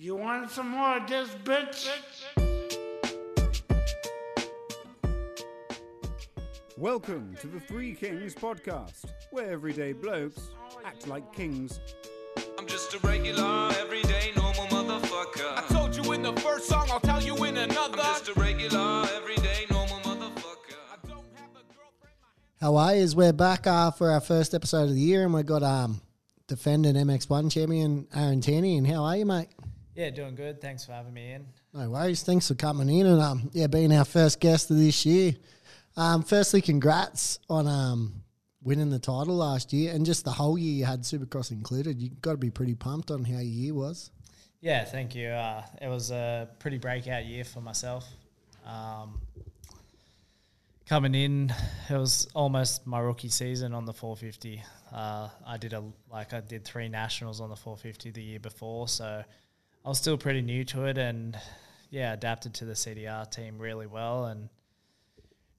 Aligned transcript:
You 0.00 0.14
want 0.14 0.48
some 0.52 0.68
more 0.68 0.98
of 0.98 1.08
this, 1.08 1.28
bitch? 1.42 1.88
Welcome 6.76 7.34
to 7.40 7.48
the 7.48 7.58
Three 7.58 7.96
Kings 7.96 8.32
podcast, 8.32 9.06
where 9.32 9.50
everyday 9.50 9.92
blokes 9.92 10.50
act 10.84 11.08
like 11.08 11.32
kings. 11.32 11.80
I'm 12.56 12.68
just 12.68 12.94
a 12.94 13.00
regular, 13.00 13.72
everyday, 13.80 14.30
normal 14.36 14.66
motherfucker. 14.66 15.56
I 15.56 15.64
told 15.68 15.96
you 15.96 16.12
in 16.12 16.22
the 16.22 16.32
first 16.42 16.68
song, 16.68 16.88
I'll 16.92 17.00
tell 17.00 17.20
you 17.20 17.34
in 17.44 17.56
another. 17.56 17.80
I'm 17.80 17.94
another. 17.94 18.02
just 18.02 18.28
a 18.28 18.34
regular, 18.34 19.04
everyday, 19.16 19.66
normal 19.68 19.98
motherfucker. 19.98 21.18
How 22.60 22.76
are 22.76 22.94
you? 22.94 23.08
We're 23.16 23.32
back 23.32 23.66
uh, 23.66 23.90
for 23.90 24.12
our 24.12 24.20
first 24.20 24.54
episode 24.54 24.90
of 24.90 24.94
the 24.94 25.00
year, 25.00 25.24
and 25.24 25.34
we've 25.34 25.44
got 25.44 25.64
um, 25.64 26.00
defending 26.46 26.94
MX1 26.94 27.50
champion 27.50 28.06
Aaron 28.14 28.40
Tanti. 28.40 28.76
And 28.76 28.86
how 28.86 29.02
are 29.02 29.16
you, 29.16 29.26
mate? 29.26 29.48
Yeah, 29.98 30.10
doing 30.10 30.36
good. 30.36 30.60
Thanks 30.60 30.86
for 30.86 30.92
having 30.92 31.12
me 31.12 31.32
in. 31.32 31.44
No 31.74 31.90
worries. 31.90 32.22
Thanks 32.22 32.46
for 32.46 32.54
coming 32.54 32.88
in 32.88 33.04
and 33.04 33.20
um, 33.20 33.50
yeah, 33.52 33.66
being 33.66 33.92
our 33.92 34.04
first 34.04 34.38
guest 34.38 34.70
of 34.70 34.78
this 34.78 35.04
year. 35.04 35.34
Um, 35.96 36.22
firstly, 36.22 36.62
congrats 36.62 37.40
on 37.50 37.66
um, 37.66 38.22
winning 38.62 38.90
the 38.90 39.00
title 39.00 39.34
last 39.38 39.72
year, 39.72 39.92
and 39.92 40.06
just 40.06 40.24
the 40.24 40.30
whole 40.30 40.56
year 40.56 40.72
you 40.72 40.84
had 40.84 41.00
Supercross 41.02 41.50
included. 41.50 42.00
You 42.00 42.10
got 42.22 42.30
to 42.30 42.36
be 42.36 42.48
pretty 42.48 42.76
pumped 42.76 43.10
on 43.10 43.24
how 43.24 43.38
your 43.38 43.42
year 43.42 43.74
was. 43.74 44.12
Yeah, 44.60 44.84
thank 44.84 45.16
you. 45.16 45.30
Uh, 45.30 45.64
it 45.82 45.88
was 45.88 46.12
a 46.12 46.48
pretty 46.60 46.78
breakout 46.78 47.26
year 47.26 47.42
for 47.42 47.60
myself. 47.60 48.08
Um, 48.64 49.20
coming 50.86 51.16
in, 51.16 51.52
it 51.90 51.96
was 51.96 52.28
almost 52.36 52.86
my 52.86 53.00
rookie 53.00 53.30
season 53.30 53.74
on 53.74 53.84
the 53.84 53.92
450. 53.92 54.62
Uh, 54.92 55.28
I 55.44 55.56
did 55.56 55.72
a 55.72 55.82
like 56.08 56.34
I 56.34 56.40
did 56.40 56.64
three 56.64 56.88
nationals 56.88 57.40
on 57.40 57.50
the 57.50 57.56
450 57.56 58.12
the 58.12 58.22
year 58.22 58.38
before, 58.38 58.86
so 58.86 59.24
I 59.84 59.88
was 59.88 59.98
still 59.98 60.18
pretty 60.18 60.42
new 60.42 60.64
to 60.66 60.84
it, 60.84 60.98
and 60.98 61.36
yeah, 61.90 62.12
adapted 62.12 62.54
to 62.54 62.64
the 62.64 62.74
CDR 62.74 63.30
team 63.30 63.58
really 63.58 63.86
well, 63.86 64.26
and 64.26 64.48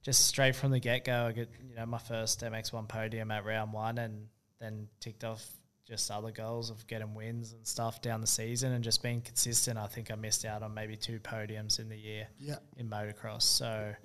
just 0.01 0.25
straight 0.27 0.55
from 0.55 0.71
the 0.71 0.79
get 0.79 1.05
go, 1.05 1.25
I 1.27 1.31
get 1.31 1.49
you 1.67 1.75
know 1.75 1.85
my 1.85 1.97
first 1.97 2.41
MX1 2.41 2.87
podium 2.87 3.31
at 3.31 3.45
round 3.45 3.73
one, 3.73 3.97
and 3.97 4.27
then 4.59 4.87
ticked 4.99 5.23
off 5.23 5.45
just 5.87 6.11
other 6.11 6.29
goals 6.31 6.69
of 6.69 6.85
getting 6.85 7.15
wins 7.15 7.53
and 7.53 7.65
stuff 7.65 8.01
down 8.01 8.21
the 8.21 8.27
season, 8.27 8.73
and 8.73 8.83
just 8.83 9.01
being 9.01 9.21
consistent. 9.21 9.77
I 9.79 9.87
think 9.87 10.11
I 10.11 10.15
missed 10.15 10.45
out 10.45 10.61
on 10.61 10.73
maybe 10.73 10.95
two 10.95 11.19
podiums 11.19 11.79
in 11.79 11.89
the 11.89 11.97
year 11.97 12.27
Yeah. 12.39 12.57
in 12.77 12.87
motocross, 12.89 13.41
so 13.43 13.95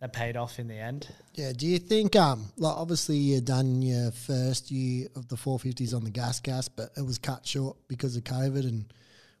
that 0.00 0.12
paid 0.14 0.36
off 0.38 0.58
in 0.58 0.68
the 0.68 0.74
end. 0.76 1.08
Yeah. 1.34 1.52
Do 1.52 1.66
you 1.66 1.78
think, 1.78 2.16
um, 2.16 2.46
like, 2.56 2.76
obviously 2.76 3.16
you 3.16 3.40
done 3.42 3.80
your 3.82 4.10
first 4.12 4.70
year 4.70 5.08
of 5.16 5.28
the 5.28 5.36
450s 5.36 5.94
on 5.94 6.04
the 6.04 6.10
gas 6.10 6.38
gas, 6.40 6.68
but 6.68 6.90
it 6.96 7.02
was 7.02 7.18
cut 7.18 7.46
short 7.46 7.76
because 7.88 8.14
of 8.16 8.24
COVID 8.24 8.66
and 8.66 8.92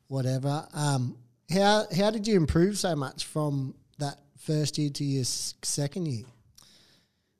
whatever. 0.08 0.66
Um, 0.72 1.16
how 1.52 1.84
how 1.96 2.10
did 2.10 2.26
you 2.26 2.36
improve 2.36 2.78
so 2.78 2.94
much 2.96 3.24
from 3.24 3.74
that 3.98 4.18
first 4.38 4.78
year 4.78 4.90
to 4.90 5.04
your 5.04 5.24
second 5.24 6.06
year? 6.08 6.24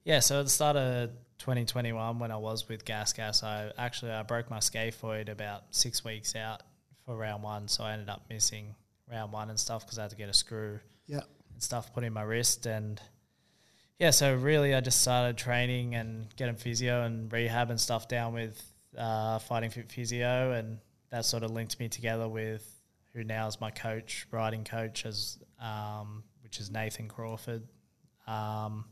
Yeah, 0.04 0.20
so 0.20 0.38
at 0.40 0.44
the 0.44 0.50
start 0.50 0.76
of 0.76 1.10
2021, 1.38 2.18
when 2.20 2.30
I 2.30 2.36
was 2.36 2.68
with 2.68 2.84
Gas 2.84 3.12
Gas, 3.12 3.42
I 3.42 3.72
actually 3.76 4.12
I 4.12 4.22
broke 4.22 4.50
my 4.50 4.58
scaphoid 4.58 5.28
about 5.28 5.64
six 5.70 6.04
weeks 6.04 6.36
out 6.36 6.62
for 7.04 7.16
round 7.16 7.42
one, 7.42 7.66
so 7.68 7.82
I 7.84 7.92
ended 7.92 8.08
up 8.08 8.24
missing 8.30 8.74
round 9.10 9.32
one 9.32 9.50
and 9.50 9.58
stuff 9.58 9.84
because 9.84 9.98
I 9.98 10.02
had 10.02 10.10
to 10.10 10.16
get 10.16 10.28
a 10.28 10.32
screw 10.32 10.78
Yeah. 11.06 11.20
and 11.52 11.62
stuff 11.62 11.92
put 11.94 12.02
in 12.04 12.12
my 12.12 12.22
wrist 12.22 12.66
and 12.66 13.00
yeah 14.00 14.10
so 14.10 14.34
really 14.34 14.74
i 14.74 14.80
just 14.80 15.00
started 15.00 15.38
training 15.38 15.94
and 15.94 16.26
getting 16.36 16.56
physio 16.56 17.02
and 17.04 17.32
rehab 17.32 17.70
and 17.70 17.80
stuff 17.80 18.08
down 18.08 18.34
with 18.34 18.60
uh, 18.98 19.38
fighting 19.38 19.70
fit 19.70 19.90
physio 19.92 20.50
and 20.52 20.78
that 21.10 21.24
sort 21.24 21.42
of 21.42 21.50
linked 21.50 21.78
me 21.78 21.88
together 21.88 22.28
with 22.28 22.80
who 23.12 23.24
now 23.24 23.46
is 23.46 23.60
my 23.60 23.70
coach 23.70 24.26
riding 24.30 24.64
coach 24.64 25.06
as 25.06 25.38
um, 25.60 26.22
which 26.42 26.60
is 26.60 26.70
nathan 26.70 27.08
crawford 27.08 27.62
um, 28.26 28.84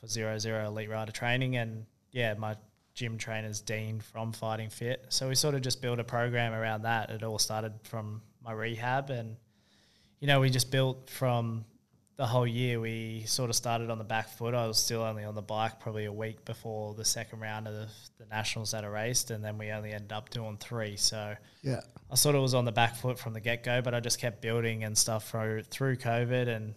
for 0.00 0.06
zero 0.06 0.38
zero 0.38 0.66
elite 0.66 0.90
rider 0.90 1.12
training. 1.12 1.56
And 1.56 1.86
yeah 2.10 2.34
my 2.34 2.56
gym 2.94 3.16
trainer's 3.16 3.60
dean 3.60 4.00
from 4.00 4.32
fighting 4.32 4.68
fit. 4.68 5.06
So 5.08 5.28
we 5.28 5.34
sort 5.34 5.54
of 5.54 5.62
just 5.62 5.80
built 5.80 5.98
a 5.98 6.04
program 6.04 6.52
around 6.52 6.82
that. 6.82 7.10
It 7.10 7.22
all 7.22 7.38
started 7.38 7.72
from 7.84 8.22
my 8.42 8.52
rehab 8.52 9.10
and 9.10 9.36
you 10.22 10.28
know, 10.28 10.38
we 10.38 10.50
just 10.50 10.70
built 10.70 11.10
from 11.10 11.64
the 12.16 12.26
whole 12.26 12.46
year. 12.46 12.78
We 12.80 13.24
sort 13.26 13.50
of 13.50 13.56
started 13.56 13.90
on 13.90 13.98
the 13.98 14.04
back 14.04 14.28
foot. 14.28 14.54
I 14.54 14.66
was 14.66 14.78
still 14.78 15.02
only 15.02 15.24
on 15.24 15.34
the 15.34 15.42
bike 15.42 15.80
probably 15.80 16.04
a 16.04 16.12
week 16.12 16.44
before 16.44 16.94
the 16.94 17.04
second 17.04 17.40
round 17.40 17.66
of 17.66 17.74
the, 17.74 17.88
the 18.18 18.26
nationals 18.26 18.72
that 18.72 18.84
I 18.84 18.88
raced, 18.88 19.30
and 19.30 19.42
then 19.44 19.58
we 19.58 19.70
only 19.70 19.92
ended 19.92 20.12
up 20.12 20.30
doing 20.30 20.56
three. 20.58 20.96
So 20.96 21.34
Yeah. 21.62 21.80
I 22.10 22.14
sort 22.14 22.34
of 22.36 22.42
was 22.42 22.54
on 22.54 22.64
the 22.64 22.72
back 22.72 22.96
foot 22.96 23.18
from 23.18 23.32
the 23.32 23.40
get 23.40 23.64
go, 23.64 23.80
but 23.80 23.94
I 23.94 24.00
just 24.00 24.20
kept 24.20 24.42
building 24.42 24.84
and 24.84 24.96
stuff 24.96 25.30
through 25.30 25.62
through 25.64 25.96
COVID 25.96 26.48
and 26.48 26.74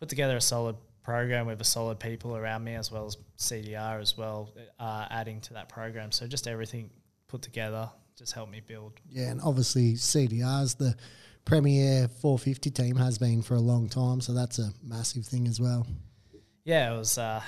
put 0.00 0.08
together 0.08 0.36
a 0.36 0.40
solid 0.40 0.76
program 1.02 1.46
with 1.46 1.60
a 1.60 1.64
solid 1.64 1.98
people 1.98 2.36
around 2.36 2.64
me 2.64 2.74
as 2.74 2.92
well 2.92 3.06
as 3.06 3.16
CDR 3.38 4.00
as 4.00 4.16
well, 4.18 4.52
uh, 4.78 5.06
adding 5.10 5.40
to 5.42 5.54
that 5.54 5.68
program. 5.68 6.12
So 6.12 6.26
just 6.26 6.46
everything 6.46 6.90
put 7.28 7.42
together 7.42 7.90
just 8.18 8.32
helped 8.32 8.50
me 8.52 8.60
build. 8.60 8.94
Yeah, 9.10 9.30
and 9.30 9.40
obviously 9.42 9.94
CDR's 9.94 10.74
the 10.74 10.94
premier 11.44 12.08
450 12.08 12.70
team 12.70 12.96
has 12.96 13.16
been 13.18 13.42
for 13.42 13.54
a 13.54 13.60
long 13.60 13.88
time, 13.88 14.20
so 14.20 14.32
that's 14.34 14.58
a 14.58 14.72
massive 14.82 15.24
thing 15.24 15.46
as 15.46 15.60
well. 15.60 15.86
yeah, 16.64 16.92
it 16.92 16.98
was, 16.98 17.16
uh, 17.16 17.40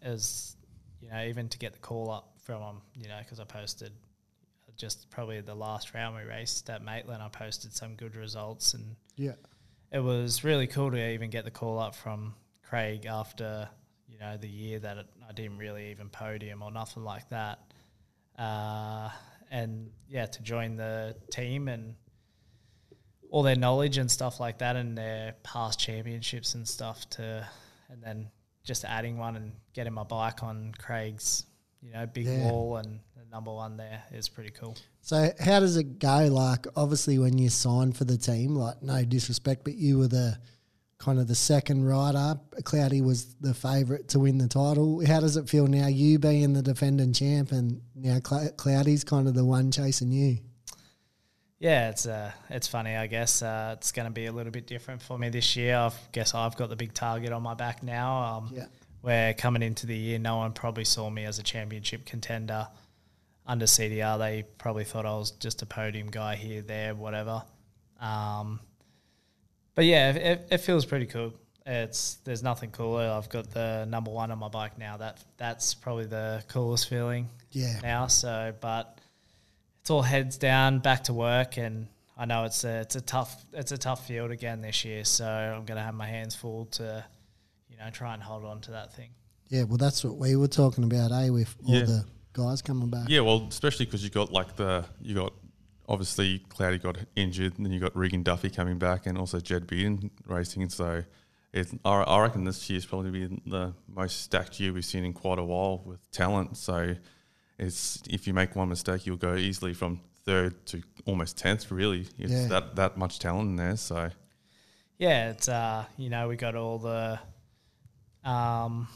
it 0.00 0.08
was, 0.08 0.56
you 1.00 1.10
know, 1.10 1.22
even 1.24 1.48
to 1.50 1.58
get 1.58 1.72
the 1.74 1.78
call 1.78 2.10
up 2.10 2.32
from, 2.42 2.62
um, 2.62 2.82
you 2.96 3.08
know, 3.08 3.18
because 3.18 3.40
I 3.40 3.44
posted 3.44 3.92
just 4.76 5.10
probably 5.10 5.40
the 5.42 5.54
last 5.54 5.92
round 5.92 6.16
we 6.16 6.22
raced 6.22 6.70
at 6.70 6.82
Maitland, 6.82 7.22
I 7.22 7.28
posted 7.28 7.74
some 7.74 7.94
good 7.94 8.16
results, 8.16 8.72
and 8.74 8.96
Yeah. 9.16 9.34
it 9.92 9.98
was 10.00 10.42
really 10.44 10.66
cool 10.66 10.90
to 10.90 11.10
even 11.10 11.28
get 11.30 11.44
the 11.44 11.50
call 11.50 11.78
up 11.78 11.94
from 11.94 12.34
Craig 12.62 13.04
after, 13.04 13.68
you 14.08 14.18
know, 14.18 14.36
the 14.38 14.48
year 14.48 14.78
that 14.78 14.96
it, 14.96 15.06
I 15.28 15.32
didn't 15.32 15.58
really 15.58 15.90
even 15.90 16.08
podium 16.08 16.62
or 16.62 16.72
nothing 16.72 17.04
like 17.04 17.28
that, 17.28 17.58
uh, 18.38 19.10
and 19.52 19.90
yeah, 20.08 20.26
to 20.26 20.42
join 20.42 20.74
the 20.76 21.14
team 21.30 21.68
and 21.68 21.94
all 23.30 23.42
their 23.42 23.56
knowledge 23.56 23.98
and 23.98 24.10
stuff 24.10 24.40
like 24.40 24.58
that 24.58 24.76
and 24.76 24.96
their 24.98 25.34
past 25.42 25.78
championships 25.78 26.54
and 26.54 26.66
stuff 26.66 27.08
to 27.10 27.46
and 27.90 28.02
then 28.02 28.28
just 28.64 28.84
adding 28.84 29.16
one 29.18 29.36
and 29.36 29.52
getting 29.74 29.92
my 29.92 30.02
bike 30.04 30.42
on 30.42 30.72
Craig's 30.78 31.44
you 31.80 31.92
know 31.92 32.06
big 32.06 32.26
Yeah. 32.26 32.50
wall 32.50 32.76
and 32.76 33.00
the 33.16 33.24
number 33.30 33.52
one 33.52 33.76
there 33.76 34.02
is 34.12 34.28
pretty 34.28 34.50
cool. 34.50 34.76
So 35.00 35.30
how 35.40 35.60
does 35.60 35.76
it 35.76 35.98
go? 35.98 36.26
Like 36.28 36.66
obviously 36.76 37.18
when 37.18 37.38
you 37.38 37.48
signed 37.48 37.96
for 37.96 38.04
the 38.04 38.16
team, 38.18 38.54
like 38.54 38.82
no 38.82 39.04
disrespect, 39.04 39.64
but 39.64 39.74
you 39.74 39.98
were 39.98 40.08
the 40.08 40.38
kind 41.02 41.18
of 41.18 41.26
the 41.26 41.34
second 41.34 41.84
rider. 41.84 42.38
Cloudy 42.62 43.00
was 43.00 43.34
the 43.40 43.52
favourite 43.52 44.06
to 44.08 44.20
win 44.20 44.38
the 44.38 44.46
title. 44.46 45.04
How 45.04 45.18
does 45.18 45.36
it 45.36 45.48
feel 45.48 45.66
now? 45.66 45.88
You 45.88 46.20
being 46.20 46.52
the 46.52 46.62
defending 46.62 47.12
champ, 47.12 47.50
and 47.50 47.80
now 47.96 48.20
Clou- 48.20 48.50
Cloudy's 48.50 49.02
kind 49.02 49.26
of 49.26 49.34
the 49.34 49.44
one 49.44 49.72
chasing 49.72 50.12
you. 50.12 50.38
Yeah, 51.58 51.90
it's 51.90 52.06
uh, 52.06 52.30
it's 52.50 52.68
funny. 52.68 52.94
I 52.96 53.06
guess 53.08 53.42
uh, 53.42 53.74
it's 53.78 53.90
going 53.92 54.06
to 54.06 54.12
be 54.12 54.26
a 54.26 54.32
little 54.32 54.52
bit 54.52 54.66
different 54.68 55.02
for 55.02 55.18
me 55.18 55.28
this 55.28 55.56
year. 55.56 55.76
I 55.76 55.90
guess 56.12 56.34
I've 56.34 56.56
got 56.56 56.68
the 56.70 56.76
big 56.76 56.94
target 56.94 57.32
on 57.32 57.42
my 57.42 57.54
back 57.54 57.82
now. 57.82 58.36
Um, 58.36 58.50
Yeah. 58.54 58.66
Where 59.00 59.34
coming 59.34 59.62
into 59.62 59.86
the 59.88 59.96
year, 59.96 60.20
no 60.20 60.36
one 60.36 60.52
probably 60.52 60.84
saw 60.84 61.10
me 61.10 61.24
as 61.24 61.40
a 61.40 61.42
championship 61.42 62.06
contender 62.06 62.68
under 63.44 63.66
CDR. 63.66 64.16
They 64.18 64.44
probably 64.58 64.84
thought 64.84 65.06
I 65.06 65.16
was 65.16 65.32
just 65.32 65.60
a 65.62 65.66
podium 65.66 66.06
guy 66.08 66.36
here, 66.36 66.62
there, 66.62 66.94
whatever. 66.94 67.42
Um, 68.00 68.60
but 69.74 69.84
yeah, 69.84 70.10
it, 70.10 70.16
it, 70.16 70.48
it 70.52 70.58
feels 70.58 70.84
pretty 70.84 71.06
cool. 71.06 71.32
It's 71.64 72.14
there's 72.24 72.42
nothing 72.42 72.70
cooler. 72.72 73.08
I've 73.08 73.28
got 73.28 73.50
the 73.50 73.84
number 73.88 74.10
one 74.10 74.30
on 74.32 74.38
my 74.38 74.48
bike 74.48 74.78
now. 74.78 74.96
That 74.96 75.18
that's 75.36 75.74
probably 75.74 76.06
the 76.06 76.42
coolest 76.48 76.88
feeling 76.88 77.28
Yeah. 77.52 77.78
now. 77.82 78.08
So, 78.08 78.52
but 78.60 78.98
it's 79.80 79.90
all 79.90 80.02
heads 80.02 80.38
down, 80.38 80.80
back 80.80 81.04
to 81.04 81.12
work, 81.12 81.56
and 81.58 81.86
I 82.18 82.24
know 82.24 82.44
it's 82.44 82.64
a 82.64 82.80
it's 82.80 82.96
a 82.96 83.00
tough 83.00 83.44
it's 83.52 83.70
a 83.70 83.78
tough 83.78 84.06
field 84.08 84.32
again 84.32 84.60
this 84.60 84.84
year. 84.84 85.04
So 85.04 85.24
I'm 85.24 85.64
going 85.64 85.76
to 85.78 85.84
have 85.84 85.94
my 85.94 86.06
hands 86.06 86.34
full 86.34 86.66
to, 86.72 87.04
you 87.68 87.76
know, 87.76 87.88
try 87.90 88.12
and 88.14 88.22
hold 88.22 88.44
on 88.44 88.60
to 88.62 88.72
that 88.72 88.92
thing. 88.94 89.10
Yeah, 89.48 89.62
well, 89.64 89.76
that's 89.76 90.02
what 90.02 90.16
we 90.16 90.34
were 90.34 90.48
talking 90.48 90.82
about, 90.82 91.12
eh? 91.12 91.28
With 91.28 91.54
all 91.64 91.74
Yeah. 91.74 91.84
the 91.84 92.04
guys 92.32 92.60
coming 92.62 92.88
back. 92.90 93.08
Yeah, 93.08 93.20
well, 93.20 93.46
especially 93.48 93.84
because 93.86 94.02
you 94.02 94.10
got 94.10 94.32
like 94.32 94.56
the 94.56 94.84
you 95.00 95.14
got 95.14 95.32
obviously 95.88 96.40
Cloudy 96.48 96.78
got 96.78 96.96
injured, 97.16 97.56
and 97.56 97.66
then 97.66 97.72
you 97.72 97.80
got 97.80 97.96
Regan 97.96 98.22
Duffy 98.22 98.50
coming 98.50 98.78
back, 98.78 99.06
and 99.06 99.16
also 99.18 99.40
Jed 99.40 99.66
Beaton 99.66 100.10
racing. 100.26 100.62
And 100.62 100.72
so, 100.72 101.04
it's, 101.52 101.74
I 101.84 101.90
I 102.02 102.20
reckon 102.22 102.44
this 102.44 102.68
year's 102.70 102.86
probably 102.86 103.10
been 103.10 103.40
the 103.46 103.74
most 103.88 104.22
stacked 104.22 104.58
year 104.60 104.72
we've 104.72 104.84
seen 104.84 105.04
in 105.04 105.12
quite 105.12 105.38
a 105.38 105.44
while 105.44 105.82
with 105.84 106.10
talent. 106.10 106.56
So, 106.56 106.94
it's 107.58 108.02
if 108.08 108.26
you 108.26 108.34
make 108.34 108.56
one 108.56 108.68
mistake, 108.68 109.06
you'll 109.06 109.16
go 109.16 109.34
easily 109.36 109.74
from 109.74 110.00
third 110.24 110.64
to 110.66 110.82
almost 111.04 111.36
tenth. 111.36 111.70
Really, 111.70 112.06
it's 112.18 112.32
Yeah. 112.32 112.46
that 112.48 112.76
that 112.76 112.96
much 112.96 113.18
talent 113.18 113.48
in 113.50 113.56
there. 113.56 113.76
So, 113.76 114.10
Yeah, 114.98 115.30
it's 115.30 115.48
uh, 115.48 115.84
you 115.96 116.08
know, 116.10 116.28
we 116.28 116.36
got 116.36 116.54
all 116.54 116.78
the, 116.78 117.18
um, 118.24 118.86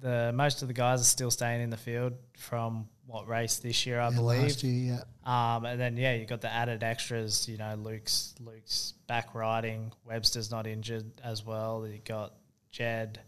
the 0.00 0.32
most 0.32 0.62
of 0.62 0.68
the 0.68 0.74
guys 0.74 1.00
are 1.00 1.04
still 1.04 1.30
staying 1.30 1.60
in 1.60 1.70
the 1.70 1.76
field 1.76 2.12
from 2.36 2.88
what 3.08 3.26
race 3.26 3.56
this 3.58 3.86
year, 3.86 3.98
I 4.00 4.10
Yeah, 4.10 4.16
believe. 4.16 4.42
last 4.42 4.62
year, 4.62 4.96
yeah. 5.26 5.56
Um, 5.56 5.64
and 5.64 5.80
then 5.80 5.96
yeah, 5.96 6.14
you 6.14 6.26
got 6.26 6.42
the 6.42 6.52
added 6.52 6.82
extras. 6.82 7.48
You 7.48 7.56
know, 7.56 7.74
Luke's 7.74 8.34
Luke's 8.38 8.92
back 9.06 9.34
riding. 9.34 9.92
Webster's 10.04 10.50
not 10.50 10.66
injured 10.66 11.10
as 11.24 11.44
well. 11.44 11.86
You 11.86 12.00
got 12.04 12.34
Jed, 12.70 13.18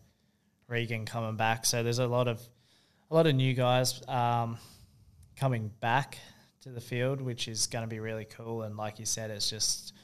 Regan 0.68 1.06
coming 1.06 1.36
back. 1.36 1.64
So 1.64 1.82
there's 1.82 1.98
a 1.98 2.06
lot 2.06 2.28
of 2.28 2.40
a 3.10 3.14
lot 3.14 3.26
of 3.26 3.34
new 3.34 3.54
guys 3.54 4.06
um, 4.06 4.58
coming 5.34 5.70
back 5.80 6.18
to 6.60 6.68
the 6.68 6.80
field, 6.80 7.22
which 7.22 7.48
is 7.48 7.66
going 7.66 7.82
to 7.82 7.88
be 7.88 8.00
really 8.00 8.26
cool. 8.26 8.62
And 8.62 8.76
like 8.76 8.98
you 8.98 9.06
said, 9.06 9.30
it's 9.30 9.48
just 9.48 9.94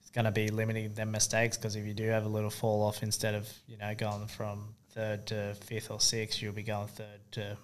it's 0.00 0.10
going 0.10 0.24
to 0.24 0.30
be 0.32 0.48
limiting 0.48 0.94
them 0.94 1.10
mistakes 1.10 1.58
because 1.58 1.76
if 1.76 1.84
you 1.86 1.92
do 1.92 2.08
have 2.08 2.24
a 2.24 2.28
little 2.28 2.48
fall 2.50 2.82
off, 2.82 3.02
instead 3.02 3.34
of 3.34 3.46
you 3.66 3.76
know 3.76 3.94
going 3.94 4.28
from 4.28 4.74
third 4.92 5.26
to 5.26 5.54
fifth 5.60 5.90
or 5.90 6.00
sixth, 6.00 6.40
you'll 6.40 6.54
be 6.54 6.62
going 6.62 6.88
third 6.88 7.20
to 7.32 7.56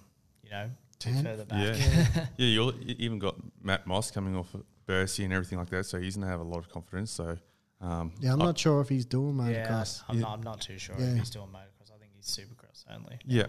you 0.43 0.51
know. 0.51 0.69
Further 0.99 1.45
back. 1.45 1.77
Yeah, 1.77 2.27
yeah. 2.37 2.47
You 2.47 2.73
you 2.81 2.95
even 2.99 3.19
got 3.19 3.35
Matt 3.61 3.85
Moss 3.87 4.11
coming 4.11 4.35
off 4.35 4.53
of 4.53 4.63
Bercy 4.85 5.23
and 5.23 5.33
everything 5.33 5.57
like 5.59 5.69
that, 5.69 5.85
so 5.85 5.99
he's 5.99 6.15
gonna 6.15 6.27
have 6.27 6.39
a 6.39 6.43
lot 6.43 6.59
of 6.59 6.69
confidence. 6.69 7.11
So, 7.11 7.37
um, 7.81 8.11
Yeah, 8.19 8.33
I'm 8.33 8.41
I- 8.41 8.45
not 8.45 8.57
sure 8.57 8.81
if 8.81 8.89
he's 8.89 9.05
doing 9.05 9.37
Yeah, 9.37 9.67
motocross. 9.67 10.03
I'm, 10.07 10.15
Yeah. 10.17 10.21
not, 10.21 10.33
I'm 10.33 10.43
not 10.43 10.61
too 10.61 10.77
sure 10.77 10.95
Yeah. 10.99 11.07
if 11.13 11.17
he's 11.19 11.29
doing 11.29 11.47
motocross. 11.47 11.91
I 11.93 11.97
think 11.99 12.11
he's 12.15 12.25
supercross 12.27 12.83
only. 12.93 13.19
Yeah. 13.25 13.47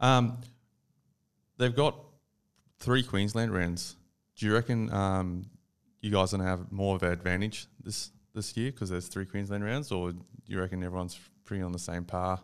Um, 0.00 0.40
they've 1.58 1.74
got 1.74 1.98
three 2.78 3.02
Queensland 3.02 3.52
rounds. 3.52 3.96
Do 4.36 4.46
you 4.46 4.54
reckon 4.54 4.90
um, 4.92 5.50
you 6.00 6.10
guys 6.12 6.32
are 6.32 6.38
gonna 6.38 6.48
have 6.48 6.70
more 6.72 6.94
of 6.96 7.02
an 7.02 7.12
advantage 7.12 7.66
this 7.82 8.10
this 8.34 8.56
year 8.56 8.70
because 8.70 8.88
there's 8.90 9.08
three 9.08 9.26
Queensland 9.26 9.64
rounds, 9.64 9.90
or 9.90 10.12
do 10.12 10.20
you 10.46 10.60
reckon 10.60 10.82
everyone's 10.84 11.18
pretty 11.44 11.62
on 11.62 11.72
the 11.72 11.78
same 11.78 12.04
par? 12.04 12.42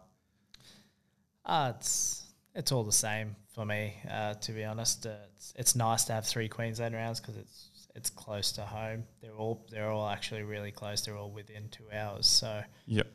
Uh, 1.45 1.73
it's 1.77 2.24
it's 2.55 2.73
all 2.73 2.85
the 2.85 2.93
same 2.93 3.37
for 3.55 3.65
me, 3.65 3.95
uh, 4.11 4.35
to 4.35 4.53
be 4.53 4.65
honest. 4.65 5.07
Uh, 5.07 5.11
it's, 5.37 5.53
it's 5.57 5.75
nice 5.77 6.05
to 6.05 6.13
have 6.13 6.27
three 6.27 6.49
Queensland 6.49 6.95
rounds 6.95 7.21
because 7.21 7.37
it's 7.37 7.69
it's 7.97 8.11
close 8.11 8.51
to 8.53 8.63
home. 8.63 9.05
They're 9.23 9.37
all 9.37 9.67
they're 9.71 9.91
all 9.91 10.09
actually 10.09 10.43
really 10.43 10.71
close. 10.73 11.03
They're 11.05 11.17
all 11.17 11.31
within 11.31 11.69
two 11.71 11.85
hours, 11.93 12.27
so 12.27 12.63
Yep. 12.87 13.07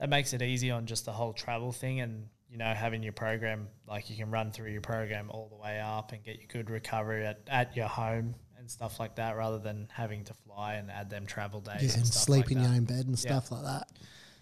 that 0.00 0.08
makes 0.08 0.32
it 0.32 0.42
easy 0.42 0.70
on 0.70 0.86
just 0.86 1.04
the 1.04 1.12
whole 1.12 1.32
travel 1.32 1.70
thing 1.72 2.00
and 2.00 2.26
you 2.50 2.58
know 2.58 2.72
having 2.74 3.02
your 3.02 3.12
program 3.12 3.68
like 3.88 4.10
you 4.10 4.16
can 4.16 4.30
run 4.30 4.50
through 4.50 4.70
your 4.72 4.80
program 4.80 5.30
all 5.30 5.48
the 5.48 5.56
way 5.56 5.80
up 5.80 6.12
and 6.12 6.22
get 6.24 6.36
your 6.38 6.48
good 6.48 6.68
recovery 6.68 7.24
at, 7.24 7.40
at 7.48 7.76
your 7.76 7.86
home 7.88 8.34
and 8.58 8.70
stuff 8.70 9.00
like 9.00 9.14
that 9.16 9.36
rather 9.36 9.58
than 9.58 9.88
having 9.92 10.22
to 10.24 10.34
fly 10.34 10.74
and 10.74 10.90
add 10.90 11.08
them 11.08 11.24
travel 11.24 11.60
days 11.60 11.82
Yeah, 11.82 11.88
and, 11.90 11.96
and 11.98 12.06
stuff 12.06 12.22
sleep 12.24 12.44
like 12.46 12.52
in 12.52 12.58
that. 12.58 12.64
your 12.64 12.74
own 12.76 12.84
bed 12.84 13.06
and 13.06 13.10
Yeah. 13.24 13.38
stuff 13.38 13.50
like 13.52 13.62
that. 13.64 13.88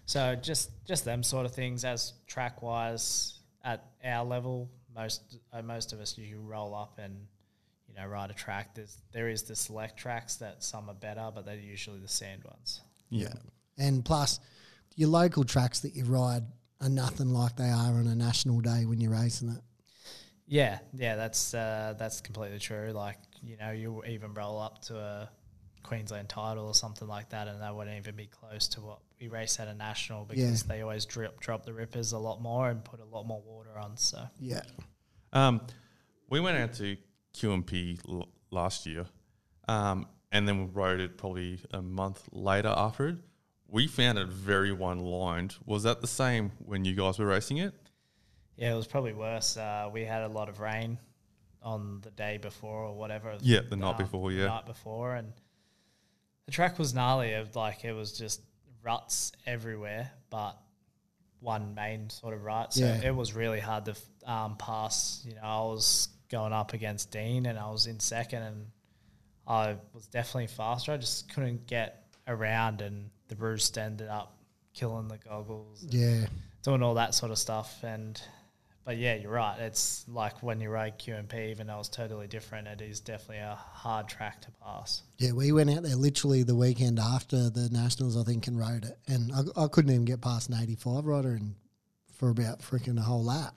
So 0.07 0.35
just 0.35 0.71
just 0.85 1.05
them 1.05 1.21
sort 1.23 1.45
of 1.45 1.53
things 1.53 1.85
as 1.85 2.13
track 2.27 2.61
wise 2.63 3.39
at 3.63 3.85
our 4.03 4.25
level, 4.25 4.69
most 4.95 5.37
uh, 5.53 5.61
most 5.61 5.93
of 5.93 5.99
us 5.99 6.17
you 6.17 6.39
roll 6.41 6.75
up 6.75 6.99
and 7.01 7.15
you 7.87 7.95
know 7.95 8.05
ride 8.07 8.31
a 8.31 8.33
track. 8.33 8.75
There's 8.75 8.97
there 9.11 9.29
is 9.29 9.43
the 9.43 9.55
select 9.55 9.97
tracks 9.97 10.35
that 10.37 10.63
some 10.63 10.89
are 10.89 10.95
better, 10.95 11.29
but 11.33 11.45
they're 11.45 11.55
usually 11.55 11.99
the 11.99 12.07
sand 12.07 12.43
ones. 12.43 12.81
Yeah. 13.09 13.33
And 13.77 14.03
plus, 14.03 14.39
your 14.95 15.09
local 15.09 15.43
tracks 15.43 15.79
that 15.81 15.95
you 15.95 16.05
ride 16.05 16.43
are 16.81 16.89
nothing 16.89 17.29
like 17.29 17.55
they 17.55 17.69
are 17.69 17.93
on 17.93 18.07
a 18.07 18.15
national 18.15 18.59
day 18.61 18.85
when 18.85 18.99
you're 18.99 19.11
racing 19.11 19.49
it. 19.49 19.61
Yeah, 20.47 20.79
yeah, 20.93 21.15
that's 21.15 21.53
uh, 21.53 21.93
that's 21.97 22.21
completely 22.21 22.59
true. 22.59 22.91
Like 22.91 23.17
you 23.43 23.57
know, 23.57 23.71
you 23.71 24.03
even 24.05 24.33
roll 24.33 24.59
up 24.59 24.81
to 24.83 24.97
a 24.97 25.29
Queensland 25.83 26.29
title 26.29 26.67
or 26.67 26.75
something 26.75 27.07
like 27.07 27.29
that, 27.29 27.47
and 27.47 27.61
that 27.61 27.75
wouldn't 27.75 27.97
even 27.97 28.15
be 28.15 28.27
close 28.27 28.67
to 28.69 28.81
what 28.81 28.99
we 29.21 29.27
race 29.27 29.59
at 29.59 29.67
a 29.67 29.73
national 29.73 30.25
because 30.25 30.63
they 30.63 30.81
always 30.81 31.05
drip 31.05 31.39
drop 31.39 31.63
the 31.63 31.73
rippers 31.73 32.11
a 32.11 32.17
lot 32.17 32.41
more 32.41 32.69
and 32.69 32.83
put 32.83 32.99
a 32.99 33.05
lot 33.05 33.25
more 33.25 33.41
water 33.41 33.77
on. 33.77 33.95
So 33.95 34.23
Yeah. 34.39 34.63
Um, 35.31 35.61
we 36.29 36.39
went 36.39 36.57
out 36.57 36.73
to 36.73 36.97
QMP 37.33 37.99
l- 38.09 38.27
last 38.49 38.85
year, 38.85 39.05
um, 39.67 40.07
and 40.31 40.47
then 40.47 40.59
we 40.59 40.65
rode 40.65 40.99
it 40.99 41.17
probably 41.17 41.59
a 41.71 41.81
month 41.81 42.27
later 42.31 42.73
after 42.75 43.09
it. 43.09 43.17
We 43.67 43.87
found 43.87 44.17
it 44.17 44.27
very 44.27 44.73
one 44.73 44.99
lined. 44.99 45.55
Was 45.65 45.83
that 45.83 46.01
the 46.01 46.07
same 46.07 46.51
when 46.65 46.83
you 46.83 46.93
guys 46.95 47.19
were 47.19 47.27
racing 47.27 47.57
it? 47.57 47.73
Yeah, 48.57 48.73
it 48.73 48.75
was 48.75 48.87
probably 48.87 49.13
worse. 49.13 49.55
Uh, 49.55 49.89
we 49.93 50.03
had 50.03 50.23
a 50.23 50.27
lot 50.27 50.49
of 50.49 50.59
rain 50.59 50.97
on 51.63 52.01
the 52.01 52.11
day 52.11 52.37
before 52.37 52.83
or 52.85 52.95
whatever. 52.97 53.37
Yeah, 53.39 53.61
the 53.69 53.77
night 53.77 53.97
before, 53.97 54.31
Yeah, 54.31 54.43
the 54.43 54.47
night 54.49 54.65
before, 54.65 55.15
and 55.15 55.31
the 56.47 56.51
track 56.51 56.77
was 56.77 56.93
gnarly. 56.93 57.33
Of 57.33 57.55
like 57.55 57.85
it 57.85 57.93
was 57.93 58.11
just 58.17 58.41
ruts 58.83 59.31
everywhere, 59.45 60.11
but 60.29 60.57
one 61.39 61.73
main 61.73 62.09
sort 62.09 62.33
of 62.33 62.43
rut. 62.43 62.73
So 62.73 62.85
Yeah. 62.85 63.01
it 63.09 63.15
was 63.15 63.33
really 63.33 63.59
hard 63.59 63.85
to 63.85 63.95
um, 64.25 64.57
pass. 64.57 65.23
You 65.27 65.35
know, 65.35 65.41
I 65.43 65.59
was 65.61 66.07
going 66.29 66.53
up 66.53 66.73
against 66.73 67.11
Dean, 67.11 67.45
and 67.45 67.57
I 67.57 67.69
was 67.71 67.87
in 67.87 67.99
second, 67.99 68.43
and 68.43 68.65
I 69.47 69.77
was 69.93 70.05
definitely 70.07 70.47
faster. 70.47 70.91
I 70.91 70.97
just 70.97 71.33
couldn't 71.33 71.65
get 71.67 72.05
around, 72.27 72.81
and 72.81 73.09
the 73.27 73.35
roost 73.35 73.77
ended 73.77 74.07
up 74.07 74.37
killing 74.73 75.07
the 75.07 75.17
goggles. 75.17 75.83
Yeah. 75.89 76.25
doing 76.63 76.83
all 76.83 76.93
that 76.93 77.15
sort 77.15 77.31
of 77.31 77.39
stuff. 77.39 77.83
And 77.83 78.21
but 78.83 78.97
yeah, 78.97 79.15
you're 79.15 79.31
right. 79.31 79.59
It's 79.59 80.05
like 80.07 80.41
when 80.41 80.59
you 80.59 80.69
ride 80.69 80.97
QMP, 80.97 81.51
even 81.51 81.67
though 81.67 81.79
it's 81.79 81.89
totally 81.89 82.27
different, 82.27 82.67
it 82.67 82.81
is 82.81 82.99
definitely 82.99 83.37
a 83.37 83.55
hard 83.55 84.07
track 84.07 84.41
to 84.41 84.51
pass. 84.63 85.03
Yeah, 85.17 85.33
we 85.33 85.51
went 85.51 85.69
out 85.69 85.83
there 85.83 85.95
literally 85.95 86.43
the 86.43 86.55
weekend 86.55 86.99
after 86.99 87.49
the 87.49 87.69
Nationals, 87.71 88.17
I 88.17 88.23
think, 88.23 88.47
and 88.47 88.59
rode 88.59 88.85
it. 88.85 88.97
And 89.07 89.31
I, 89.31 89.65
I 89.65 89.67
couldn't 89.67 89.91
even 89.91 90.05
get 90.05 90.21
past 90.21 90.49
an 90.49 90.55
85 90.59 91.05
rider 91.05 91.33
and 91.33 91.55
for 92.15 92.29
about 92.29 92.59
freaking 92.59 92.97
a 92.97 93.01
whole 93.01 93.23
lap. 93.23 93.55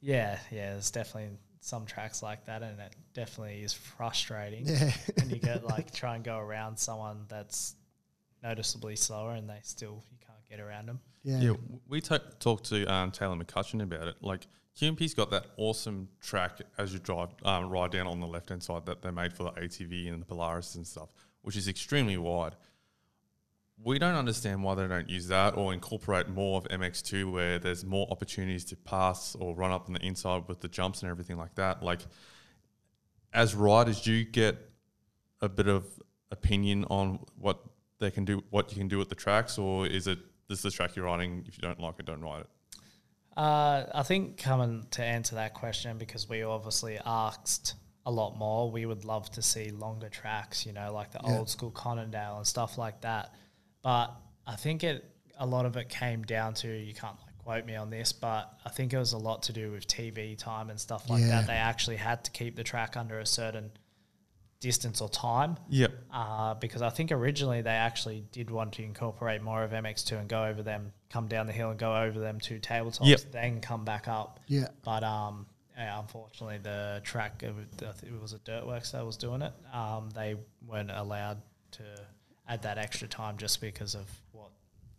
Yeah, 0.00 0.38
yeah. 0.50 0.72
There's 0.72 0.90
definitely 0.90 1.36
some 1.60 1.86
tracks 1.86 2.22
like 2.22 2.46
that, 2.46 2.62
and 2.62 2.78
it 2.80 2.94
definitely 3.14 3.62
is 3.62 3.72
frustrating. 3.72 4.66
Yeah. 4.66 4.92
when 5.16 5.30
you 5.30 5.36
get 5.36 5.64
like 5.64 5.92
try 5.94 6.14
and 6.14 6.24
go 6.24 6.38
around 6.38 6.78
someone 6.78 7.24
that's 7.28 7.74
noticeably 8.42 8.96
slower, 8.96 9.32
and 9.32 9.48
they 9.48 9.60
still 9.62 10.02
you 10.10 10.18
can't 10.26 10.37
get 10.48 10.60
around 10.60 10.86
them. 10.86 11.00
Yeah. 11.22 11.40
Yeah, 11.40 11.52
we 11.88 12.00
ta 12.00 12.18
talked 12.38 12.64
to 12.66 12.84
um, 12.92 13.10
Taylah 13.10 13.42
McCutcheon 13.42 13.82
about 13.82 14.08
it. 14.08 14.16
Like 14.20 14.46
QMP's 14.78 15.14
got 15.14 15.30
that 15.30 15.46
awesome 15.56 16.08
track 16.20 16.60
as 16.78 16.92
you 16.92 17.00
drive 17.00 17.30
um, 17.44 17.68
ride 17.68 17.90
down 17.90 18.06
on 18.06 18.20
the 18.20 18.26
left 18.26 18.50
hand 18.50 18.62
side 18.62 18.86
that 18.86 19.02
they 19.02 19.10
made 19.10 19.32
for 19.32 19.44
the 19.44 19.50
ATV 19.50 20.12
and 20.12 20.22
the 20.22 20.26
Polaris 20.26 20.74
and 20.76 20.86
stuff, 20.86 21.10
which 21.42 21.56
is 21.56 21.68
extremely 21.68 22.16
wide. 22.16 22.54
We 23.80 23.98
don't 23.98 24.14
understand 24.14 24.62
why 24.64 24.74
they 24.74 24.88
don't 24.88 25.08
use 25.08 25.28
that 25.28 25.56
or 25.56 25.72
incorporate 25.72 26.28
more 26.28 26.58
of 26.58 26.64
MX2 26.68 27.30
where 27.30 27.58
there's 27.58 27.84
more 27.84 28.08
opportunities 28.10 28.64
to 28.66 28.76
pass 28.76 29.36
or 29.38 29.54
run 29.54 29.70
up 29.70 29.86
on 29.86 29.92
the 29.92 30.04
inside 30.04 30.44
with 30.48 30.60
the 30.60 30.68
jumps 30.68 31.02
and 31.02 31.10
everything 31.10 31.36
like 31.36 31.54
that. 31.54 31.82
Like, 31.82 32.00
as 33.32 33.54
riders, 33.54 34.00
do 34.00 34.12
you 34.12 34.24
get 34.24 34.56
a 35.40 35.48
bit 35.48 35.68
of 35.68 35.86
opinion 36.32 36.84
on 36.90 37.20
what 37.36 37.60
they 38.00 38.10
can 38.10 38.24
do, 38.24 38.42
what 38.50 38.72
you 38.72 38.78
can 38.78 38.88
do 38.88 39.00
at 39.00 39.08
the 39.08 39.14
tracks, 39.14 39.58
or 39.58 39.86
is 39.86 40.06
it 40.06 40.18
this 40.48 40.58
is 40.58 40.62
the 40.62 40.70
track 40.70 40.96
you're 40.96 41.04
writing. 41.04 41.44
If 41.46 41.56
you 41.58 41.62
don't 41.62 41.78
like 41.80 41.94
it, 41.98 42.06
don't 42.06 42.20
write 42.22 42.40
it. 42.40 42.46
Uh, 43.36 43.84
I 43.94 44.02
think 44.02 44.36
coming 44.38 44.86
to 44.92 45.04
answer 45.04 45.36
that 45.36 45.54
question 45.54 45.96
because 45.98 46.28
we 46.28 46.42
obviously 46.42 46.98
asked 47.04 47.74
a 48.04 48.10
lot 48.10 48.36
more. 48.36 48.70
We 48.70 48.84
would 48.86 49.04
love 49.04 49.30
to 49.32 49.42
see 49.42 49.70
longer 49.70 50.08
tracks, 50.08 50.66
you 50.66 50.72
know, 50.72 50.92
like 50.92 51.12
the 51.12 51.20
Yeah. 51.22 51.38
old 51.38 51.48
school 51.48 51.70
Conondale 51.70 52.38
and 52.38 52.46
stuff 52.46 52.78
like 52.78 53.02
that. 53.02 53.34
But 53.82 54.08
I 54.46 54.56
think 54.56 54.82
it 54.82 55.04
a 55.40 55.46
lot 55.46 55.66
of 55.66 55.76
it 55.76 55.88
came 55.88 56.24
down 56.24 56.52
to 56.54 56.68
you 56.68 56.92
can't 56.92 57.14
like 57.24 57.38
quote 57.38 57.64
me 57.64 57.76
on 57.76 57.90
this, 57.90 58.12
but 58.12 58.58
I 58.64 58.70
think 58.70 58.92
it 58.92 58.98
was 58.98 59.12
a 59.12 59.18
lot 59.18 59.44
to 59.44 59.52
do 59.52 59.70
with 59.70 59.86
TV 59.86 60.36
time 60.36 60.68
and 60.68 60.80
stuff 60.80 61.08
like 61.08 61.20
Yeah. 61.20 61.28
that. 61.28 61.46
They 61.46 61.52
actually 61.52 61.96
had 61.98 62.24
to 62.24 62.30
keep 62.32 62.56
the 62.56 62.64
track 62.64 62.96
under 62.96 63.20
a 63.20 63.26
certain 63.26 63.70
distance 64.60 65.00
or 65.00 65.08
time 65.08 65.56
Yep. 65.68 65.92
uh, 66.12 66.54
because 66.54 66.82
I 66.82 66.90
think 66.90 67.12
originally 67.12 67.62
they 67.62 67.70
actually 67.70 68.24
did 68.32 68.50
want 68.50 68.72
to 68.74 68.82
incorporate 68.82 69.40
more 69.42 69.62
of 69.62 69.70
MX2 69.70 70.18
and 70.18 70.28
go 70.28 70.44
over 70.44 70.62
them, 70.62 70.92
come 71.10 71.28
down 71.28 71.46
the 71.46 71.52
hill 71.52 71.70
and 71.70 71.78
go 71.78 71.94
over 71.96 72.18
them 72.18 72.40
to 72.40 72.58
tabletops, 72.58 73.06
Yep. 73.06 73.20
then 73.30 73.60
come 73.60 73.84
back 73.84 74.08
up. 74.08 74.40
Yeah. 74.48 74.68
But 74.84 75.04
um, 75.04 75.46
yeah, 75.76 75.98
unfortunately, 76.00 76.58
the 76.58 77.00
track 77.04 77.42
it 77.44 77.54
was, 77.54 77.66
I 77.88 77.92
think 77.92 78.12
it 78.12 78.20
was 78.20 78.32
a 78.32 78.38
Dirtworks 78.40 78.90
that 78.92 79.06
was 79.06 79.16
doing 79.16 79.42
it. 79.42 79.52
Um, 79.72 80.10
they 80.14 80.34
weren't 80.66 80.90
allowed 80.90 81.40
to 81.72 81.82
add 82.48 82.62
that 82.62 82.78
extra 82.78 83.06
time 83.06 83.36
just 83.36 83.60
because 83.60 83.94
of 83.94 84.08
what 84.32 84.50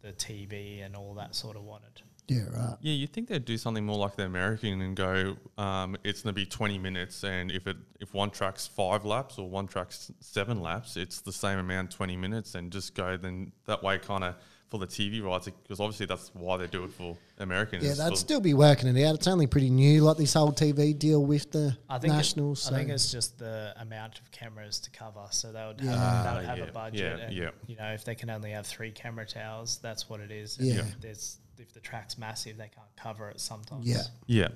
the 0.01 0.13
TV 0.13 0.85
and 0.85 0.95
all 0.95 1.15
that 1.15 1.35
sort 1.35 1.57
of 1.57 1.63
wanted. 1.63 2.01
Yeah, 2.29 2.43
right. 2.51 2.75
Yeah, 2.81 2.93
you 2.93 3.07
think 3.07 3.27
they'd 3.27 3.43
do 3.43 3.57
something 3.57 3.85
more 3.85 3.97
like 3.97 4.15
the 4.15 4.23
American 4.25 4.81
and 4.81 4.95
go, 4.95 5.35
um, 5.57 5.97
it's 6.03 6.21
going 6.21 6.33
to 6.33 6.39
be 6.39 6.45
20 6.45 6.77
minutes, 6.77 7.23
and 7.23 7.51
if 7.51 7.67
it 7.67 7.77
if 7.99 8.13
one 8.13 8.29
track's 8.29 8.67
five 8.67 9.03
laps 9.05 9.37
or 9.37 9.49
one 9.49 9.67
track's 9.67 10.11
seven 10.19 10.61
laps, 10.61 10.95
it's 10.97 11.21
the 11.21 11.33
same 11.33 11.59
amount, 11.59 11.91
20 11.91 12.15
minutes, 12.17 12.55
and 12.55 12.71
just 12.71 12.95
go 12.95 13.17
then 13.17 13.51
that 13.65 13.81
way, 13.83 13.97
kind 13.97 14.23
of 14.23 14.35
for 14.69 14.77
the 14.77 14.85
TV 14.85 15.19
rights, 15.23 15.45
because 15.63 15.79
obviously 15.79 16.05
that's 16.05 16.29
why 16.35 16.55
they 16.55 16.67
do 16.67 16.83
it 16.83 16.91
for 16.91 17.17
American. 17.39 17.83
Yeah, 17.83 17.89
is 17.89 17.97
they'd 17.97 18.15
still 18.15 18.39
be 18.39 18.53
working 18.53 18.95
it 18.95 19.03
out. 19.03 19.15
It's 19.15 19.25
only 19.27 19.47
pretty 19.47 19.71
new, 19.71 20.01
like 20.03 20.17
this 20.17 20.35
whole 20.35 20.51
TV 20.51 20.95
deal 20.97 21.25
with 21.25 21.51
the 21.51 21.75
I 21.89 21.97
think 21.97 22.13
it- 22.13 22.17
Nationals. 22.17 22.71
I 22.71 22.75
think 22.77 22.89
it's 22.91 23.11
just 23.11 23.39
the 23.39 23.73
amount 23.79 24.19
of 24.19 24.29
cameras 24.31 24.79
to 24.81 24.91
cover. 24.91 25.25
So 25.31 25.51
they 25.51 25.65
would 25.65 25.81
Yeah. 25.81 25.89
have, 25.97 26.23
they 26.23 26.29
Ah, 26.29 26.35
would 26.35 26.45
have 26.45 26.57
yeah, 26.59 26.63
a 26.65 26.71
budget, 26.71 26.99
yeah, 27.17 27.25
and 27.25 27.35
yeah. 27.35 27.49
you 27.65 27.77
know 27.77 27.91
if 27.93 28.05
they 28.05 28.13
can 28.13 28.29
only 28.29 28.51
have 28.51 28.67
three 28.67 28.91
camera 28.91 29.25
towers, 29.25 29.79
that's 29.81 30.07
what 30.07 30.19
it 30.19 30.29
is. 30.29 30.55
Yeah. 30.59 30.81
If 30.81 31.01
there's 31.01 31.39
if 31.59 31.73
the 31.73 31.79
track's 31.79 32.17
massive, 32.17 32.57
they 32.57 32.69
can't 32.69 32.95
cover 32.95 33.29
it 33.29 33.39
sometimes. 33.39 33.85
Yeah. 33.85 34.03
Yeah. 34.27 34.47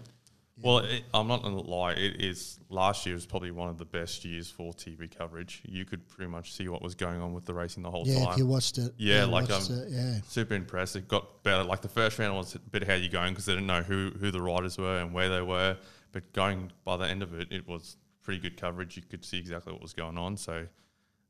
Well, 0.62 0.80
it, 0.80 1.04
I'm 1.14 1.28
not 1.28 1.42
going 1.42 1.56
to 1.56 1.70
lie. 1.70 1.94
It 1.94 2.22
is 2.22 2.60
last 2.70 3.06
year 3.06 3.16
was 3.16 3.26
probably 3.26 3.50
one 3.50 3.70
of 3.70 3.80
the 3.80 3.86
best 3.86 4.24
years 4.24 4.52
for 4.52 4.72
TV 4.74 5.10
coverage. 5.16 5.64
You 5.66 5.84
could 5.84 6.08
pretty 6.08 6.30
much 6.30 6.54
see 6.54 6.68
what 6.70 6.84
was 6.84 6.94
going 6.94 7.22
on 7.22 7.34
with 7.34 7.46
the 7.46 7.54
racing 7.56 7.82
the 7.82 7.90
whole 7.90 8.04
Yeah, 8.06 8.24
time. 8.24 8.34
if 8.34 8.38
you 8.38 8.46
watched 8.46 8.78
it. 8.78 8.94
Yeah, 8.98 9.26
like, 9.26 9.50
watched 9.50 9.72
um, 9.72 9.80
it, 9.80 9.88
yeah. 9.90 10.20
super 10.28 10.54
impressed. 10.54 10.96
It 10.96 11.08
got 11.08 11.42
better. 11.44 11.64
Like 11.64 11.82
the 11.82 11.90
first 11.90 12.20
round 12.20 12.36
was 12.36 12.54
a 12.54 12.60
bit 12.60 12.88
how 12.88 12.94
you 12.94 13.10
going 13.10 13.34
because 13.34 13.46
they 13.46 13.54
didn't 13.54 13.68
know 13.68 13.82
who 13.82 14.12
who 14.20 14.30
the 14.30 14.42
riders 14.42 14.78
were 14.78 15.00
and 15.00 15.12
where 15.12 15.30
they 15.30 15.42
were. 15.42 15.76
But 16.12 16.32
going 16.34 16.72
by 16.86 16.98
the 16.98 17.06
end 17.06 17.24
of 17.24 17.34
it, 17.34 17.52
it 17.52 17.68
was 17.68 17.98
pretty 18.22 18.40
good 18.40 18.56
coverage. 18.56 18.96
You 18.96 19.04
could 19.10 19.26
see 19.26 19.40
exactly 19.40 19.74
what 19.74 19.82
was 19.82 19.94
going 19.94 20.20
on. 20.20 20.38
So 20.38 20.68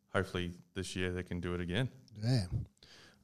hopefully 0.09 0.51
this 0.75 0.97
year 0.97 1.11
they 1.11 1.23
can 1.23 1.39
do 1.39 1.53
it 1.53 1.61
again. 1.61 1.87
Yeah. 2.21 2.43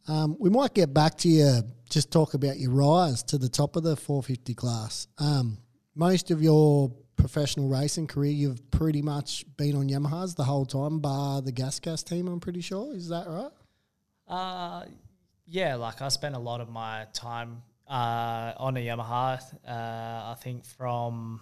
Um, 0.07 0.35
we 0.39 0.49
might 0.49 0.73
get 0.73 0.93
back 0.93 1.17
to 1.19 1.29
you, 1.29 1.61
just 1.89 2.11
talk 2.11 2.33
about 2.33 2.57
your 2.57 2.71
rise 2.71 3.23
to 3.23 3.37
the 3.37 3.49
top 3.49 3.75
of 3.75 3.83
the 3.83 3.95
450 3.95 4.53
class. 4.55 5.07
Um, 5.17 5.57
most 5.95 6.31
of 6.31 6.41
your 6.41 6.91
professional 7.15 7.67
racing 7.67 8.07
career, 8.07 8.31
you've 8.31 8.71
pretty 8.71 9.01
much 9.01 9.45
been 9.57 9.75
on 9.75 9.89
Yamahas 9.89 10.35
the 10.35 10.43
whole 10.43 10.65
time, 10.65 10.99
bar 10.99 11.41
the 11.41 11.51
Gas 11.51 11.79
Gas 11.79 12.03
team, 12.03 12.27
I'm 12.27 12.39
pretty 12.39 12.61
sure. 12.61 12.95
Is 12.95 13.09
that 13.09 13.27
right? 13.27 13.51
Uh, 14.27 14.85
yeah, 15.45 15.75
like 15.75 16.01
I 16.01 16.07
spent 16.09 16.35
a 16.35 16.39
lot 16.39 16.61
of 16.61 16.69
my 16.69 17.07
time 17.13 17.63
uh, 17.87 18.53
on 18.57 18.77
a 18.77 18.79
Yamaha. 18.79 19.41
Uh, 19.67 20.31
I 20.31 20.35
think 20.39 20.63
from 20.63 21.41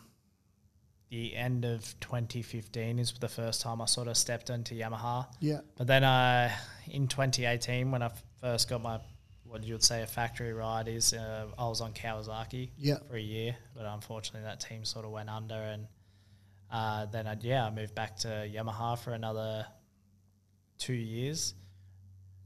the 1.10 1.36
end 1.36 1.66
of 1.66 1.98
2015 2.00 3.00
is 3.00 3.14
the 3.14 3.28
first 3.28 3.62
time 3.62 3.82
I 3.82 3.86
sort 3.86 4.08
of 4.08 4.18
stepped 4.18 4.50
into 4.50 4.76
Yamaha. 4.76 5.28
Yeah. 5.40 5.60
But 5.78 5.88
then 5.88 6.04
uh, 6.04 6.52
in 6.88 7.08
2018, 7.08 7.92
when 7.92 8.02
I 8.02 8.10
first 8.41 8.70
got 8.70 8.82
my 8.82 9.00
what 9.44 9.63
you 9.63 9.74
would 9.74 9.84
say 9.84 10.01
a 10.01 10.08
factory 10.08 10.51
ride 10.51 10.89
is, 10.89 11.13
uh, 11.13 11.46
I 11.58 11.67
was 11.70 11.79
on 11.79 11.94
Kawasaki 11.94 12.72
Yeah. 12.77 12.98
for 13.08 13.15
a 13.15 13.22
year, 13.22 13.56
but 13.74 13.86
unfortunately 13.86 14.41
that 14.46 14.60
team 14.60 14.84
sort 14.84 15.06
of 15.06 15.12
went 15.12 15.29
under, 15.29 15.56
and 15.56 15.88
uh, 16.70 17.06
then 17.06 17.27
I, 17.27 17.38
yeah, 17.39 17.65
I 17.65 17.70
moved 17.70 17.96
back 17.96 18.17
to 18.20 18.27
Yamaha 18.27 19.00
for 19.00 19.13
another 19.13 19.65
two 20.77 20.94
years. 20.94 21.53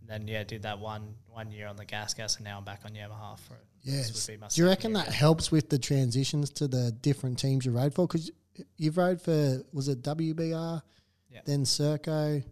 And 0.01 0.09
Then 0.09 0.27
yeah, 0.27 0.43
did 0.43 0.61
that 0.63 0.77
one 0.79 1.15
one 1.27 1.51
year 1.51 1.67
on 1.67 1.75
the 1.75 1.85
gas 1.85 2.13
gas, 2.13 2.35
and 2.35 2.45
now 2.45 2.57
I'm 2.59 2.63
back 2.65 2.81
on 2.85 2.91
Yamaha 2.91 3.39
for 3.39 3.57
this 3.83 3.95
Yes. 4.09 4.27
would 4.27 4.33
be 4.35 4.39
my 4.39 4.47
Do 4.49 4.61
you 4.61 4.67
reckon 4.67 4.93
that 4.93 5.07
again. 5.07 5.13
helps 5.13 5.51
with 5.51 5.69
the 5.69 5.79
transitions 5.79 6.51
to 6.51 6.67
the 6.67 6.91
different 6.91 7.39
teams 7.39 7.65
you 7.65 7.71
rode 7.71 7.95
for? 7.95 8.05
Because 8.07 8.29
you've 8.77 8.97
rode 8.97 9.19
for, 9.21 9.63
was 9.73 9.87
it 9.87 10.03
WBR, 10.03 10.83
Yeah. 11.31 11.39
then 11.45 11.63
Serco? 11.63 12.43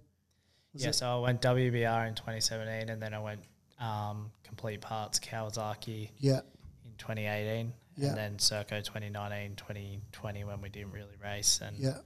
Was 0.74 0.84
yeah, 0.84 0.90
it- 0.90 0.94
so 0.96 1.18
I 1.18 1.20
went 1.20 1.42
WBR 1.42 2.08
in 2.08 2.16
2017, 2.16 2.90
and 2.90 3.02
then 3.02 3.14
I 3.14 3.20
went 3.20 3.42
um, 3.80 4.32
complete 4.44 4.82
parts 4.82 5.20
Kawasaki 5.20 6.10
Yeah. 6.18 6.42
in 6.84 6.92
2018, 6.98 7.74
Yeah. 7.96 8.10
and 8.10 8.18
then 8.18 8.38
Serco 8.38 8.84
2019, 8.84 9.56
2020 9.56 10.44
when 10.44 10.60
we 10.62 10.68
didn't 10.70 10.92
really 10.92 11.16
race, 11.24 11.62
and 11.62 11.78
Yeah. 11.78 12.00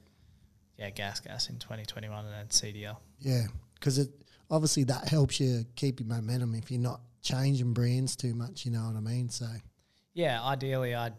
yeah, 0.77 0.91
gas 0.91 1.19
gas 1.19 1.49
in 1.49 1.57
2021, 1.57 2.25
and 2.25 2.33
then 2.33 2.47
CDR. 2.49 2.97
Yeah, 3.19 3.47
because 3.73 3.97
it 3.97 4.09
obviously 4.51 4.83
that 4.83 5.07
helps 5.07 5.39
you 5.39 5.65
keep 5.75 5.99
your 5.99 6.07
momentum 6.07 6.53
if 6.53 6.69
you're 6.69 6.79
not 6.79 7.01
changing 7.23 7.73
brands 7.73 8.15
too 8.15 8.35
much. 8.35 8.65
You 8.65 8.71
know 8.71 8.85
what 8.85 8.95
I 8.95 8.99
mean? 8.99 9.29
So 9.29 9.47
Yeah, 10.13 10.43
ideally, 10.43 10.93
I, 10.93 11.11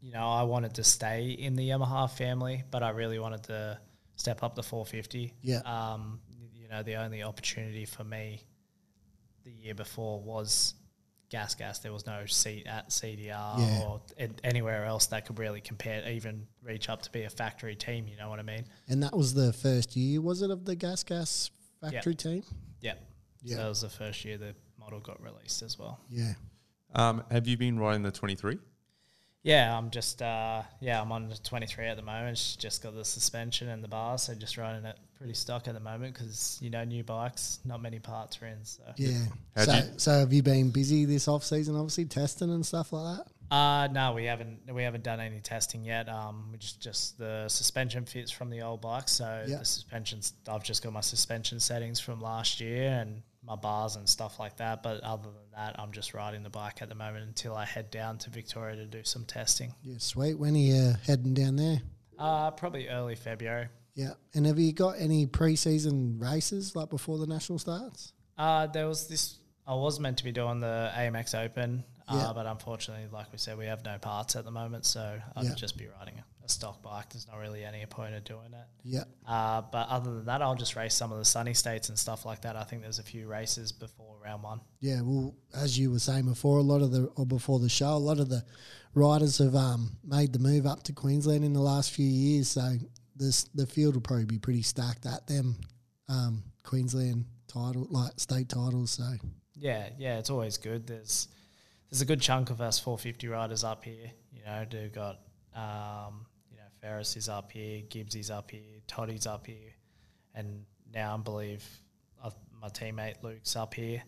you 0.00 0.10
know, 0.12 0.26
I 0.26 0.44
wanted 0.44 0.74
to 0.76 0.84
stay 0.84 1.32
in 1.32 1.54
the 1.54 1.68
Yamaha 1.68 2.10
family, 2.10 2.64
but 2.70 2.82
I 2.82 2.90
really 2.90 3.18
wanted 3.18 3.42
to 3.44 3.78
step 4.14 4.42
up 4.42 4.54
the 4.54 4.62
450. 4.62 5.34
Yeah. 5.42 5.58
Um, 5.58 6.20
you 6.68 6.74
know, 6.74 6.82
the 6.82 6.96
only 6.96 7.22
opportunity 7.22 7.84
for 7.84 8.02
me 8.02 8.40
the 9.44 9.52
year 9.52 9.74
before 9.74 10.20
was 10.20 10.74
gas 11.30 11.54
gas. 11.54 11.78
There 11.78 11.92
was 11.92 12.06
no 12.06 12.26
seat 12.26 12.66
at 12.66 12.88
CDR 12.90 13.58
Yeah. 13.58 13.82
or 13.86 14.00
an- 14.18 14.34
anywhere 14.42 14.84
else 14.84 15.06
that 15.06 15.26
could 15.26 15.38
really 15.38 15.60
compare, 15.60 16.08
even 16.08 16.46
reach 16.62 16.88
up 16.88 17.02
to 17.02 17.12
be 17.12 17.22
a 17.22 17.30
factory 17.30 17.76
team. 17.76 18.08
You 18.08 18.16
know 18.16 18.28
what 18.28 18.38
I 18.40 18.42
mean? 18.42 18.64
and 18.88 19.02
that 19.02 19.16
was 19.16 19.34
the 19.34 19.52
first 19.52 19.94
year, 19.96 20.20
was 20.20 20.42
it, 20.42 20.50
of 20.50 20.64
the 20.64 20.74
Gas 20.74 21.04
Gas 21.04 21.50
factory 21.80 22.14
team? 22.16 22.42
Yeah. 22.80 22.94
Yeah. 23.42 23.56
So 23.56 23.62
that 23.62 23.68
was 23.68 23.80
the 23.82 23.88
first 23.88 24.24
year 24.24 24.38
the 24.38 24.54
model 24.78 24.98
got 25.00 25.22
released 25.22 25.62
as 25.62 25.78
well. 25.78 26.00
Yeah. 26.10 26.34
Um, 26.94 27.22
have 27.30 27.46
you 27.46 27.56
been 27.56 27.78
riding 27.78 28.02
the 28.02 28.10
23? 28.10 28.58
Yeah, 29.44 29.76
I'm 29.78 29.90
just 29.90 30.20
uh, 30.22 30.62
yeah, 30.80 31.00
I'm 31.00 31.12
on 31.12 31.28
the 31.28 31.36
23 31.36 31.86
at 31.86 31.96
the 31.96 32.02
moment. 32.02 32.30
It's 32.32 32.56
just 32.56 32.82
got 32.82 32.94
the 32.96 33.04
suspension 33.04 33.68
and 33.68 33.84
the 33.84 33.88
bars, 33.88 34.22
so 34.22 34.34
just 34.34 34.56
running 34.56 34.84
it 34.84 34.98
pretty 35.16 35.34
stuck 35.34 35.66
at 35.68 35.74
the 35.74 35.80
moment 35.80 36.14
because 36.14 36.58
you 36.60 36.70
know 36.70 36.84
new 36.84 37.02
bikes, 37.04 37.58
not 37.64 37.80
many 37.82 37.98
parts 37.98 38.38
are 38.42 38.46
in. 38.46 38.64
So 38.64 38.82
Yeah. 38.96 39.18
How'd 39.56 39.66
So, 39.66 39.74
you- 39.74 39.98
so 39.98 40.10
have 40.20 40.32
you 40.32 40.42
been 40.42 40.70
busy 40.70 41.04
this 41.04 41.26
off 41.28 41.44
season? 41.44 41.76
Obviously 41.76 42.04
testing 42.06 42.50
and 42.50 42.64
stuff 42.64 42.92
like 42.92 43.18
that. 43.18 43.26
uh 43.54 43.86
no, 43.92 44.12
we 44.12 44.24
haven't 44.24 44.72
we 44.72 44.82
haven't 44.82 45.04
done 45.04 45.20
any 45.20 45.40
testing 45.40 45.84
yet. 45.84 46.08
Um, 46.08 46.48
we 46.52 46.58
just 46.58 46.80
just 46.80 47.16
the 47.18 47.48
suspension 47.48 48.04
fits 48.04 48.30
from 48.30 48.50
the 48.50 48.62
old 48.62 48.80
bike, 48.80 49.08
so 49.08 49.44
Yeah. 49.48 49.58
the 49.58 49.64
suspensions. 49.64 50.32
I've 50.48 50.64
just 50.64 50.82
got 50.82 50.92
my 50.92 51.00
suspension 51.00 51.60
settings 51.60 51.98
from 52.00 52.20
last 52.20 52.60
year 52.60 52.90
and 53.00 53.22
my 53.44 53.54
bars 53.54 53.94
and 53.94 54.08
stuff 54.08 54.40
like 54.40 54.56
that. 54.56 54.82
But 54.82 55.00
other 55.02 55.24
than 55.30 55.50
that, 55.54 55.78
I'm 55.80 55.92
just 55.92 56.12
riding 56.14 56.42
the 56.42 56.50
bike 56.50 56.82
at 56.82 56.88
the 56.88 56.96
moment 56.96 57.24
until 57.28 57.54
I 57.54 57.64
head 57.64 57.90
down 57.92 58.18
to 58.18 58.30
Victoria 58.30 58.74
to 58.76 58.86
do 58.86 59.04
some 59.04 59.24
testing. 59.24 59.72
Yeah. 59.84 59.98
Sweet. 59.98 60.34
When 60.34 60.54
are 60.54 60.58
you 60.58 60.94
heading 61.06 61.32
down 61.32 61.54
there? 61.56 61.80
Uh, 62.18 62.50
probably 62.50 62.88
early 62.88 63.14
February. 63.14 63.68
Yeah. 63.96 64.12
And 64.34 64.46
have 64.46 64.58
you 64.60 64.72
got 64.72 64.94
any 64.98 65.26
pre-season 65.26 66.18
races 66.20 66.76
like 66.76 66.90
before 66.90 67.18
the 67.18 67.26
national 67.26 67.58
starts? 67.58 68.12
Uh, 68.38 68.66
there 68.68 68.86
was 68.86 69.08
this. 69.08 69.38
I 69.66 69.74
was 69.74 69.98
meant 69.98 70.18
to 70.18 70.24
be 70.24 70.30
doing 70.30 70.60
the 70.60 70.92
AMX 70.94 71.34
Open, 71.34 71.82
Yeah. 72.08 72.28
uh, 72.28 72.32
but 72.34 72.46
unfortunately, 72.46 73.08
like 73.10 73.32
we 73.32 73.38
said, 73.38 73.58
we 73.58 73.66
have 73.66 73.84
no 73.84 73.98
parts 73.98 74.36
at 74.36 74.44
the 74.44 74.50
moment, 74.52 74.84
so 74.86 75.18
I'd 75.34 75.44
Yeah. 75.44 75.54
just 75.54 75.76
be 75.76 75.88
riding 75.88 76.14
a, 76.20 76.44
a 76.44 76.48
stock 76.48 76.82
bike. 76.82 77.08
There's 77.12 77.26
not 77.26 77.38
really 77.38 77.64
any 77.64 77.84
point 77.86 78.14
of 78.14 78.22
doing 78.22 78.52
it. 78.52 78.66
Yeah. 78.84 79.04
Uh, 79.26 79.62
but 79.62 79.88
other 79.88 80.14
than 80.14 80.26
that, 80.26 80.40
I'll 80.42 80.54
just 80.54 80.76
race 80.76 80.94
some 80.94 81.10
of 81.10 81.18
the 81.18 81.24
sunny 81.24 81.54
states 81.54 81.88
and 81.88 81.98
stuff 81.98 82.24
like 82.24 82.42
that. 82.42 82.54
I 82.54 82.62
think 82.62 82.82
there's 82.82 83.00
a 83.00 83.02
few 83.02 83.26
races 83.26 83.72
before 83.72 84.18
round 84.22 84.42
one. 84.44 84.60
Yeah, 84.80 85.00
well, 85.00 85.34
as 85.54 85.76
you 85.78 85.90
were 85.90 85.98
saying 85.98 86.26
before, 86.26 86.58
a 86.58 86.62
lot 86.62 86.80
of 86.82 86.92
the 86.92 87.06
or 87.16 87.26
before 87.26 87.58
the 87.58 87.68
show, 87.70 87.94
a 87.94 87.96
lot 87.96 88.20
of 88.20 88.28
the 88.28 88.44
riders 88.94 89.38
have 89.38 89.56
um, 89.56 89.96
made 90.04 90.32
the 90.32 90.38
move 90.38 90.64
up 90.66 90.82
to 90.84 90.92
Queensland 90.92 91.44
in 91.44 91.54
the 91.54 91.60
last 91.60 91.90
few 91.90 92.06
years. 92.06 92.48
So 92.48 92.76
this 93.16 93.44
the 93.54 93.66
field 93.66 93.94
will 93.94 94.02
probably 94.02 94.26
be 94.26 94.38
pretty 94.38 94.62
stacked 94.62 95.06
at 95.06 95.26
them 95.26 95.56
um, 96.08 96.42
Queensland 96.62 97.24
title, 97.48 97.86
like 97.90 98.12
state 98.18 98.48
titles. 98.48 98.92
So 98.92 99.04
Yeah, 99.54 99.88
yeah, 99.98 100.18
it's 100.18 100.30
always 100.30 100.56
good. 100.56 100.86
There's 100.86 101.28
there's 101.90 102.00
a 102.00 102.06
good 102.06 102.20
chunk 102.20 102.50
of 102.50 102.60
us 102.60 102.78
450 102.78 103.28
riders 103.28 103.64
up 103.64 103.84
here. 103.84 104.10
You 104.32 104.44
know, 104.44 104.64
do 104.68 104.88
got 104.88 105.20
um, 105.54 106.26
you 106.50 106.56
know 106.56 106.64
Ferris 106.80 107.16
is 107.16 107.28
up 107.28 107.52
here, 107.52 107.82
Gibbs 107.88 108.14
is 108.14 108.30
up 108.30 108.50
here, 108.50 108.80
Toddy's 108.86 109.26
up 109.26 109.46
here, 109.46 109.72
and 110.34 110.64
now 110.92 111.14
I 111.14 111.18
believe 111.18 111.64
uh, 112.22 112.30
my 112.60 112.68
teammate 112.68 113.22
Luke's 113.22 113.56
up 113.56 113.74
here 113.74 114.02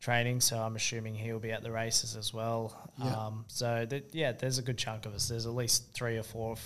training. 0.00 0.40
So 0.40 0.58
I'm 0.58 0.76
assuming 0.76 1.14
he'll 1.14 1.38
be 1.38 1.52
at 1.52 1.62
the 1.62 1.70
races 1.70 2.16
as 2.16 2.34
well. 2.34 2.90
Yeah. 2.98 3.14
Um, 3.14 3.44
so 3.48 3.86
that, 3.88 4.14
yeah, 4.14 4.32
there's 4.32 4.58
a 4.58 4.62
good 4.62 4.78
chunk 4.78 5.06
of 5.06 5.14
us. 5.14 5.28
There's 5.28 5.46
at 5.46 5.54
least 5.54 5.92
three 5.94 6.16
or 6.16 6.22
four, 6.22 6.56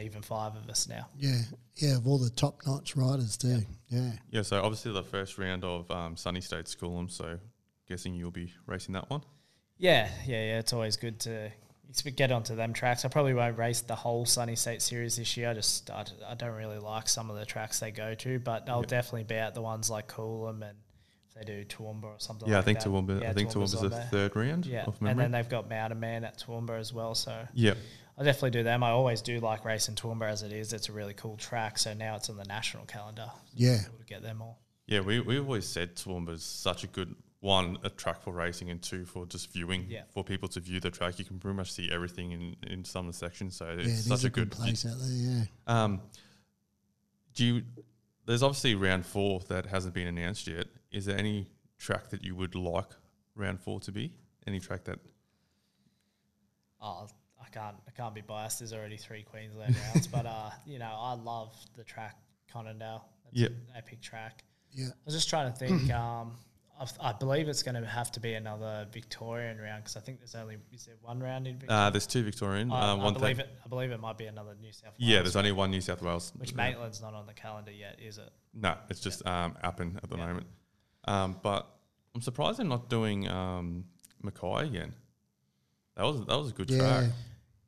even 0.00 0.22
five 0.22 0.54
of 0.56 0.68
us 0.68 0.88
now. 0.88 1.08
yeah, 1.18 1.40
yeah, 1.76 1.96
of 1.96 2.06
all 2.06 2.18
the 2.18 2.30
top 2.30 2.60
notch 2.66 2.96
riders 2.96 3.36
too. 3.36 3.60
Yeah, 3.88 4.12
Yeah, 4.30 4.42
so 4.42 4.60
obviously 4.62 4.92
the 4.92 5.02
first 5.02 5.38
round 5.38 5.64
of 5.64 5.90
um, 5.90 6.16
Sunny 6.16 6.40
State's 6.40 6.74
Coolum, 6.74 7.10
so 7.10 7.38
guessing 7.88 8.14
you'll 8.14 8.30
be 8.30 8.52
racing 8.66 8.94
that 8.94 9.08
one. 9.10 9.22
Yeah, 9.78 10.08
yeah, 10.26 10.42
yeah. 10.44 10.58
It's 10.58 10.72
always 10.72 10.96
good 10.96 11.20
to 11.20 11.50
get 12.16 12.32
onto 12.32 12.56
them 12.56 12.72
tracks. 12.72 13.04
I 13.04 13.08
probably 13.08 13.34
won't 13.34 13.56
race 13.58 13.80
the 13.82 13.94
whole 13.94 14.24
Sunny 14.26 14.56
State 14.56 14.82
Series 14.82 15.16
this 15.16 15.36
year. 15.36 15.50
I 15.50 15.54
just 15.54 15.90
I 15.90 16.34
don't 16.36 16.54
really 16.54 16.78
like 16.78 17.08
some 17.08 17.30
of 17.30 17.36
the 17.36 17.44
tracks 17.46 17.78
they 17.80 17.90
go 17.90 18.14
to, 18.14 18.38
but 18.38 18.68
I'll 18.68 18.80
Yeah. 18.80 18.86
definitely 18.86 19.24
be 19.24 19.36
at 19.36 19.54
the 19.54 19.62
ones 19.62 19.88
like 19.90 20.08
Coolum 20.08 20.68
and 20.68 20.78
they 21.36 21.44
do 21.44 21.64
Toowoomba 21.66 22.04
or 22.04 22.14
something. 22.18 22.48
Yeah, 22.48 22.58
I 22.58 22.62
think 22.62 22.80
that. 22.80 22.88
Toowoomba. 22.88 23.20
Yeah, 23.20 23.30
I 23.30 23.34
think 23.34 23.50
Toowoomba's 23.50 23.74
Toowoomba's 23.74 23.80
the 23.82 23.88
there. 23.90 24.08
third 24.10 24.36
round 24.36 24.64
Yeah, 24.66 24.84
of 24.84 24.96
and 25.02 25.18
then 25.18 25.30
they've 25.32 25.48
got 25.48 25.68
Mountain 25.68 26.00
Man 26.00 26.24
at 26.24 26.38
Toowoomba 26.38 26.78
as 26.80 26.92
well. 26.94 27.14
So 27.14 27.46
yeah, 27.52 27.74
I 28.18 28.24
definitely 28.24 28.50
do 28.50 28.62
them. 28.62 28.82
I 28.82 28.90
always 28.90 29.20
do 29.20 29.38
like 29.40 29.64
racing 29.64 29.94
Toowoomba 29.94 30.30
as 30.30 30.42
it 30.42 30.52
is. 30.52 30.72
It's 30.72 30.88
a 30.88 30.92
really 30.92 31.12
cool 31.14 31.36
track. 31.36 31.78
So 31.78 31.92
now 31.94 32.16
it's 32.16 32.30
on 32.30 32.36
the 32.36 32.44
national 32.44 32.84
calendar. 32.86 33.30
yeah, 33.54 33.80
Able 33.86 33.98
to 33.98 34.04
get 34.06 34.22
them 34.22 34.40
all. 34.42 34.58
yeah. 34.86 35.00
We 35.00 35.20
we 35.20 35.38
always 35.38 35.66
said 35.66 35.96
Toowoomba's 35.96 36.42
such 36.42 36.82
a 36.84 36.86
good 36.86 37.14
one, 37.40 37.76
a 37.84 37.90
track 37.90 38.22
for 38.22 38.32
racing, 38.32 38.70
and 38.70 38.80
two 38.82 39.04
for 39.04 39.26
just 39.26 39.52
viewing. 39.52 39.86
Yeah. 39.90 40.02
For 40.14 40.24
people 40.24 40.48
to 40.48 40.60
view 40.60 40.80
the 40.80 40.90
track, 40.90 41.18
you 41.18 41.24
can 41.26 41.38
pretty 41.38 41.56
much 41.56 41.72
see 41.72 41.90
everything 41.92 42.32
in 42.32 42.56
in 42.66 42.84
some 42.84 43.06
of 43.06 43.12
the 43.12 43.18
sections. 43.18 43.54
So 43.56 43.66
yeah. 43.66 43.72
it's 43.72 43.86
It 43.86 43.90
is 43.92 44.06
such 44.06 44.24
a 44.24 44.28
a 44.28 44.30
good 44.30 44.48
good. 44.50 44.58
place 44.58 44.86
out 44.86 44.96
there. 44.98 45.08
Yeah, 45.10 45.44
Um, 45.66 46.00
do 47.34 47.44
you? 47.44 47.62
There's 48.24 48.42
obviously 48.42 48.74
round 48.74 49.04
four 49.06 49.40
that 49.48 49.66
hasn't 49.66 49.92
been 49.94 50.06
announced 50.08 50.46
yet. 50.48 50.66
Is 50.90 51.04
there 51.04 51.18
any 51.18 51.48
track 51.78 52.08
that 52.10 52.24
you 52.24 52.34
would 52.34 52.54
like 52.54 52.88
round 53.34 53.60
four 53.60 53.78
to 53.80 53.92
be? 53.92 54.12
Any 54.46 54.58
track 54.58 54.84
that? 54.84 54.98
Oh, 56.80 57.04
I 57.04 57.06
can't 57.56 57.76
I 57.88 57.90
can't 57.92 58.14
be 58.14 58.20
biased. 58.20 58.58
There's 58.60 58.72
already 58.72 58.96
three 58.96 59.22
Queensland 59.22 59.76
rounds, 59.94 60.06
but 60.06 60.26
uh, 60.26 60.50
you 60.66 60.78
know, 60.78 60.92
I 60.96 61.14
love 61.14 61.54
the 61.76 61.84
track 61.84 62.16
Conondale. 62.52 63.02
It's 63.32 63.40
Yep. 63.42 63.50
an 63.50 63.56
epic 63.76 64.00
track. 64.00 64.44
yeah, 64.72 64.86
I 64.88 64.90
was 65.04 65.14
just 65.14 65.28
trying 65.28 65.52
to 65.52 65.58
think. 65.58 65.90
Um, 65.92 66.32
I, 66.78 67.08
I 67.08 67.12
believe 67.14 67.48
it's 67.48 67.62
going 67.62 67.80
to 67.82 67.86
have 67.88 68.12
to 68.12 68.20
be 68.20 68.34
another 68.34 68.86
Victorian 68.92 69.56
round 69.58 69.82
because 69.82 69.96
I 69.96 70.00
think 70.00 70.18
there's 70.18 70.34
only 70.34 70.58
is 70.74 70.84
there 70.84 70.96
one 71.00 71.20
round 71.20 71.46
in 71.46 71.56
Victoria. 71.58 71.84
Uh, 71.84 71.88
there's 71.90 72.06
two 72.06 72.22
Victorian. 72.22 72.70
I, 72.70 72.90
uh, 72.92 72.96
I 72.98 73.12
believe 73.14 73.36
thing- 73.38 73.46
it. 73.46 73.58
I 73.64 73.68
believe 73.68 73.90
it 73.92 73.98
might 74.00 74.18
be 74.18 74.26
another 74.26 74.54
New 74.60 74.72
South 74.72 74.88
Wales. 74.88 74.96
Yeah, 74.98 75.22
there's 75.22 75.36
only 75.36 75.52
one 75.52 75.70
New 75.70 75.80
South 75.80 76.02
Wales. 76.02 76.34
which 76.36 76.50
Yeah. 76.50 76.56
Maitland's 76.58 77.00
not 77.00 77.14
on 77.14 77.26
the 77.26 77.32
calendar 77.32 77.70
yet, 77.72 77.98
is 77.98 78.18
it? 78.18 78.28
No, 78.52 78.76
it's 78.90 79.00
just 79.00 79.26
um, 79.26 79.56
Appin 79.62 79.98
at 80.02 80.10
the 80.10 80.18
Yeah. 80.18 80.26
moment. 80.26 80.46
Um, 81.06 81.40
but 81.42 81.66
I'm 82.14 82.20
surprised 82.20 82.58
they're 82.58 82.66
not 82.66 82.90
doing 82.90 83.26
um, 83.26 83.86
Mackay 84.22 84.66
again. 84.66 84.92
That 85.96 86.02
was 86.04 86.26
that 86.26 86.36
was 86.38 86.50
a 86.50 86.52
good 86.52 86.70
Yeah. 86.70 86.78
track. 86.80 87.10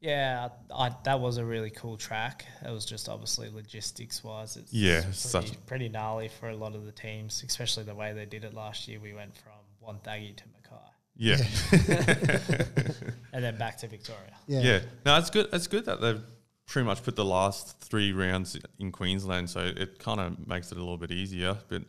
Yeah, 0.00 0.49
I, 0.75 0.93
that 1.05 1.19
was 1.21 1.38
a 1.38 1.45
really 1.45 1.71
cool 1.71 1.97
track. 1.97 2.45
It 2.64 2.71
was 2.71 2.85
just 2.85 3.09
obviously 3.09 3.50
logistics 3.50 4.23
wise, 4.23 4.57
it's 4.57 4.73
Yeah, 4.73 5.00
pretty, 5.00 5.12
such- 5.17 5.67
pretty 5.67 5.88
gnarly 5.88 6.28
for 6.28 6.49
a 6.50 6.57
lot 6.57 6.75
of 6.75 6.85
the 6.87 6.93
teams, 6.93 7.43
especially 7.47 7.83
the 7.85 7.95
way 7.95 8.12
they 8.12 8.25
did 8.26 8.45
it 8.45 8.55
last 8.55 8.87
year. 8.87 9.00
We 9.00 9.12
went 9.12 9.37
from 9.37 9.52
Wonthaggi 9.85 10.37
to 10.37 10.45
Mackay 10.55 10.85
Yeah, 11.17 11.38
and 13.33 13.43
then 13.45 13.57
back 13.59 13.78
to 13.78 13.88
Victoria. 13.88 14.35
Yeah. 14.47 14.61
yeah. 14.61 14.81
No, 15.05 15.19
it's 15.19 15.31
good. 15.31 15.49
It's 15.52 15.67
good 15.67 15.85
that 15.87 16.00
they've 16.00 16.23
pretty 16.67 16.87
much 16.87 17.02
put 17.02 17.17
the 17.17 17.25
last 17.25 17.81
three 17.81 18.12
rounds 18.12 18.57
in 18.78 18.93
Queensland, 18.93 19.50
so 19.50 19.61
it 19.61 19.99
kind 19.99 20.21
of 20.21 20.47
makes 20.47 20.71
it 20.71 20.76
a 20.76 20.81
little 20.81 20.99
bit 20.99 21.11
easier. 21.11 21.57
But 21.69 21.83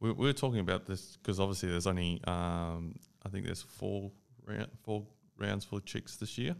we, 0.00 0.10
we 0.12 0.26
were 0.26 0.32
talking 0.32 0.60
about 0.60 0.86
this 0.86 1.16
because 1.22 1.38
obviously 1.38 1.68
there's 1.70 1.86
only 1.86 2.20
um, 2.26 2.96
I 3.24 3.28
think 3.28 3.44
there's 3.46 3.62
four 3.62 4.10
round, 4.44 4.68
four 4.82 5.06
rounds 5.38 5.64
for 5.64 5.80
chicks 5.80 6.16
this 6.16 6.36
year. 6.36 6.56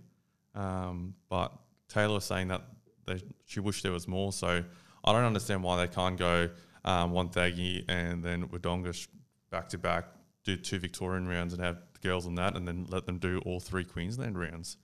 Um, 0.54 1.14
but 1.28 1.52
Taylor 1.88 2.14
was 2.14 2.24
saying 2.24 2.48
that 2.48 2.62
they, 3.06 3.20
she 3.44 3.60
wished 3.60 3.82
there 3.82 3.92
was 3.92 4.08
more. 4.08 4.32
So 4.32 4.64
I 5.04 5.12
don't 5.12 5.24
understand 5.24 5.62
why 5.62 5.76
they 5.84 5.92
can't 5.92 6.16
go 6.16 6.50
um, 6.84 7.12
Wonthaggi 7.12 7.84
and 7.88 8.22
then 8.22 8.48
Wodonga 8.48 9.06
back 9.50 9.68
to 9.70 9.78
back, 9.78 10.06
do 10.44 10.56
two 10.56 10.78
Victorian 10.78 11.26
rounds 11.26 11.54
and 11.54 11.62
have 11.62 11.78
the 11.92 12.06
girls 12.06 12.26
on 12.26 12.34
that, 12.36 12.56
and 12.56 12.66
then 12.66 12.86
let 12.88 13.06
them 13.06 13.18
do 13.18 13.40
all 13.46 13.60
three 13.60 13.84
Queensland 13.84 14.38
rounds. 14.38 14.76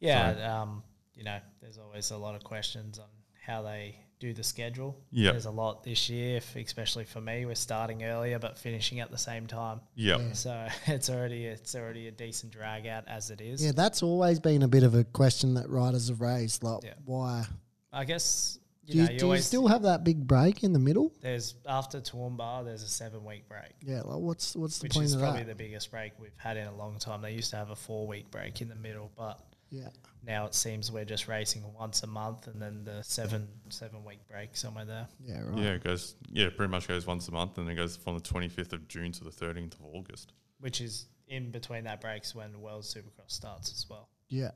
Yeah, 0.00 0.60
um, 0.60 0.82
you 1.14 1.24
know, 1.24 1.38
there's 1.60 1.78
always 1.78 2.10
a 2.10 2.16
lot 2.16 2.34
of 2.34 2.44
questions 2.44 2.98
on 2.98 3.06
how 3.46 3.62
they 3.62 3.96
do 4.20 4.32
the 4.32 4.42
schedule. 4.44 4.96
Yep. 5.10 5.32
There's 5.34 5.44
a 5.46 5.50
lot 5.50 5.82
this 5.84 6.08
year, 6.08 6.36
if, 6.38 6.56
especially 6.56 7.04
for 7.04 7.20
me. 7.20 7.44
We're 7.44 7.54
starting 7.54 8.04
earlier 8.04 8.38
but 8.38 8.56
finishing 8.58 9.00
at 9.00 9.10
the 9.10 9.18
same 9.18 9.46
time. 9.46 9.80
Yeah. 9.94 10.32
So 10.32 10.66
it's 10.86 11.10
already 11.10 11.44
it's 11.46 11.74
already 11.74 12.08
a 12.08 12.10
decent 12.12 12.52
drag 12.52 12.86
out 12.86 13.04
as 13.06 13.30
it 13.30 13.40
is. 13.40 13.64
Yeah, 13.64 13.72
that's 13.72 14.02
always 14.02 14.40
been 14.40 14.62
a 14.62 14.68
bit 14.68 14.82
of 14.82 14.94
a 14.94 15.04
question 15.04 15.54
that 15.54 15.68
riders 15.68 16.08
have 16.08 16.20
raised. 16.20 16.62
Like, 16.62 16.84
Yeah. 16.84 16.94
why? 17.04 17.44
I 17.92 18.04
guess 18.04 18.58
you 18.86 18.92
Do 18.92 18.98
you, 18.98 19.04
know 19.06 19.12
you 19.12 19.18
do 19.18 19.32
you 19.32 19.38
still 19.38 19.66
have 19.68 19.82
that 19.82 20.04
big 20.04 20.26
break 20.26 20.62
in 20.64 20.72
the 20.72 20.78
middle? 20.78 21.12
there's 21.20 21.54
after 21.66 22.00
Toowoomba 22.00 22.64
there's 22.64 22.82
a 22.82 22.88
seven 22.88 23.24
week 23.24 23.48
break, 23.48 23.72
Yeah, 23.82 24.02
like 24.02 24.18
what's 24.20 24.54
what's 24.56 24.78
the 24.78 24.84
which 24.84 24.94
point 24.94 25.06
is 25.06 25.14
of 25.14 25.20
probably 25.20 25.40
that? 25.42 25.48
the 25.48 25.54
biggest 25.54 25.90
break 25.90 26.12
we've 26.18 26.30
had 26.36 26.56
in 26.56 26.66
a 26.66 26.74
long 26.74 26.98
time. 26.98 27.20
They 27.22 27.32
used 27.32 27.50
to 27.50 27.56
have 27.56 27.70
a 27.70 27.76
four 27.76 28.06
week 28.06 28.30
break 28.30 28.60
in 28.62 28.68
the 28.68 28.74
middle, 28.74 29.10
but 29.16 29.38
yeah, 29.74 29.88
now 30.26 30.46
it 30.46 30.54
seems 30.54 30.90
we're 30.92 31.04
just 31.04 31.26
racing 31.28 31.62
once 31.78 32.02
a 32.02 32.06
month 32.06 32.46
and 32.46 32.60
then 32.62 32.84
the 32.84 33.02
seven 33.02 33.48
seven 33.68 34.04
week 34.04 34.20
break 34.28 34.56
somewhere 34.56 34.84
there. 34.84 35.08
yeah, 35.24 35.40
right. 35.42 35.58
Yeah, 35.58 35.70
it 35.72 35.84
goes. 35.84 36.14
Yeah, 36.30 36.48
pretty 36.56 36.70
much 36.70 36.86
goes 36.88 37.06
once 37.06 37.28
a 37.28 37.32
month, 37.32 37.58
and 37.58 37.68
it 37.68 37.74
goes 37.74 37.96
from 37.96 38.14
the 38.14 38.22
25th 38.22 38.72
of 38.72 38.86
June 38.88 39.12
to 39.12 39.24
the 39.24 39.30
13th 39.30 39.74
of 39.74 39.84
August. 39.92 40.32
which 40.60 40.80
is 40.80 41.06
in 41.28 41.50
between 41.50 41.84
that 41.84 42.00
breaks 42.00 42.34
when 42.34 42.52
the 42.52 42.58
World 42.58 42.84
Supercross 42.84 43.28
starts 43.32 43.72
as 43.72 43.86
well. 43.88 44.08
Yeah. 44.28 44.50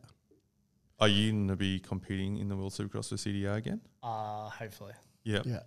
Are 1.01 1.09
you 1.09 1.31
going 1.33 1.49
to 1.49 1.57
be 1.57 1.79
competing 1.79 2.39
in 2.39 2.49
the 2.49 2.57
World 2.57 2.73
Supercross 2.73 3.09
for 3.09 3.15
CDR 3.17 3.57
again? 3.57 3.81
Uh, 4.03 4.49
hopefully. 4.51 4.93
Yeah. 5.25 5.43
Yeah. 5.45 5.61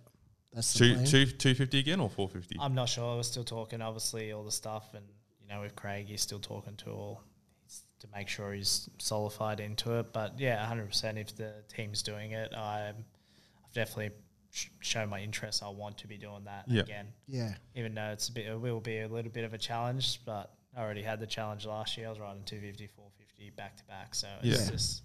That's 0.52 0.72
the 0.74 0.78
Two, 0.94 0.94
two, 1.06 1.26
250 1.26 1.78
again 1.78 2.00
or 2.00 2.10
450? 2.10 2.58
I'm 2.60 2.74
not 2.74 2.88
sure. 2.90 3.16
We're 3.16 3.22
still 3.22 3.42
talking, 3.44 3.80
obviously, 3.80 4.32
all 4.32 4.44
the 4.44 4.52
stuff. 4.52 4.92
And, 4.94 5.04
you 5.40 5.48
know, 5.48 5.62
with 5.62 5.74
Craig, 5.74 6.06
he's 6.08 6.20
still 6.20 6.38
talking 6.38 6.76
to 6.76 6.90
all 6.90 7.22
to 8.02 8.08
make 8.14 8.28
sure 8.28 8.52
he's 8.52 8.88
solidified 8.98 9.58
into 9.60 9.98
it. 9.98 10.12
But, 10.12 10.38
yeah, 10.38 10.64
100% 10.70 11.16
if 11.18 11.34
the 11.36 11.52
team's 11.74 12.02
doing 12.02 12.32
it, 12.32 12.52
I'm, 12.54 12.96
I've 13.64 13.72
definitely 13.72 14.10
sh- 14.50 14.68
shown 14.80 15.08
my 15.08 15.20
interest. 15.20 15.62
I 15.62 15.68
want 15.68 15.96
to 15.98 16.06
be 16.06 16.18
doing 16.18 16.44
that 16.44 16.64
Yeah. 16.68 16.82
again. 16.82 17.06
Yeah. 17.26 17.54
Even 17.74 17.94
though 17.94 18.10
it's 18.12 18.28
a 18.28 18.32
bit, 18.32 18.46
it 18.46 18.60
will 18.60 18.80
be 18.80 19.00
a 19.00 19.08
little 19.08 19.30
bit 19.32 19.44
of 19.44 19.54
a 19.54 19.58
challenge, 19.58 20.20
but 20.24 20.52
I 20.76 20.82
already 20.82 21.02
had 21.02 21.20
the 21.20 21.26
challenge 21.26 21.64
last 21.64 21.96
year. 21.96 22.06
I 22.06 22.10
was 22.10 22.18
riding 22.20 22.42
250, 22.44 22.86
450 22.88 23.50
back 23.56 23.76
to 23.76 23.84
back. 23.84 24.14
So 24.14 24.28
it's 24.42 24.64
Yeah. 24.66 24.70
just, 24.70 25.02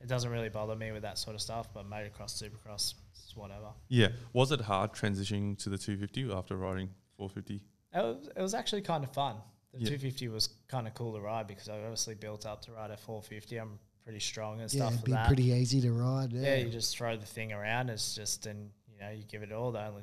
it 0.00 0.08
doesn't 0.08 0.30
really 0.30 0.48
bother 0.48 0.74
me 0.74 0.90
with 0.92 1.02
that 1.02 1.18
sort 1.18 1.34
of 1.34 1.40
stuff. 1.42 1.68
But 1.74 1.88
motocross, 1.88 2.42
supercross, 2.42 2.94
it's 3.12 3.36
whatever. 3.36 3.68
yeah. 3.88 4.08
Was 4.32 4.52
it 4.52 4.60
hard 4.62 4.92
transitioning 4.92 5.56
to 5.62 5.68
the 5.68 5.78
250 5.78 6.32
after 6.32 6.56
riding 6.56 6.88
450? 7.18 7.62
It 7.94 7.98
was, 7.98 8.28
it 8.36 8.40
was 8.42 8.54
actually 8.54 8.80
kind 8.82 9.04
of 9.04 9.12
fun. 9.12 9.36
The 9.72 9.78
Yeah. 9.80 9.84
250 9.96 10.28
was 10.28 10.48
kind 10.68 10.86
of 10.86 10.94
cool 10.94 11.14
to 11.14 11.20
ride 11.20 11.46
because 11.46 11.68
I 11.68 11.78
obviously 11.80 12.14
built 12.14 12.44
up 12.46 12.62
to 12.62 12.72
ride 12.72 12.90
a 12.90 12.96
450. 12.96 13.56
I'm 13.58 13.78
pretty 14.04 14.20
strong 14.20 14.60
and 14.60 14.72
Yeah, 14.72 14.80
stuff 14.84 14.92
it'd 14.94 15.04
be 15.04 15.12
that. 15.12 15.26
pretty 15.28 15.44
easy 15.44 15.80
to 15.80 15.92
ride. 15.92 16.32
yeah. 16.32 16.42
Yeah. 16.42 16.54
you 16.56 16.70
just 16.70 16.96
throw 16.96 17.16
the 17.16 17.24
thing 17.26 17.52
around. 17.52 17.88
It's 17.90 18.14
just 18.14 18.46
and 18.46 18.70
you 18.92 18.98
know 19.00 19.10
you 19.10 19.24
give 19.24 19.42
it 19.42 19.50
all. 19.52 19.72
The 19.72 19.84
only 19.86 20.02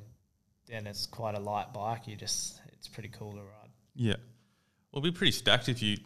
then 0.67 0.87
it's 0.87 1.05
quite 1.05 1.35
a 1.35 1.39
light 1.39 1.73
bike. 1.73 2.07
You 2.07 2.15
just 2.15 2.59
it's 2.73 2.87
pretty 2.87 3.09
cool 3.09 3.31
to 3.33 3.37
ride. 3.41 3.69
Yeah. 3.95 4.15
Well, 4.91 4.99
it'll 4.99 5.11
be 5.11 5.17
pretty 5.17 5.31
stacked 5.33 5.69
if 5.69 5.81
you 5.83 5.97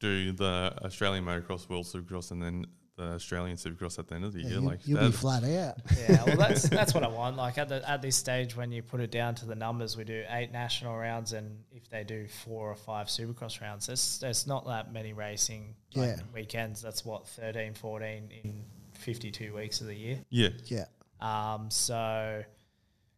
do 0.00 0.32
the 0.32 0.74
Australian 0.84 1.24
Motocross 1.24 1.68
World 1.68 1.84
Supercross 1.86 2.30
and 2.30 2.42
then 2.42 2.64
the 2.96 3.04
Australian 3.14 3.56
Supercross 3.56 3.98
at 3.98 4.06
the 4.08 4.14
end 4.16 4.24
of 4.24 4.32
the 4.34 4.40
Yeah, 4.42 4.48
year. 4.48 4.58
you, 4.60 4.66
like 4.66 4.86
you'll 4.86 5.00
be 5.00 5.12
flat 5.12 5.44
out. 5.44 5.76
Yeah, 6.08 6.24
well 6.24 6.36
that's 6.36 6.68
that's 6.68 6.92
what 6.94 7.02
I 7.02 7.08
want. 7.08 7.36
Like 7.36 7.56
at 7.58 7.68
the 7.68 7.88
at 7.88 8.02
this 8.02 8.16
stage 8.16 8.54
when 8.56 8.70
you 8.70 8.82
put 8.82 9.00
it 9.00 9.10
down 9.10 9.34
to 9.36 9.46
the 9.46 9.54
numbers, 9.54 9.96
we 9.96 10.04
do 10.04 10.24
eight 10.28 10.52
national 10.52 10.96
rounds 10.96 11.32
and 11.32 11.58
if 11.72 11.88
they 11.88 12.04
do 12.04 12.26
four 12.26 12.70
or 12.70 12.74
five 12.76 13.06
supercross 13.06 13.60
rounds, 13.60 13.86
there's 13.86 14.18
there's 14.20 14.46
not 14.46 14.66
that 14.66 14.92
many 14.92 15.12
racing 15.14 15.74
like, 15.94 16.08
Yeah. 16.08 16.16
weekends. 16.34 16.82
That's 16.82 17.04
what 17.04 17.26
13, 17.28 17.74
14 17.74 18.30
in 18.44 18.64
fifty 18.92 19.30
two 19.30 19.54
weeks 19.54 19.80
of 19.80 19.86
the 19.86 19.94
year. 19.96 20.18
yeah. 20.30 20.50
Yeah. 20.66 20.84
Um, 21.20 21.70
so 21.70 22.42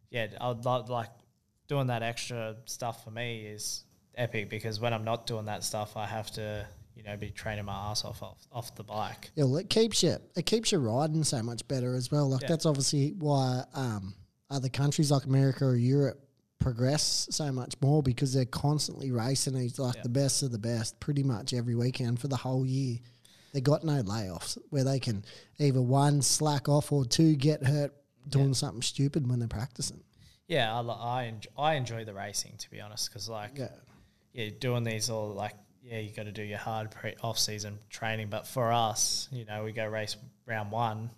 yeah, 0.09 0.27
I'd 0.39 0.63
lo- 0.63 0.85
like 0.87 1.09
doing 1.67 1.87
that 1.87 2.01
extra 2.03 2.55
stuff 2.65 3.03
for 3.03 3.11
me 3.11 3.41
is 3.47 3.83
epic 4.15 4.49
because 4.49 4.79
when 4.79 4.93
I'm 4.93 5.03
not 5.03 5.27
doing 5.27 5.45
that 5.45 5.63
stuff, 5.63 5.97
I 5.97 6.05
have 6.05 6.31
to 6.31 6.65
you 6.95 7.03
know 7.03 7.15
be 7.17 7.29
training 7.29 7.65
my 7.65 7.73
ass 7.91 8.03
off 8.05 8.21
off, 8.23 8.47
off 8.51 8.75
the 8.75 8.83
bike. 8.83 9.31
Yeah, 9.35 9.45
well, 9.45 9.57
it 9.57 9.69
keeps 9.69 10.01
you 10.03 10.17
it 10.35 10.45
keeps 10.45 10.71
you 10.71 10.79
riding 10.79 11.23
so 11.23 11.41
much 11.43 11.67
better 11.67 11.95
as 11.95 12.11
well. 12.11 12.29
Like 12.29 12.41
Yeah. 12.43 12.47
that's 12.49 12.65
obviously 12.65 13.13
why 13.17 13.63
um, 13.73 14.15
other 14.49 14.69
countries 14.69 15.11
like 15.11 15.25
America 15.25 15.65
or 15.65 15.75
Europe 15.75 16.21
progress 16.59 17.27
so 17.31 17.51
much 17.51 17.75
more 17.81 18.01
because 18.01 18.33
they're 18.33 18.45
constantly 18.45 19.11
racing 19.11 19.57
each 19.57 19.77
like 19.77 19.95
Yeah. 19.97 20.01
the 20.03 20.09
best 20.09 20.41
of 20.41 20.51
the 20.51 20.57
best 20.57 20.99
pretty 20.99 21.21
much 21.23 21.53
every 21.53 21.75
weekend 21.75 22.19
for 22.19 22.27
the 22.27 22.37
whole 22.37 22.65
year. 22.65 22.97
They 23.53 23.61
got 23.61 23.83
no 23.83 24.01
layoffs 24.03 24.57
where 24.69 24.83
they 24.83 24.99
can 24.99 25.23
either 25.59 25.81
one 25.81 26.21
slack 26.21 26.67
off 26.67 26.91
or 26.91 27.05
two 27.05 27.35
get 27.35 27.63
hurt 27.63 27.93
doing 28.27 28.53
something 28.53 28.81
stupid 28.81 29.29
when 29.29 29.39
they're 29.39 29.47
practicing. 29.47 30.01
Yeah, 30.47 30.73
I 30.73 30.81
I 30.81 31.23
enjoy, 31.25 31.51
I 31.57 31.73
enjoy 31.75 32.05
the 32.05 32.13
racing 32.13 32.53
to 32.57 32.69
be 32.71 32.79
honest 32.81 33.09
because 33.09 33.29
like 33.29 33.57
Yeah. 33.57 33.69
yeah, 34.33 34.49
doing 34.59 34.83
these 34.83 35.09
all 35.09 35.29
like 35.29 35.53
yeah, 35.85 35.99
you 35.99 36.09
got 36.11 36.23
to 36.23 36.31
do 36.31 36.41
your 36.43 36.57
hard 36.57 36.89
pre 36.91 37.13
off 37.21 37.37
season 37.37 37.77
training. 37.89 38.29
But 38.29 38.47
for 38.47 38.71
us, 38.71 39.27
you 39.31 39.45
know, 39.45 39.63
we 39.63 39.71
go 39.71 39.85
race 39.85 40.15
round 40.47 40.71
one, 40.71 41.09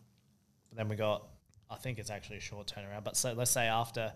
but 0.69 0.77
then 0.77 0.89
we 0.89 0.95
got 0.95 1.25
I 1.69 1.75
think 1.75 1.99
it's 1.99 2.09
actually 2.09 2.37
a 2.37 2.41
short 2.41 2.67
turnaround. 2.75 3.03
But 3.03 3.15
so 3.17 3.33
let's 3.33 3.51
say 3.51 3.67
after 3.67 4.11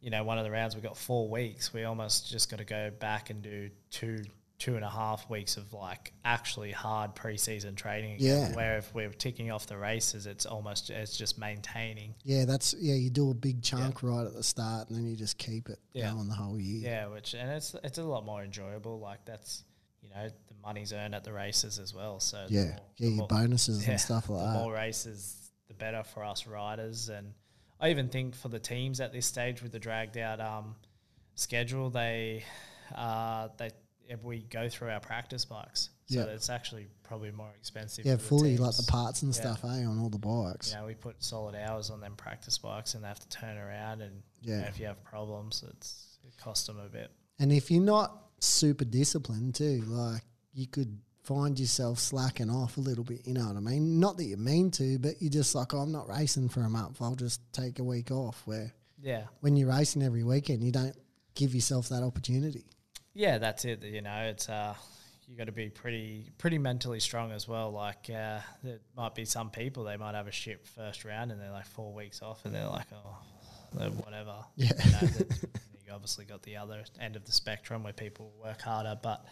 you 0.00 0.10
know 0.10 0.24
one 0.24 0.38
of 0.38 0.44
the 0.44 0.50
rounds 0.50 0.74
we 0.74 0.82
got 0.82 0.96
four 0.96 1.28
weeks, 1.28 1.72
we 1.72 1.84
almost 1.84 2.30
just 2.30 2.50
got 2.50 2.58
to 2.58 2.64
go 2.64 2.90
back 2.98 3.30
and 3.30 3.42
do 3.42 3.70
two 3.90 4.24
two 4.56 4.76
and 4.76 4.84
a 4.84 4.88
half 4.88 5.28
weeks 5.28 5.56
of 5.56 5.72
like 5.72 6.12
actually 6.24 6.70
hard 6.70 7.14
preseason 7.16 7.74
training. 7.74 8.14
again, 8.14 8.50
Yeah. 8.50 8.56
where 8.56 8.78
if 8.78 8.94
we're 8.94 9.10
ticking 9.10 9.50
off 9.50 9.66
the 9.66 9.76
races, 9.76 10.26
it's 10.26 10.46
almost 10.46 10.90
it's 10.90 11.16
just 11.18 11.38
maintaining. 11.38 12.14
Yeah, 12.22 12.44
that's 12.44 12.74
yeah. 12.78 12.94
You 12.94 13.10
do 13.10 13.30
a 13.30 13.34
big 13.34 13.62
chunk 13.62 14.02
right 14.02 14.24
at 14.24 14.32
the 14.32 14.42
start, 14.44 14.88
and 14.88 14.96
then 14.96 15.06
you 15.10 15.16
just 15.16 15.36
keep 15.38 15.68
it 15.68 15.78
Yeah. 15.92 16.12
going 16.12 16.28
the 16.28 16.34
whole 16.34 16.58
year. 16.58 16.88
Yeah, 16.88 17.06
which 17.08 17.34
and 17.34 17.50
it's 17.50 17.74
it's 17.82 17.98
a 17.98 18.04
lot 18.04 18.24
more 18.24 18.42
enjoyable. 18.44 19.00
Like 19.00 19.24
that's 19.24 19.64
you 20.04 20.10
know 20.10 20.28
the 20.28 20.54
money's 20.62 20.92
earned 20.92 21.14
at 21.14 21.24
the 21.24 21.32
races 21.32 21.78
as 21.78 21.92
well. 21.94 22.20
So 22.20 22.46
yeah, 22.48 22.60
more- 22.62 22.70
yeah. 22.98 23.08
Your 23.08 23.10
more- 23.16 23.26
bonuses 23.28 23.84
yeah, 23.84 23.92
and 23.92 24.00
stuff 24.00 24.28
like 24.28 24.40
the 24.40 24.46
that. 24.52 24.62
more 24.62 24.72
races, 24.72 25.50
the 25.68 25.74
better 25.74 26.02
for 26.04 26.22
us 26.24 26.46
riders. 26.46 27.08
And 27.08 27.32
I 27.80 27.90
even 27.90 28.08
think 28.08 28.34
for 28.34 28.48
the 28.48 28.58
teams 28.60 29.00
at 29.00 29.12
this 29.12 29.26
stage 29.26 29.62
with 29.62 29.72
the 29.72 29.78
dragged 29.80 30.16
out 30.18 30.40
um, 30.40 30.76
schedule, 31.34 31.90
they 31.90 32.44
uh, 32.94 33.48
they 33.56 33.70
if 34.06 34.22
we 34.22 34.40
go 34.42 34.68
through 34.68 34.90
our 34.90 35.00
practice 35.00 35.46
bikes, 35.46 35.88
so 36.06 36.18
Yeah. 36.20 36.24
it's 36.26 36.50
actually 36.50 36.88
probably 37.04 37.30
more 37.30 37.50
expensive. 37.58 38.04
Yeah, 38.04 38.16
the 38.16 38.22
fully 38.22 38.58
like 38.58 38.76
the 38.76 38.82
parts 38.82 39.22
and 39.22 39.34
Yeah. 39.34 39.40
stuff, 39.40 39.64
eh, 39.64 39.84
on 39.86 39.98
all 39.98 40.10
the 40.10 40.18
bikes. 40.18 40.72
You 40.72 40.76
know, 40.76 40.86
we 40.86 40.94
put 40.94 41.22
solid 41.24 41.54
hours 41.54 41.88
on 41.88 42.00
them 42.00 42.14
practice 42.14 42.58
bikes, 42.58 42.92
and 42.94 43.02
they 43.02 43.08
have 43.08 43.20
to 43.20 43.28
turn 43.30 43.56
around. 43.56 44.02
And 44.02 44.22
you 44.42 44.52
know, 44.52 44.60
Yeah. 44.60 44.68
if 44.68 44.78
you 44.78 44.86
have 44.86 45.02
problems, 45.04 45.64
it's 45.66 46.18
it 46.22 46.36
costs 46.36 46.66
them 46.66 46.78
a 46.78 46.88
bit. 46.88 47.10
And 47.38 47.50
if 47.52 47.70
you're 47.70 47.82
not 47.82 48.23
super 48.44 48.84
disciplined 48.84 49.54
too, 49.54 49.82
like 49.86 50.22
you 50.52 50.66
could 50.66 50.98
find 51.22 51.58
yourself 51.58 51.98
slacking 51.98 52.50
off 52.50 52.76
a 52.76 52.80
little 52.80 53.04
bit. 53.04 53.26
You 53.26 53.34
know 53.34 53.46
what 53.46 53.56
I 53.56 53.60
mean? 53.60 53.98
Not 53.98 54.16
that 54.18 54.24
you 54.24 54.36
mean 54.36 54.70
to, 54.72 54.98
but 54.98 55.14
you're 55.20 55.30
just 55.30 55.54
like, 55.54 55.74
oh, 55.74 55.78
I'm 55.78 55.92
not 55.92 56.08
racing 56.08 56.50
for 56.50 56.60
a 56.60 56.70
month. 56.70 57.00
I'll 57.00 57.14
just 57.14 57.40
take 57.52 57.78
a 57.78 57.84
week 57.84 58.10
off. 58.10 58.42
Where 58.44 58.72
Yeah, 59.02 59.24
when 59.40 59.56
you're 59.56 59.68
racing 59.68 60.02
every 60.02 60.22
weekend, 60.22 60.62
you 60.62 60.72
don't 60.72 60.96
give 61.34 61.54
yourself 61.54 61.88
that 61.88 62.02
opportunity. 62.02 62.64
Yeah, 63.14 63.38
that's 63.38 63.64
it. 63.64 63.82
You 63.82 64.02
know, 64.02 64.16
it's 64.28 64.48
uh, 64.48 64.74
you 65.28 65.36
got 65.36 65.46
to 65.46 65.52
be 65.52 65.68
pretty 65.68 66.30
pretty 66.38 66.58
mentally 66.58 67.00
strong 67.00 67.32
as 67.32 67.48
well. 67.48 67.70
Like 67.70 68.10
uh, 68.10 68.40
there 68.62 68.80
might 68.96 69.14
be 69.14 69.24
some 69.24 69.50
people 69.50 69.84
they 69.84 69.96
might 69.96 70.14
have 70.14 70.26
a 70.26 70.32
shit 70.32 70.66
first 70.66 71.04
round 71.04 71.32
and 71.32 71.40
they're 71.40 71.50
like 71.50 71.66
four 71.66 71.92
weeks 71.94 72.22
off 72.22 72.44
and 72.44 72.54
they're 72.54 72.68
like, 72.68 72.86
oh, 72.92 73.16
whatever. 73.72 74.36
Yeah. 74.56 74.72
You 74.84 74.92
know, 74.92 75.24
obviously 75.94 76.24
got 76.26 76.42
the 76.42 76.56
other 76.56 76.84
end 77.00 77.16
of 77.16 77.24
the 77.24 77.32
spectrum 77.32 77.82
where 77.82 77.92
people 77.92 78.32
work 78.42 78.60
harder, 78.62 78.98
but. 79.02 79.24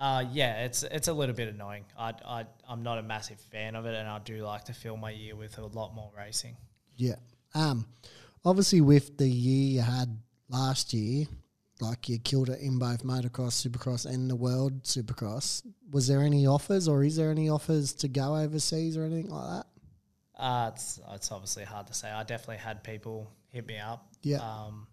Uh, 0.00 0.24
yeah, 0.32 0.64
it's 0.64 0.82
it's 0.82 1.06
a 1.06 1.12
little 1.12 1.36
bit 1.36 1.48
annoying. 1.48 1.84
I, 1.96 2.12
I 2.26 2.44
I'm 2.68 2.82
not 2.82 2.98
a 2.98 3.02
massive 3.02 3.38
fan 3.52 3.76
of 3.76 3.86
it, 3.86 3.94
and 3.94 4.08
I 4.08 4.18
do 4.18 4.38
like 4.44 4.64
to 4.64 4.72
fill 4.74 4.96
my 4.96 5.10
year 5.10 5.36
with 5.36 5.56
a 5.58 5.64
lot 5.66 5.94
more 5.94 6.10
racing. 6.18 6.56
Yeah. 6.96 7.14
Um, 7.54 7.86
obviously, 8.44 8.80
with 8.80 9.16
the 9.18 9.28
year 9.28 9.76
you 9.76 9.80
had 9.82 10.18
last 10.48 10.92
year, 10.92 11.26
like 11.80 12.08
you 12.08 12.18
killed 12.18 12.50
it 12.50 12.60
in 12.60 12.76
both 12.80 13.04
motocross, 13.04 13.64
supercross, 13.66 14.04
and 14.04 14.28
the 14.28 14.34
world 14.34 14.82
supercross. 14.82 15.62
Was 15.92 16.08
there 16.08 16.22
any 16.22 16.44
offers, 16.44 16.88
or 16.88 17.04
is 17.04 17.14
there 17.14 17.30
any 17.30 17.48
offers 17.48 17.92
to 17.94 18.08
go 18.08 18.34
overseas 18.36 18.96
or 18.96 19.04
anything 19.04 19.30
like 19.30 19.48
that? 19.62 19.66
Uh, 20.42 20.70
it's 20.74 20.98
it's 21.12 21.30
obviously 21.30 21.62
hard 21.64 21.86
to 21.86 21.94
say. 21.94 22.10
I 22.10 22.24
definitely 22.24 22.56
had 22.56 22.82
people 22.82 23.30
hit 23.52 23.64
me 23.64 23.78
up, 23.78 24.08
Yeah. 24.22 24.38
um, 24.38 24.88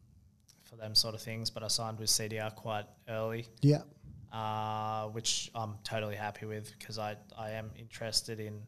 for 0.71 0.77
them 0.77 0.95
sort 0.95 1.13
of 1.13 1.21
things. 1.21 1.51
But 1.51 1.61
I 1.63 1.67
signed 1.67 1.99
with 1.99 2.09
CDR 2.09 2.55
quite 2.55 2.85
early, 3.07 3.45
Yeah. 3.61 3.81
uh, 4.31 5.07
which 5.09 5.51
I'm 5.53 5.75
totally 5.83 6.15
happy 6.15 6.45
with 6.47 6.71
because 6.79 6.97
I 6.97 7.17
I 7.37 7.51
am 7.51 7.69
interested 7.77 8.39
in 8.39 8.61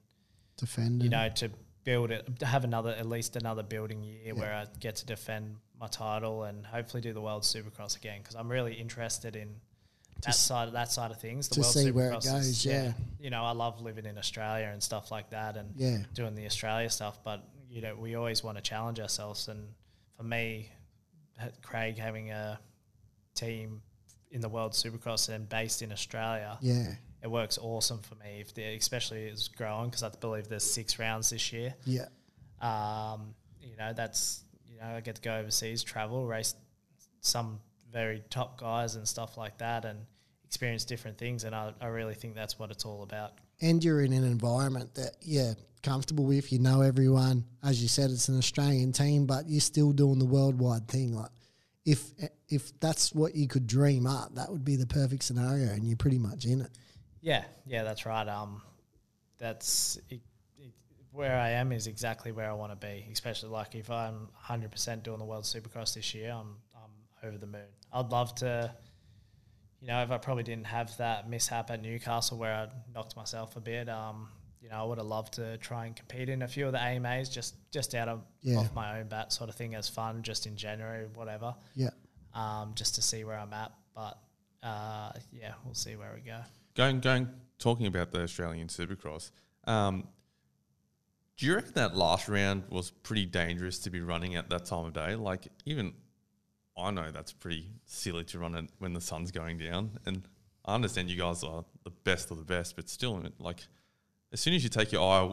Defending. 0.57 1.01
you 1.05 1.09
know 1.09 1.29
to 1.29 1.49
build 1.83 2.11
it, 2.11 2.39
to 2.39 2.45
have 2.45 2.63
another 2.63 2.91
at 2.91 3.05
least 3.07 3.35
another 3.35 3.63
building 3.63 4.03
year 4.03 4.35
where 4.35 4.53
I 4.53 4.65
get 4.79 4.97
to 4.97 5.05
defend 5.05 5.55
my 5.79 5.87
title 5.87 6.43
and 6.43 6.65
hopefully 6.65 7.01
do 7.01 7.11
the 7.13 7.19
World 7.21 7.43
Supercross 7.43 7.97
again 7.97 8.19
because 8.21 8.35
I'm 8.35 8.49
really 8.49 8.73
interested 8.73 9.35
in. 9.35 9.55
That 10.21 10.35
side, 10.35 10.71
that 10.71 10.89
side 10.89 11.11
of 11.11 11.19
things, 11.19 11.49
the 11.49 11.55
to 11.55 11.61
World 11.61 11.73
see 11.73 11.91
where 11.91 12.11
it 12.13 12.19
Supercross 12.19 12.31
goes, 12.31 12.47
is- 12.47 12.65
yeah. 12.65 12.93
you 13.19 13.29
know, 13.29 13.43
I 13.43 13.51
love 13.51 13.81
living 13.81 14.05
in 14.05 14.17
Australia 14.17 14.69
and 14.71 14.81
stuff 14.81 15.11
like 15.11 15.31
that, 15.31 15.57
and 15.57 15.73
Yeah. 15.75 15.97
doing 16.13 16.33
the 16.33 16.45
Australia 16.45 16.89
stuff. 16.89 17.21
But 17.25 17.43
you 17.69 17.81
know, 17.81 17.95
we 17.95 18.15
always 18.15 18.41
want 18.41 18.57
to 18.57 18.61
challenge 18.61 19.01
ourselves. 19.01 19.49
And 19.49 19.73
for 20.15 20.23
me, 20.23 20.69
Craig 21.61 21.97
having 21.97 22.31
a 22.31 22.59
team 23.35 23.81
in 24.31 24.41
the 24.41 24.49
World 24.49 24.71
Supercross 24.73 25.29
and 25.29 25.47
based 25.49 25.81
in 25.81 25.91
Australia, 25.91 26.57
Yeah. 26.61 26.95
it 27.21 27.29
works 27.29 27.57
awesome 27.57 27.99
for 28.01 28.15
me. 28.15 28.39
If 28.41 28.53
the, 28.53 28.63
especially 28.75 29.25
it's 29.25 29.47
growing 29.47 29.89
because 29.89 30.03
I 30.03 30.09
believe 30.09 30.47
there's 30.47 30.63
six 30.69 30.97
rounds 30.99 31.29
this 31.29 31.51
year. 31.53 31.73
Yeah. 31.85 32.05
Um, 32.61 33.35
you 33.61 33.75
know, 33.77 33.93
that's 33.93 34.43
you 34.67 34.79
know, 34.79 34.95
I 34.95 35.01
get 35.01 35.15
to 35.15 35.21
go 35.21 35.35
overseas, 35.35 35.83
travel, 35.83 36.25
race 36.25 36.55
some 37.21 37.59
very 37.91 38.23
top 38.29 38.59
guys 38.59 38.95
and 38.95 39.07
stuff 39.07 39.37
like 39.37 39.57
that, 39.59 39.85
and 39.85 39.99
experience 40.45 40.83
different 40.85 41.17
things. 41.17 41.43
And 41.43 41.53
I, 41.55 41.73
I 41.79 41.87
really 41.87 42.15
think 42.15 42.35
that's 42.35 42.57
what 42.57 42.71
it's 42.71 42.85
all 42.85 43.03
about. 43.03 43.33
and 43.61 43.83
you're 43.83 44.01
in 44.01 44.13
an 44.13 44.23
environment 44.23 44.95
that 44.95 45.15
you're 45.21 45.55
comfortable 45.83 46.25
with. 46.25 46.51
You 46.51 46.59
know 46.59 46.81
everyone. 46.81 47.45
As 47.61 47.81
you 47.81 47.87
said, 47.87 48.09
it's 48.09 48.29
an 48.29 48.37
Australian 48.37 48.91
team, 48.91 49.25
but 49.25 49.47
you're 49.47 49.61
still 49.61 49.91
doing 49.91 50.17
the 50.17 50.25
worldwide 50.25 50.87
thing. 50.87 51.13
Like, 51.13 51.31
if 51.85 52.11
if 52.49 52.77
that's 52.79 53.13
what 53.13 53.35
you 53.35 53.47
could 53.47 53.67
dream 53.67 54.07
up, 54.07 54.33
that 54.35 54.49
would 54.49 54.65
be 54.65 54.75
the 54.75 54.87
perfect 54.87 55.23
scenario, 55.23 55.71
and 55.71 55.83
you're 55.85 55.97
pretty 55.97 56.17
much 56.17 56.45
in 56.45 56.61
it. 56.61 56.71
Yeah, 57.21 57.43
yeah, 57.65 57.83
that's 57.83 58.05
right. 58.05 58.27
Um, 58.27 58.61
that's 59.37 59.97
it, 60.09 60.21
it, 60.57 60.71
where 61.11 61.37
I 61.37 61.51
am 61.51 61.71
is 61.71 61.87
exactly 61.87 62.31
where 62.31 62.49
I 62.49 62.53
want 62.53 62.71
to 62.71 62.87
be. 62.87 63.05
Especially 63.11 63.49
like 63.49 63.75
if 63.75 63.91
I'm 63.91 64.29
100 64.33 64.71
percent 64.71 65.03
doing 65.03 65.19
the 65.19 65.25
World 65.25 65.43
Supercross 65.43 65.93
this 65.93 66.15
year, 66.15 66.31
I'm 66.31 66.55
I'm 66.75 67.27
over 67.27 67.37
the 67.37 67.47
moon. 67.47 67.61
I'd 67.91 68.09
love 68.09 68.33
to, 68.35 68.73
you 69.81 69.87
know, 69.87 70.01
if 70.01 70.11
I 70.11 70.17
probably 70.17 70.43
didn't 70.43 70.67
have 70.67 70.95
that 70.97 71.29
mishap 71.29 71.69
at 71.69 71.81
Newcastle 71.81 72.37
where 72.37 72.53
I 72.53 72.67
knocked 72.93 73.15
myself 73.15 73.55
a 73.55 73.61
bit. 73.61 73.89
Um, 73.89 74.29
you 74.63 74.69
know, 74.69 74.75
I 74.77 74.83
would 74.83 74.97
have 74.97 75.05
loved 75.07 75.33
to 75.33 75.57
try 75.57 75.85
and 75.85 75.95
compete 75.95 76.29
in 76.29 76.41
a 76.41 76.47
few 76.47 76.65
of 76.65 76.71
the 76.71 76.79
AMAs 76.81 77.27
just 77.29 77.55
just 77.71 77.93
out 77.93 78.07
of 78.07 78.23
Yeah. 78.41 78.57
off 78.59 78.73
my 78.73 78.99
own 78.99 79.09
bat 79.09 79.33
sort 79.33 79.49
of 79.49 79.55
thing 79.55 79.75
as 79.75 79.89
fun, 79.89 80.23
just 80.23 80.47
in 80.47 80.55
January, 80.55 81.05
whatever. 81.13 81.53
Yeah. 81.75 81.89
Um, 82.33 82.73
just 82.73 82.95
to 82.95 83.01
see 83.01 83.23
where 83.23 83.37
I'm 83.37 83.53
at, 83.53 83.71
but. 83.93 84.17
Uh, 84.63 85.11
yeah, 85.33 85.51
we'll 85.65 85.73
see 85.73 85.97
where 85.97 86.13
we 86.15 86.21
go. 86.21 86.39
Going, 86.73 87.01
going, 87.01 87.27
talking 87.59 87.85
about 87.85 88.11
the 88.13 88.21
Australian 88.23 88.69
Supercross. 88.69 89.29
Um, 89.65 90.07
do 91.35 91.45
you 91.45 91.55
reckon 91.55 91.73
that 91.73 91.97
last 91.97 92.29
round 92.29 92.63
was 92.69 92.89
pretty 92.89 93.25
dangerous 93.25 93.77
to 93.79 93.89
be 93.89 93.99
running 93.99 94.35
at 94.37 94.49
that 94.51 94.63
time 94.63 94.85
of 94.85 94.93
day? 94.93 95.15
Like, 95.15 95.49
even 95.65 95.93
I 96.77 96.91
know 96.91 97.11
that's 97.11 97.33
pretty 97.33 97.67
silly 97.83 98.23
to 98.23 98.39
run 98.39 98.55
it 98.55 98.69
when 98.79 98.93
the 98.93 99.01
sun's 99.01 99.31
going 99.31 99.57
down. 99.57 99.99
And 100.05 100.25
I 100.63 100.75
understand 100.75 101.09
you 101.09 101.17
guys 101.17 101.43
are 101.43 101.65
the 101.83 101.89
best 101.89 102.31
of 102.31 102.37
the 102.37 102.45
best, 102.45 102.77
but 102.77 102.87
still, 102.87 103.21
like, 103.39 103.67
as 104.33 104.41
soon 104.41 104.53
as 104.55 104.63
you 104.63 104.69
take 104.69 104.91
your 104.91 105.01
eye 105.01 105.31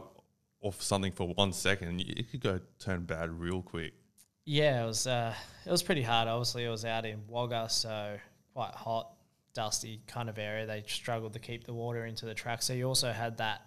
off 0.61 0.81
something 0.81 1.11
for 1.11 1.27
one 1.27 1.51
second, 1.51 2.01
it 2.01 2.29
could 2.29 2.41
go 2.41 2.59
turn 2.79 3.03
bad 3.03 3.31
real 3.31 3.61
quick. 3.61 3.93
Yeah, 4.45 4.83
it 4.83 4.87
was 4.87 5.07
uh, 5.07 5.33
it 5.65 5.71
was 5.71 5.83
pretty 5.83 6.03
hard. 6.03 6.27
Obviously, 6.27 6.63
it 6.63 6.69
was 6.69 6.85
out 6.85 7.05
in 7.05 7.21
Wagga, 7.27 7.67
so 7.69 8.17
quite 8.53 8.73
hot, 8.73 9.11
dusty 9.53 10.01
kind 10.07 10.29
of 10.29 10.37
area. 10.37 10.65
They 10.65 10.83
struggled 10.87 11.33
to 11.33 11.39
keep 11.39 11.65
the 11.65 11.73
water 11.73 12.05
into 12.05 12.25
the 12.25 12.33
track. 12.33 12.61
So 12.61 12.73
you 12.73 12.85
also 12.85 13.11
had 13.11 13.37
that, 13.37 13.61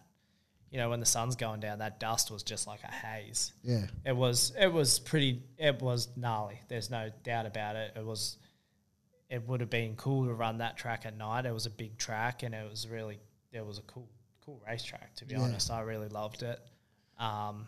you 0.70 0.78
know, 0.78 0.90
when 0.90 1.00
the 1.00 1.06
sun's 1.06 1.36
going 1.36 1.60
down, 1.60 1.78
that 1.78 2.00
dust 2.00 2.30
was 2.30 2.42
just 2.42 2.66
like 2.66 2.82
a 2.82 2.90
haze. 2.90 3.52
Yeah. 3.62 3.86
It 4.04 4.16
was 4.16 4.52
it 4.58 4.72
was 4.72 4.98
pretty 4.98 5.42
it 5.58 5.80
was 5.80 6.08
gnarly. 6.16 6.60
There's 6.68 6.90
no 6.90 7.10
doubt 7.22 7.46
about 7.46 7.76
it. 7.76 7.92
It 7.96 8.04
was 8.04 8.38
it 9.30 9.48
would 9.48 9.60
have 9.60 9.70
been 9.70 9.96
cool 9.96 10.26
to 10.26 10.32
run 10.32 10.58
that 10.58 10.76
track 10.76 11.06
at 11.06 11.16
night. 11.16 11.46
It 11.46 11.54
was 11.54 11.66
a 11.66 11.70
big 11.70 11.98
track 11.98 12.42
and 12.42 12.54
it 12.54 12.68
was 12.68 12.88
really 12.88 13.18
it 13.52 13.64
was 13.64 13.78
a 13.78 13.82
cool 13.82 14.08
cool 14.44 14.60
racetrack 14.66 15.14
to 15.16 15.24
be 15.24 15.34
Yeah. 15.34 15.40
honest. 15.42 15.70
I 15.70 15.80
really 15.80 16.08
loved 16.08 16.42
it. 16.42 16.60
Um 17.18 17.66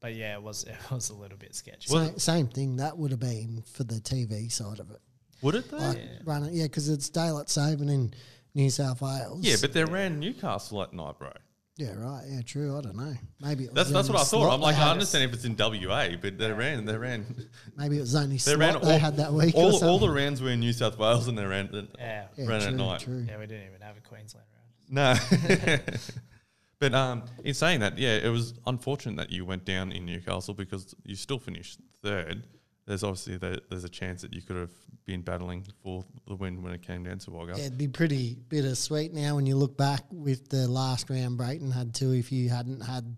but 0.00 0.14
yeah, 0.14 0.34
it 0.34 0.42
was 0.42 0.64
it 0.68 0.76
was 0.90 1.10
a 1.10 1.14
little 1.14 1.38
bit 1.38 1.54
sketchy. 1.54 1.88
Same, 1.88 2.18
same 2.18 2.46
thing. 2.48 2.76
That 2.76 2.96
would 2.98 3.10
have 3.10 3.20
been 3.20 3.62
for 3.72 3.84
the 3.84 3.96
TV 4.00 4.50
side 4.50 4.80
of 4.80 4.90
it. 4.90 4.98
Would 5.42 5.54
it 5.56 5.70
though? 5.70 5.76
Like 5.78 6.00
run 6.24 6.44
it, 6.44 6.52
yeah, 6.54 6.64
because 6.64 6.88
it's 6.88 7.08
daylight 7.08 7.48
saving 7.50 7.88
in 7.88 8.14
New 8.54 8.70
South 8.70 9.00
Wales. 9.00 9.40
yeah, 9.44 9.56
but 9.60 9.72
they 9.72 9.84
ran 9.84 10.20
Newcastle 10.20 10.82
at 10.82 10.92
night, 10.92 11.18
bro. 11.18 11.32
yeah, 11.78 11.94
right. 11.94 12.22
Yeah, 12.28 12.42
true. 12.42 12.76
I 12.76 12.82
don't 12.82 12.96
know. 12.96 13.14
Maybe 13.40 13.64
it 13.64 13.74
That's 13.74 13.88
the 13.88 13.94
that's 13.94 14.08
what 14.10 14.20
I 14.20 14.24
thought. 14.24 14.52
I'm 14.52 14.60
like, 14.60 14.76
I 14.76 14.90
understand 14.90 15.24
if 15.24 15.32
it's 15.34 15.44
in 15.44 15.56
WA, 15.56 16.08
but 16.20 16.36
they 16.38 16.52
ran, 16.52 16.84
they 16.84 16.96
ran, 16.96 17.24
Maybe 17.76 17.96
it 17.96 18.00
was 18.02 18.14
only 18.14 18.36
they 18.36 18.38
slot 18.38 18.58
ran 18.58 18.80
they 18.82 18.92
all, 18.92 18.98
had 18.98 19.16
that 19.16 19.32
week. 19.32 19.54
or 19.54 19.62
All, 19.62 19.66
all 19.66 19.72
the 19.98 20.06
something. 20.06 20.10
rounds 20.10 20.42
were 20.42 20.50
in 20.50 20.60
New 20.60 20.72
South 20.74 20.98
Wales, 20.98 21.26
and 21.28 21.36
they 21.38 21.44
ran, 21.46 21.70
yeah. 21.98 22.26
yeah, 22.36 22.46
ran 22.46 22.60
true, 22.60 22.68
at 22.68 22.74
night. 22.74 23.00
True. 23.00 23.24
Yeah, 23.26 23.38
we 23.38 23.46
didn't 23.46 23.68
even 23.68 23.80
have 23.80 23.96
a 23.96 24.00
Queensland 24.00 24.44
round. 24.51 24.51
No. 24.92 25.14
but 26.78 26.94
um, 26.94 27.24
in 27.44 27.54
saying 27.54 27.80
that, 27.80 27.96
yeah, 27.98 28.16
it 28.16 28.28
was 28.28 28.54
unfortunate 28.66 29.16
that 29.16 29.30
you 29.30 29.44
went 29.44 29.64
down 29.64 29.90
in 29.90 30.04
Newcastle 30.04 30.52
because 30.54 30.94
you 31.04 31.14
still 31.16 31.38
finished 31.38 31.78
third. 32.02 32.44
There's 32.86 33.02
obviously 33.02 33.38
the, 33.38 33.62
there's 33.70 33.84
a 33.84 33.88
chance 33.88 34.20
that 34.22 34.34
you 34.34 34.42
could 34.42 34.56
have 34.56 34.70
been 35.06 35.22
battling 35.22 35.64
for 35.82 36.04
the 36.26 36.34
win 36.34 36.62
when 36.62 36.72
it 36.74 36.82
came 36.82 37.04
down 37.04 37.18
to 37.20 37.30
Wagga. 37.30 37.54
Yeah, 37.56 37.64
it'd 37.66 37.78
be 37.78 37.88
pretty 37.88 38.36
bittersweet 38.48 39.14
now 39.14 39.36
when 39.36 39.46
you 39.46 39.56
look 39.56 39.76
back 39.78 40.02
with 40.10 40.48
the 40.48 40.68
last 40.68 41.08
round 41.08 41.38
Brayton 41.38 41.70
had 41.70 41.94
to. 41.96 42.12
If 42.12 42.30
you 42.30 42.50
hadn't 42.50 42.80
had 42.80 43.16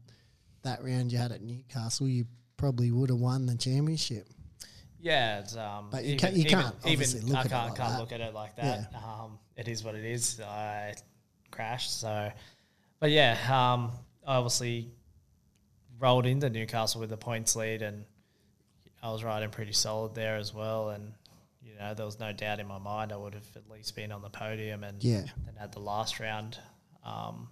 that 0.63 0.85
round 0.85 1.11
you 1.11 1.19
had 1.19 1.33
at 1.33 1.43
Newcastle, 1.43 2.07
you 2.07 2.27
probably 2.57 2.91
would 2.93 3.11
have 3.11 3.19
won 3.19 3.47
the 3.47 3.57
championship. 3.57 4.29
Yeah, 5.01 5.41
it's, 5.41 5.57
um, 5.57 5.89
But 5.91 6.05
you 6.05 6.17
can't- 6.17 6.35
you 6.35 6.45
can't 6.45 6.75
obviously 6.85 7.21
look 7.23 7.37
I 7.37 7.41
at 7.41 7.47
it 7.47 7.49
can't, 7.51 7.69
like 7.71 7.77
can't 7.79 7.91
that. 7.93 8.01
look 8.01 8.13
at 8.13 8.21
it 8.21 8.33
like 8.35 8.57
that. 8.57 8.95
Um, 8.95 9.39
it 9.57 9.67
is 9.69 9.83
what 9.83 9.95
it 9.95 10.05
is. 10.05 10.41
I 10.41 10.95
crashed, 11.55 12.01
so 12.01 12.31
but 13.01 13.11
yeah, 13.11 13.33
um, 13.49 13.91
I 14.27 14.37
obviously 14.37 14.91
rolled 15.99 16.27
into 16.27 16.49
Newcastle 16.51 17.01
with 17.01 17.11
the 17.11 17.17
points 17.17 17.55
lead, 17.57 17.83
and 17.83 18.05
I 19.03 19.11
was 19.13 19.23
riding 19.23 19.51
pretty 19.51 19.73
solid 19.73 20.15
there 20.15 20.37
as 20.37 20.53
well. 20.55 20.91
And 20.91 21.13
you 21.63 21.75
know, 21.79 21.95
there 21.95 22.07
was 22.07 22.19
no 22.21 22.33
doubt 22.33 22.61
in 22.61 22.67
my 22.67 22.79
mind 22.79 23.13
I 23.13 23.17
would 23.17 23.35
have 23.35 23.47
at 23.57 23.69
least 23.71 23.95
been 23.97 24.13
on 24.13 24.23
the 24.23 24.31
podium. 24.31 24.85
And 24.85 25.03
Yeah. 25.03 25.25
then 25.45 25.55
at 25.61 25.73
the 25.73 25.81
last 25.81 26.21
round, 26.21 26.59
um, 27.05 27.49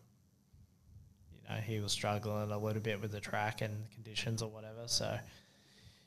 you 1.34 1.48
know, 1.48 1.60
he 1.60 1.80
was 1.80 1.92
struggling 1.92 2.50
a 2.50 2.58
little 2.58 2.80
bit 2.82 3.00
with 3.00 3.12
the 3.12 3.20
track 3.20 3.60
and 3.60 3.90
conditions 3.90 4.42
or 4.42 4.50
whatever. 4.50 4.84
So, 4.86 5.18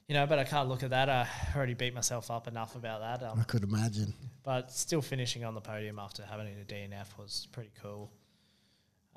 you 0.07 0.13
know, 0.13 0.25
but 0.27 0.37
I 0.39 0.43
can't 0.43 0.69
look 0.69 0.83
at 0.83 0.91
that. 0.91 1.09
I 1.09 1.27
already 1.55 1.73
beat 1.73 1.93
myself 1.93 2.29
up 2.29 2.47
enough 2.47 2.75
about 2.75 2.99
that. 3.01 3.25
I 3.27 3.31
Um, 3.31 3.43
could 3.45 3.63
imagine. 3.63 4.13
but 4.43 4.71
still 4.71 5.01
finishing 5.01 5.43
on 5.43 5.53
the 5.55 5.61
podium 5.61 5.97
after 5.99 6.23
having 6.25 6.47
a 6.47 6.63
DNF 6.65 7.17
was 7.17 7.47
pretty 7.51 7.71
cool. 7.81 8.11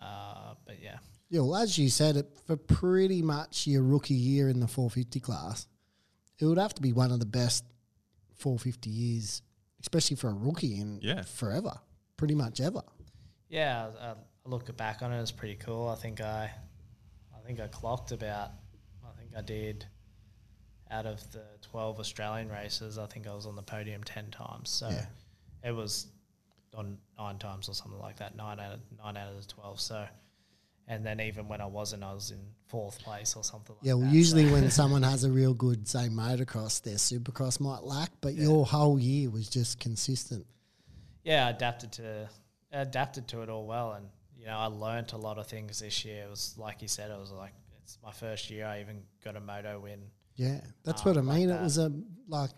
Uh, 0.01 0.55
but 0.65 0.81
yeah, 0.83 0.99
Yeah, 1.31 1.41
well, 1.41 1.57
as 1.57 1.77
you 1.77 1.91
said, 1.91 2.17
it 2.17 2.39
for 2.47 2.57
pretty 2.57 3.21
much 3.21 3.67
your 3.67 3.83
rookie 3.83 4.15
year 4.15 4.49
in 4.49 4.61
the 4.61 4.69
450 4.69 5.21
class, 5.21 5.67
it 6.39 6.47
would 6.47 6.57
have 6.59 6.73
to 6.75 6.83
be 6.83 6.93
one 6.93 7.11
of 7.11 7.19
the 7.19 7.27
best 7.27 7.65
450 8.37 8.89
years, 8.89 9.43
especially 9.81 10.17
for 10.17 10.31
a 10.31 10.35
rookie 10.35 10.79
in 10.81 11.01
Yeah. 11.03 11.23
forever, 11.23 11.81
pretty 12.17 12.35
much 12.37 12.61
ever. 12.61 12.83
yeah. 13.49 13.91
I, 14.01 14.07
I 14.11 14.15
look 14.45 14.75
back 14.77 15.03
on 15.03 15.13
it; 15.13 15.21
it's 15.21 15.33
pretty 15.33 15.57
cool. 15.57 15.89
I 15.89 15.97
think 15.97 16.21
I, 16.21 16.51
I 17.37 17.39
think 17.45 17.59
I 17.61 17.67
clocked 17.67 18.13
about. 18.13 18.53
I 19.05 19.11
think 19.21 19.33
I 19.37 19.41
did 19.43 19.85
out 20.91 21.07
of 21.07 21.21
the 21.33 21.45
twelve 21.63 21.99
Australian 22.01 22.49
races, 22.49 22.99
I 22.99 23.07
think 23.07 23.27
I 23.27 23.35
was 23.35 23.47
on 23.47 23.57
the 23.57 23.63
podium 23.63 24.03
ten 24.05 24.31
times. 24.31 24.71
So 24.71 24.89
Yeah. 24.89 25.07
it 25.65 25.73
was 25.73 26.07
on 26.75 26.99
nine 27.19 27.39
times 27.39 27.69
or 27.69 27.75
something 27.75 27.99
like 28.01 28.17
that. 28.19 28.37
Nine 28.37 28.61
out 28.61 28.75
of 28.75 28.81
nine 29.03 29.17
out 29.17 29.33
of 29.33 29.41
the 29.41 29.47
twelve. 29.53 29.81
So. 29.81 30.07
And 30.91 31.05
then 31.05 31.21
even 31.21 31.49
when 31.49 31.61
I 31.61 31.67
wasn't, 31.67 32.03
I 32.03 32.15
was 32.15 32.31
in 32.31 32.39
fourth 32.69 32.99
place 33.01 33.37
or 33.37 33.45
something 33.45 33.77
like 33.77 33.85
Yeah, 33.85 33.93
well, 33.93 34.07
that. 34.09 34.15
usually 34.15 34.47
So- 34.47 34.53
when 34.55 34.71
someone 34.81 35.03
has 35.03 35.23
a 35.23 35.31
real 35.31 35.53
good, 35.53 35.87
say, 35.87 36.09
motocross, 36.09 36.81
their 36.81 36.95
supercross 36.95 37.61
might 37.61 37.83
lack, 37.83 38.11
but 38.23 38.35
your 38.35 38.65
whole 38.65 38.99
year 38.99 39.29
was 39.29 39.51
just 39.51 39.79
consistent. 39.81 40.47
yeah, 41.25 41.47
I 41.47 41.51
adapted 41.51 41.93
to 41.93 42.31
adapted 42.73 43.29
to 43.29 43.43
it 43.43 43.51
all 43.51 43.67
well, 43.67 43.93
and 43.93 44.09
you 44.35 44.47
know, 44.47 44.57
I 44.57 44.65
learnt 44.67 45.13
a 45.13 45.19
lot 45.19 45.37
of 45.37 45.47
things 45.47 45.81
this 45.81 46.07
year. 46.07 46.25
It 46.25 46.31
was 46.31 46.55
like 46.57 46.81
you 46.81 46.89
said, 46.89 47.11
it 47.11 47.19
was 47.19 47.33
like 47.33 47.53
it's 47.83 47.99
my 48.03 48.13
first 48.13 48.49
year. 48.49 48.65
I 48.67 48.81
even 48.81 49.03
got 49.23 49.37
a 49.37 49.41
moto 49.41 49.79
win. 49.81 50.01
Yeah, 50.39 50.61
that's 50.85 51.03
Ah, 51.03 51.05
what 51.07 51.17
I 51.19 51.21
like 51.21 51.39
mean. 51.39 51.49
that. 51.49 51.61
It 51.61 51.65
was 51.65 51.79
a 51.79 51.93
like, 52.29 52.51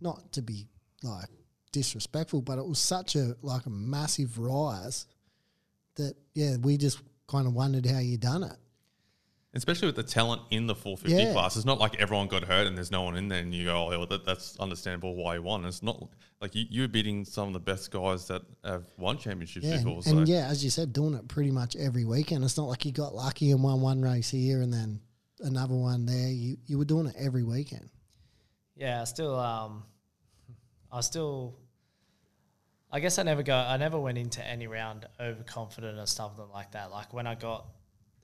not 0.00 0.32
to 0.32 0.42
be 0.42 0.66
like 1.02 1.28
disrespectful, 1.72 2.42
but 2.42 2.58
it 2.58 2.66
was 2.66 2.78
such 2.78 3.14
a 3.16 3.36
like 3.42 3.64
a 3.66 3.70
massive 3.70 4.38
rise 4.38 5.06
that 5.94 6.14
yeah, 6.34 6.56
we 6.56 6.76
just 6.76 7.00
kind 7.28 7.46
of 7.46 7.54
wondered 7.54 7.86
how 7.86 7.98
you 8.00 8.18
done 8.18 8.42
it. 8.42 8.56
Especially 9.54 9.86
with 9.86 9.96
the 9.96 10.02
talent 10.02 10.42
in 10.50 10.66
the 10.66 10.74
450 10.74 11.22
Yeah. 11.28 11.32
class. 11.32 11.56
It's 11.56 11.64
not 11.64 11.78
like 11.78 11.94
everyone 11.98 12.26
got 12.28 12.44
hurt 12.44 12.66
and 12.66 12.76
there's 12.76 12.90
no 12.90 13.02
one 13.02 13.16
in 13.16 13.28
there 13.28 13.40
and 13.40 13.54
you 13.54 13.64
go, 13.64 13.90
oh, 13.90 14.04
that, 14.04 14.26
that's 14.26 14.58
understandable 14.60 15.14
why 15.14 15.36
you 15.36 15.42
won. 15.42 15.64
It's 15.64 15.82
not 15.82 16.10
like 16.42 16.54
you, 16.54 16.66
you're 16.68 16.88
beating 16.88 17.24
some 17.24 17.46
of 17.48 17.54
the 17.54 17.60
best 17.60 17.90
guys 17.90 18.26
that 18.26 18.42
have 18.64 18.84
won 18.98 19.16
championships 19.16 19.64
Yeah, 19.64 19.78
before. 19.78 19.94
and, 19.94 20.04
So 20.04 20.18
and 20.18 20.28
yeah, 20.28 20.46
as 20.48 20.62
you 20.62 20.68
said, 20.68 20.92
doing 20.92 21.14
it 21.14 21.26
pretty 21.28 21.50
much 21.52 21.74
every 21.76 22.04
weekend. 22.04 22.44
It's 22.44 22.58
not 22.58 22.68
like 22.68 22.84
you 22.84 22.92
got 22.92 23.14
lucky 23.14 23.50
and 23.50 23.62
won 23.62 23.80
one 23.80 24.02
race 24.02 24.28
here 24.28 24.60
and 24.60 24.70
then 24.70 25.00
another 25.40 25.74
one 25.74 26.06
there. 26.06 26.28
You 26.30 26.56
you 26.66 26.78
were 26.78 26.84
doing 26.84 27.06
it 27.06 27.16
every 27.18 27.42
weekend. 27.42 27.88
Yeah, 28.76 29.00
I 29.00 29.04
still 29.04 29.38
um, 29.38 29.84
I 30.92 31.00
still. 31.00 31.58
I 32.90 33.00
guess 33.00 33.18
I 33.18 33.24
never 33.24 33.42
go. 33.42 33.54
I 33.54 33.76
never 33.76 33.98
went 33.98 34.16
into 34.16 34.46
any 34.46 34.66
round 34.68 35.06
overconfident 35.20 35.98
or 35.98 36.06
something 36.06 36.48
like 36.52 36.72
that. 36.72 36.90
Like 36.92 37.12
when 37.12 37.26
I 37.26 37.34
got 37.34 37.66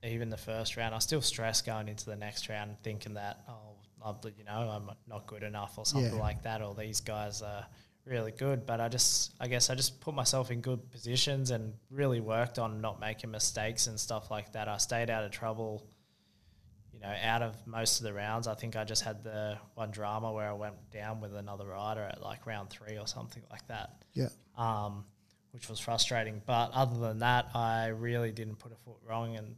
even 0.04 0.30
the 0.30 0.36
first 0.36 0.76
round, 0.76 0.94
I 0.94 0.98
still 1.00 1.20
stressed 1.20 1.66
going 1.66 1.88
into 1.88 2.06
the 2.06 2.16
next 2.16 2.48
round, 2.48 2.76
thinking 2.82 3.14
that 3.14 3.40
oh, 3.48 3.76
I'm, 4.04 4.16
you 4.38 4.44
know, 4.44 4.52
I'm 4.52 4.90
not 5.08 5.26
good 5.26 5.42
enough 5.42 5.78
or 5.78 5.84
something 5.84 6.14
Yeah. 6.14 6.20
like 6.20 6.42
that, 6.44 6.62
or 6.62 6.74
these 6.74 7.00
guys 7.00 7.42
are 7.42 7.66
really 8.06 8.30
good. 8.30 8.64
But 8.64 8.80
I 8.80 8.88
just, 8.88 9.32
I 9.40 9.48
guess, 9.48 9.68
I 9.68 9.74
just 9.74 10.00
put 10.00 10.14
myself 10.14 10.50
in 10.50 10.60
good 10.60 10.90
positions 10.90 11.50
and 11.50 11.74
really 11.90 12.20
worked 12.20 12.58
on 12.58 12.80
not 12.80 13.00
making 13.00 13.32
mistakes 13.32 13.88
and 13.88 13.98
stuff 13.98 14.30
like 14.30 14.52
that. 14.52 14.68
I 14.68 14.76
stayed 14.76 15.10
out 15.10 15.24
of 15.24 15.32
trouble 15.32 15.86
know, 17.02 17.14
out 17.22 17.42
of 17.42 17.54
most 17.66 18.00
of 18.00 18.04
the 18.04 18.12
rounds, 18.12 18.46
I 18.46 18.54
think 18.54 18.76
I 18.76 18.84
just 18.84 19.02
had 19.02 19.22
the 19.24 19.58
one 19.74 19.90
drama 19.90 20.32
where 20.32 20.48
I 20.48 20.52
went 20.52 20.74
down 20.90 21.20
with 21.20 21.34
another 21.34 21.66
rider 21.66 22.02
at 22.02 22.22
like 22.22 22.46
round 22.46 22.70
three 22.70 22.98
or 22.98 23.06
something 23.06 23.42
like 23.50 23.66
that, 23.68 24.02
Yeah, 24.14 24.28
um, 24.56 25.04
which 25.52 25.68
was 25.68 25.78
frustrating. 25.80 26.42
But 26.46 26.70
other 26.72 26.98
than 26.98 27.18
that, 27.20 27.48
I 27.54 27.88
really 27.88 28.32
didn't 28.32 28.56
put 28.56 28.72
a 28.72 28.76
foot 28.76 28.98
wrong, 29.08 29.36
and 29.36 29.56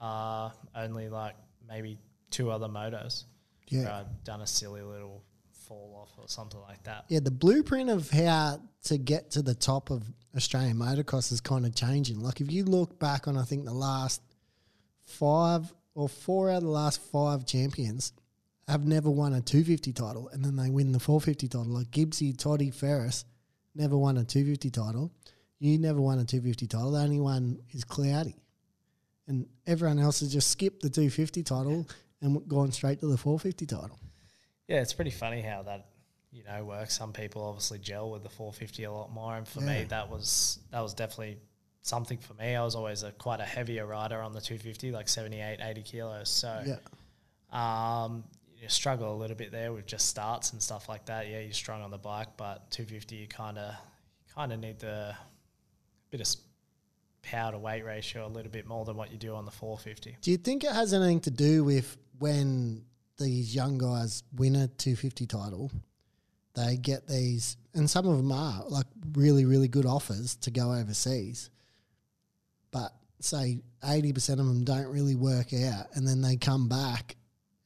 uh, 0.00 0.50
only 0.74 1.08
like 1.08 1.34
maybe 1.68 1.98
two 2.30 2.50
other 2.50 2.68
motos. 2.68 3.24
Yeah. 3.68 3.82
where 3.82 3.92
I'd 3.92 4.24
done 4.24 4.42
a 4.42 4.46
silly 4.46 4.82
little 4.82 5.24
fall 5.50 5.98
off 6.00 6.12
or 6.18 6.28
something 6.28 6.60
like 6.60 6.84
that. 6.84 7.06
yeah. 7.08 7.18
The 7.18 7.32
blueprint 7.32 7.90
of 7.90 8.08
how 8.10 8.60
to 8.84 8.96
get 8.98 9.32
to 9.32 9.42
the 9.42 9.54
top 9.56 9.90
of 9.90 10.04
Australian 10.36 10.76
motocross 10.76 11.32
is 11.32 11.40
kind 11.40 11.66
of 11.66 11.74
changing. 11.74 12.20
Like 12.20 12.40
if 12.40 12.52
you 12.52 12.64
look 12.64 13.00
back 13.00 13.26
on, 13.26 13.36
I 13.36 13.42
think 13.42 13.64
the 13.64 13.74
last 13.74 14.22
five 15.04 15.72
or 15.96 16.08
four 16.08 16.50
out 16.50 16.58
of 16.58 16.62
the 16.62 16.68
last 16.68 17.00
five 17.00 17.44
champions 17.46 18.12
have 18.68 18.84
never 18.86 19.10
won 19.10 19.32
a 19.32 19.40
250 19.40 19.92
title, 19.92 20.28
and 20.32 20.44
then 20.44 20.56
they 20.56 20.70
win 20.70 20.92
the 20.92 21.00
450 21.00 21.48
title. 21.48 21.72
Like 21.72 21.90
Gibbsy, 21.90 22.36
Toddy, 22.36 22.70
Ferris 22.70 23.24
never 23.74 23.96
won 23.96 24.16
a 24.16 24.24
250 24.24 24.70
title. 24.70 25.10
You 25.58 25.78
never 25.78 26.00
won 26.00 26.18
a 26.18 26.24
250 26.24 26.66
title. 26.66 26.90
The 26.92 27.00
only 27.00 27.20
one 27.20 27.58
is 27.72 27.84
Cloudy. 27.84 28.36
And 29.28 29.46
everyone 29.66 29.98
else 29.98 30.20
has 30.20 30.32
just 30.32 30.50
skipped 30.50 30.82
the 30.82 30.90
250 30.90 31.42
title 31.42 31.86
and 32.20 32.46
gone 32.48 32.70
straight 32.72 33.00
to 33.00 33.06
the 33.06 33.16
450 33.16 33.66
title. 33.66 33.98
Yeah, 34.68 34.82
it's 34.82 34.92
pretty 34.92 35.10
funny 35.10 35.40
how 35.42 35.62
that 35.62 35.86
you 36.32 36.42
know 36.44 36.64
works. 36.64 36.96
Some 36.96 37.12
people 37.12 37.42
obviously 37.42 37.78
gel 37.78 38.10
with 38.10 38.22
the 38.22 38.28
450 38.28 38.84
a 38.84 38.92
lot 38.92 39.12
more, 39.12 39.36
and 39.36 39.46
for 39.48 39.60
Yeah. 39.60 39.66
me, 39.80 39.84
that 39.84 40.10
was 40.10 40.58
that 40.70 40.80
was 40.80 40.92
definitely 40.92 41.38
something 41.86 42.18
for 42.18 42.34
me. 42.34 42.54
I 42.56 42.64
was 42.64 42.74
always 42.74 43.02
a 43.02 43.12
quite 43.12 43.40
a 43.40 43.44
heavier 43.44 43.86
rider 43.86 44.20
on 44.20 44.32
the 44.32 44.40
250, 44.40 44.90
like 44.92 45.08
78, 45.08 45.58
80 45.60 45.82
kilos. 45.82 46.28
So 46.28 46.62
Yeah. 46.66 46.78
um, 47.52 48.24
you 48.60 48.68
struggle 48.68 49.14
a 49.14 49.18
little 49.18 49.36
bit 49.36 49.52
there 49.52 49.72
with 49.72 49.86
just 49.86 50.06
starts 50.08 50.52
and 50.52 50.62
stuff 50.62 50.88
like 50.88 51.06
that. 51.06 51.28
Yeah, 51.28 51.40
you're 51.40 51.52
strong 51.52 51.82
on 51.82 51.90
the 51.90 51.98
bike, 51.98 52.36
but 52.36 52.70
250 52.70 53.16
you 53.16 53.28
kind 53.28 53.58
of 53.58 53.74
kind 54.34 54.52
of 54.52 54.60
need 54.60 54.78
the 54.80 55.14
bit 56.10 56.20
of 56.20 56.28
power 57.22 57.52
to 57.52 57.58
weight 57.58 57.84
ratio 57.84 58.26
a 58.26 58.28
little 58.28 58.50
bit 58.50 58.66
more 58.66 58.84
than 58.84 58.96
what 58.96 59.10
you 59.10 59.18
do 59.18 59.34
on 59.34 59.44
the 59.44 59.50
450. 59.50 60.16
Do 60.20 60.30
you 60.30 60.36
think 60.36 60.64
it 60.64 60.72
has 60.72 60.92
anything 60.92 61.20
to 61.20 61.30
do 61.30 61.64
with 61.64 61.96
when 62.18 62.84
these 63.18 63.54
young 63.54 63.78
guys 63.78 64.22
win 64.34 64.56
a 64.56 64.68
250 64.68 65.26
title? 65.26 65.70
They 66.54 66.76
get 66.76 67.06
these, 67.06 67.56
and 67.74 67.88
some 67.88 68.06
of 68.08 68.16
them 68.16 68.32
are 68.32 68.64
like 68.68 68.86
really, 69.14 69.44
really 69.44 69.68
good 69.68 69.86
offers 69.86 70.36
to 70.36 70.50
go 70.50 70.72
overseas. 70.72 71.50
But 72.76 72.92
say 73.20 73.62
80% 73.82 74.30
of 74.32 74.36
them 74.38 74.64
don't 74.64 74.88
really 74.88 75.14
work 75.14 75.54
out, 75.54 75.86
and 75.94 76.06
then 76.06 76.20
they 76.20 76.36
come 76.36 76.68
back 76.68 77.16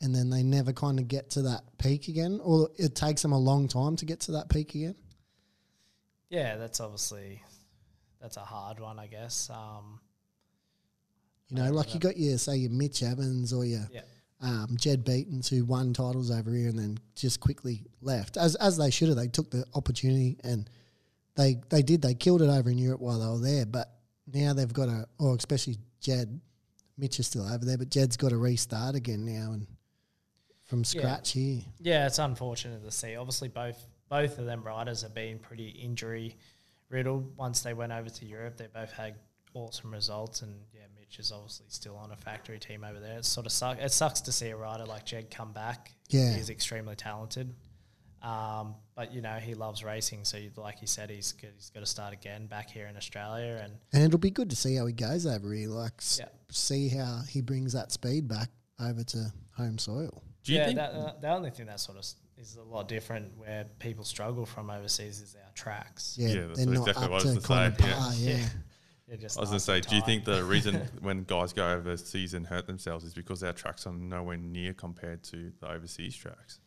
and 0.00 0.14
then 0.14 0.30
they 0.30 0.42
never 0.42 0.72
kind 0.72 0.98
of 0.98 1.08
get 1.08 1.30
to 1.30 1.42
that 1.42 1.62
peak 1.78 2.08
again, 2.08 2.40
or 2.42 2.70
it 2.76 2.94
takes 2.94 3.22
them 3.22 3.32
a 3.32 3.38
long 3.38 3.66
time 3.68 3.96
to 3.96 4.06
get 4.06 4.20
to 4.20 4.32
that 4.32 4.48
peak 4.48 4.74
again. 4.74 4.94
Yeah, 6.30 6.56
that's 6.56 6.78
obviously 6.80 7.42
that's 8.20 8.36
a 8.36 8.40
hard 8.40 8.78
one, 8.78 8.98
I 8.98 9.08
guess. 9.08 9.50
Um, 9.50 10.00
You 11.48 11.56
know, 11.56 11.72
like 11.72 11.92
you 11.92 12.00
got 12.00 12.16
your, 12.16 12.38
say, 12.38 12.56
your 12.56 12.70
Mitch 12.70 13.02
Evans 13.02 13.52
or 13.52 13.64
your 13.64 13.86
yeah. 13.92 14.02
um, 14.40 14.76
Jed 14.78 15.04
Beatons 15.04 15.48
who 15.48 15.64
won 15.64 15.92
titles 15.92 16.30
over 16.30 16.54
here 16.54 16.68
and 16.68 16.78
then 16.78 16.98
just 17.16 17.40
quickly 17.40 17.84
left, 18.00 18.36
as 18.36 18.54
as 18.54 18.76
they 18.76 18.90
should 18.90 19.08
have. 19.08 19.16
They 19.16 19.28
took 19.28 19.50
the 19.50 19.64
opportunity 19.74 20.38
and 20.44 20.70
they 21.34 21.56
they 21.68 21.82
did. 21.82 22.00
They 22.00 22.14
killed 22.14 22.42
it 22.42 22.48
over 22.48 22.70
in 22.70 22.78
Europe 22.78 23.00
while 23.00 23.18
they 23.18 23.26
were 23.26 23.54
there. 23.56 23.66
But 23.66 23.92
now 24.34 24.52
they've 24.52 24.72
got 24.72 24.88
a, 24.88 25.06
or 25.18 25.34
especially 25.34 25.78
Jed, 26.00 26.40
Mitch 26.98 27.18
is 27.18 27.26
still 27.26 27.46
over 27.46 27.64
there, 27.64 27.78
but 27.78 27.90
Jed's 27.90 28.16
got 28.16 28.30
to 28.30 28.36
restart 28.36 28.94
again 28.94 29.24
now 29.24 29.52
and 29.52 29.66
from 30.64 30.84
scratch 30.84 31.32
here. 31.32 31.62
Yeah, 31.80 32.06
it's 32.06 32.18
unfortunate 32.18 32.84
to 32.84 32.90
see. 32.90 33.16
Obviously, 33.16 33.48
both 33.48 33.86
both 34.08 34.38
of 34.38 34.44
them 34.44 34.62
riders 34.62 35.02
have 35.02 35.14
been 35.14 35.38
pretty 35.38 35.68
injury 35.68 36.36
riddled. 36.88 37.36
Once 37.36 37.62
they 37.62 37.74
went 37.74 37.92
over 37.92 38.08
to 38.08 38.24
Europe, 38.24 38.56
they 38.56 38.66
both 38.72 38.92
had 38.92 39.14
awesome 39.54 39.92
results, 39.92 40.42
and 40.42 40.54
yeah, 40.72 40.82
Mitch 40.98 41.18
is 41.18 41.32
obviously 41.32 41.66
still 41.68 41.96
on 41.96 42.12
a 42.12 42.16
factory 42.16 42.58
team 42.58 42.84
over 42.84 43.00
there. 43.00 43.18
It 43.18 43.24
sort 43.24 43.46
of 43.46 43.52
sucks. 43.52 43.82
It 43.82 43.92
sucks 43.92 44.20
to 44.22 44.32
see 44.32 44.48
a 44.48 44.56
rider 44.56 44.84
like 44.84 45.06
Jed 45.06 45.30
come 45.30 45.52
back. 45.52 45.92
Yeah. 46.08 46.34
he's 46.34 46.50
extremely 46.50 46.96
talented. 46.96 47.54
Um, 48.22 48.74
but 48.94 49.12
you 49.14 49.22
know 49.22 49.34
he 49.36 49.54
loves 49.54 49.82
racing, 49.82 50.24
so 50.24 50.36
you, 50.36 50.50
like 50.56 50.78
he 50.78 50.86
said, 50.86 51.08
he's 51.10 51.32
good, 51.32 51.52
he's 51.56 51.70
got 51.70 51.80
to 51.80 51.86
start 51.86 52.12
again 52.12 52.46
back 52.46 52.70
here 52.70 52.86
in 52.86 52.96
Australia, 52.96 53.60
and 53.62 53.72
And 53.92 54.02
it'll 54.04 54.18
be 54.18 54.30
good 54.30 54.50
to 54.50 54.56
see 54.56 54.74
how 54.76 54.86
he 54.86 54.92
goes 54.92 55.24
over 55.26 55.52
here. 55.54 55.68
Like, 55.70 55.94
s- 55.98 56.18
Yeah. 56.20 56.28
see 56.50 56.88
how 56.88 57.22
he 57.28 57.40
brings 57.40 57.72
that 57.72 57.92
speed 57.92 58.28
back 58.28 58.50
over 58.78 59.02
to 59.04 59.32
home 59.56 59.78
soil. 59.78 60.22
Do 60.44 60.52
you 60.52 60.58
yeah, 60.58 60.64
think 60.66 60.76
that, 60.76 60.92
uh, 60.92 61.14
the 61.20 61.28
only 61.32 61.50
thing 61.50 61.66
that 61.66 61.80
sort 61.80 61.96
of 61.98 62.04
is 62.36 62.56
a 62.56 62.62
lot 62.62 62.88
different 62.88 63.36
where 63.36 63.64
people 63.78 64.04
struggle 64.04 64.44
from 64.46 64.70
overseas 64.70 65.20
is 65.20 65.34
our 65.36 65.52
tracks. 65.54 66.16
Yeah, 66.18 66.28
Yeah, 66.28 66.46
that's 66.46 66.58
they're 66.64 66.74
not 66.74 66.88
exactly 66.88 67.04
up 67.04 67.10
what 67.10 67.22
I 67.22 67.24
was 67.32 67.42
to 67.42 67.48
gonna 67.48 67.70
kind 67.70 67.74
of 67.74 67.80
say, 67.80 67.86
yeah. 67.88 67.94
par. 67.98 68.12
Yeah. 68.42 68.48
They're 69.08 69.16
just 69.18 69.38
I 69.38 69.40
was 69.40 69.50
going 69.50 69.58
to 69.58 69.64
say, 69.64 69.80
do 69.80 69.96
you 69.96 70.02
think 70.02 70.24
the 70.24 70.44
reason 70.44 70.76
when 71.00 71.24
guys 71.24 71.52
go 71.52 71.68
overseas 71.72 72.32
and 72.32 72.46
hurt 72.46 72.66
themselves 72.66 73.04
is 73.04 73.12
because 73.12 73.42
our 73.42 73.52
tracks 73.52 73.84
are 73.86 73.92
nowhere 73.92 74.36
near 74.36 74.72
compared 74.72 75.22
to 75.24 75.52
the 75.60 75.68
overseas 75.68 76.14
tracks? 76.14 76.60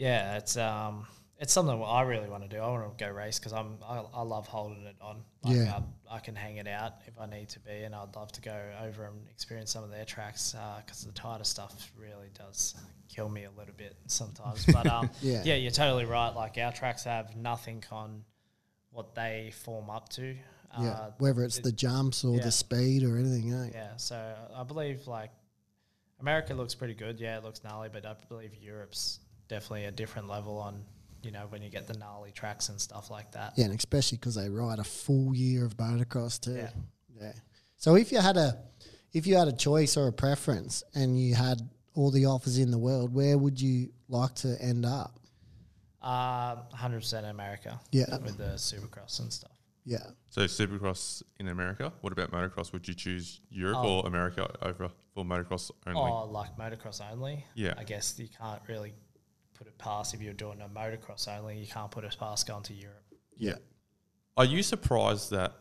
Yeah, 0.00 0.36
it's 0.38 0.56
um, 0.56 1.06
it's 1.38 1.52
something 1.52 1.82
I 1.84 2.02
really 2.02 2.28
want 2.28 2.42
to 2.42 2.48
do. 2.48 2.56
I 2.62 2.68
want 2.68 2.96
to 2.98 3.04
go 3.04 3.10
race 3.10 3.38
because 3.38 3.52
I'm 3.52 3.76
I, 3.86 4.02
I 4.14 4.22
love 4.22 4.46
holding 4.46 4.84
it 4.86 4.96
on. 5.00 5.22
Like 5.42 5.56
Yeah. 5.56 5.80
I, 6.10 6.16
I 6.16 6.18
can 6.20 6.34
hang 6.34 6.56
it 6.56 6.66
out 6.66 6.94
if 7.06 7.18
I 7.20 7.26
need 7.26 7.50
to 7.50 7.60
be, 7.60 7.82
and 7.84 7.94
I'd 7.94 8.16
love 8.16 8.32
to 8.32 8.40
go 8.40 8.58
over 8.82 9.04
and 9.04 9.28
experience 9.28 9.70
some 9.70 9.84
of 9.84 9.90
their 9.90 10.06
tracks 10.06 10.54
because 10.84 11.04
the 11.04 11.12
tighter 11.12 11.44
stuff 11.44 11.92
really 11.98 12.30
does 12.36 12.74
kill 13.08 13.28
me 13.28 13.44
a 13.44 13.50
little 13.58 13.74
bit 13.76 13.94
sometimes. 14.06 14.64
But 14.66 14.86
um, 14.86 15.10
Yeah. 15.22 15.42
yeah, 15.44 15.54
you're 15.56 15.70
totally 15.70 16.06
right. 16.06 16.30
Like 16.30 16.56
our 16.58 16.72
tracks 16.72 17.04
have 17.04 17.36
nothing 17.36 17.84
on 17.92 18.24
what 18.90 19.14
they 19.14 19.52
form 19.64 19.90
up 19.90 20.08
to. 20.10 20.34
Yeah, 20.80 20.88
Uh, 20.88 21.10
whether 21.18 21.44
it's 21.44 21.58
it- 21.58 21.64
the 21.64 21.72
jumps 21.72 22.24
or 22.24 22.36
yeah. 22.36 22.42
the 22.44 22.52
speed 22.52 23.02
or 23.02 23.18
anything. 23.18 23.52
Eh? 23.52 23.70
yeah, 23.74 23.96
so 23.96 24.34
I 24.56 24.62
believe 24.62 25.06
like 25.06 25.30
America 26.20 26.54
looks 26.54 26.74
pretty 26.74 26.94
good. 26.94 27.20
Yeah, 27.20 27.36
it 27.38 27.44
looks 27.44 27.62
gnarly, 27.64 27.88
but 27.92 28.06
I 28.06 28.14
believe 28.28 28.54
Europe's 28.54 29.18
definitely 29.50 29.84
a 29.84 29.90
different 29.90 30.28
level 30.28 30.56
on 30.58 30.82
you 31.22 31.30
know 31.30 31.44
when 31.50 31.60
you 31.60 31.68
get 31.68 31.86
the 31.86 31.98
gnarly 31.98 32.30
tracks 32.30 32.70
and 32.70 32.80
stuff 32.80 33.10
like 33.10 33.32
that. 33.32 33.52
Yeah, 33.56 33.66
and 33.66 33.74
especially 33.78 34.16
because 34.16 34.36
they 34.36 34.48
ride 34.48 34.78
a 34.78 34.84
full 34.84 35.34
year 35.34 35.66
of 35.66 35.76
motocross 35.76 36.40
too. 36.40 36.54
Yeah. 36.54 36.70
Yeah. 37.20 37.32
So 37.76 37.96
if 37.96 38.10
you 38.12 38.18
had 38.20 38.36
a, 38.38 38.56
if 39.12 39.26
you 39.26 39.36
had 39.36 39.48
a 39.48 39.52
choice 39.52 39.96
or 39.98 40.06
a 40.08 40.12
preference, 40.12 40.82
and 40.94 41.20
you 41.20 41.34
had 41.34 41.60
all 41.94 42.10
the 42.10 42.24
offers 42.26 42.56
in 42.56 42.70
the 42.70 42.78
world, 42.78 43.12
where 43.12 43.36
would 43.36 43.60
you 43.60 43.90
like 44.08 44.34
to 44.36 44.56
end 44.62 44.86
up? 44.86 45.18
Uh, 46.00 46.56
100% 46.74 47.28
America. 47.28 47.78
Yeah. 47.92 48.16
With 48.18 48.38
the 48.38 48.54
supercross 48.56 49.20
and 49.20 49.30
stuff. 49.32 49.52
Yeah. 49.84 49.98
So 50.30 50.42
Supercross 50.42 51.22
in 51.38 51.48
America. 51.48 51.92
What 52.00 52.12
about 52.12 52.30
motocross? 52.30 52.72
Would 52.72 52.86
you 52.88 52.94
choose 52.94 53.40
Europe 53.50 53.78
Oh. 53.80 54.00
or 54.00 54.06
America 54.06 54.48
over 54.62 54.90
for 55.14 55.24
motocross 55.24 55.70
only? 55.86 56.00
Oh, 56.00 56.24
like 56.26 56.56
motocross 56.56 57.00
only. 57.12 57.44
Yeah. 57.54 57.74
I 57.76 57.84
guess 57.84 58.18
you 58.18 58.28
can't 58.28 58.62
really 58.68 58.92
put 59.60 59.66
it 59.66 59.76
past 59.76 60.14
if 60.14 60.22
you're 60.22 60.32
doing 60.32 60.58
a 60.62 60.68
motocross 60.70 61.28
only. 61.28 61.58
You 61.58 61.66
can't 61.66 61.90
put 61.90 62.02
it 62.04 62.16
past 62.18 62.48
going 62.48 62.62
to 62.62 62.72
Europe. 62.72 63.04
Yeah. 63.36 63.56
Are 64.38 64.46
you 64.46 64.62
surprised 64.62 65.30
that 65.32 65.52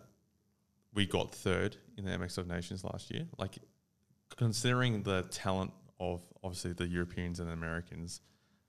we 0.94 1.06
got 1.06 1.36
third 1.36 1.76
in 1.98 2.06
the 2.06 2.12
MX 2.12 2.38
of 2.38 2.48
Nations 2.48 2.86
last 2.86 3.12
year? 3.12 3.28
Like, 3.38 3.58
considering 4.38 5.04
the 5.04 5.24
talent 5.24 5.72
of 6.00 6.22
obviously 6.42 6.72
the 6.72 6.88
Europeans 6.88 7.42
and 7.42 7.52
Americans, 7.52 8.22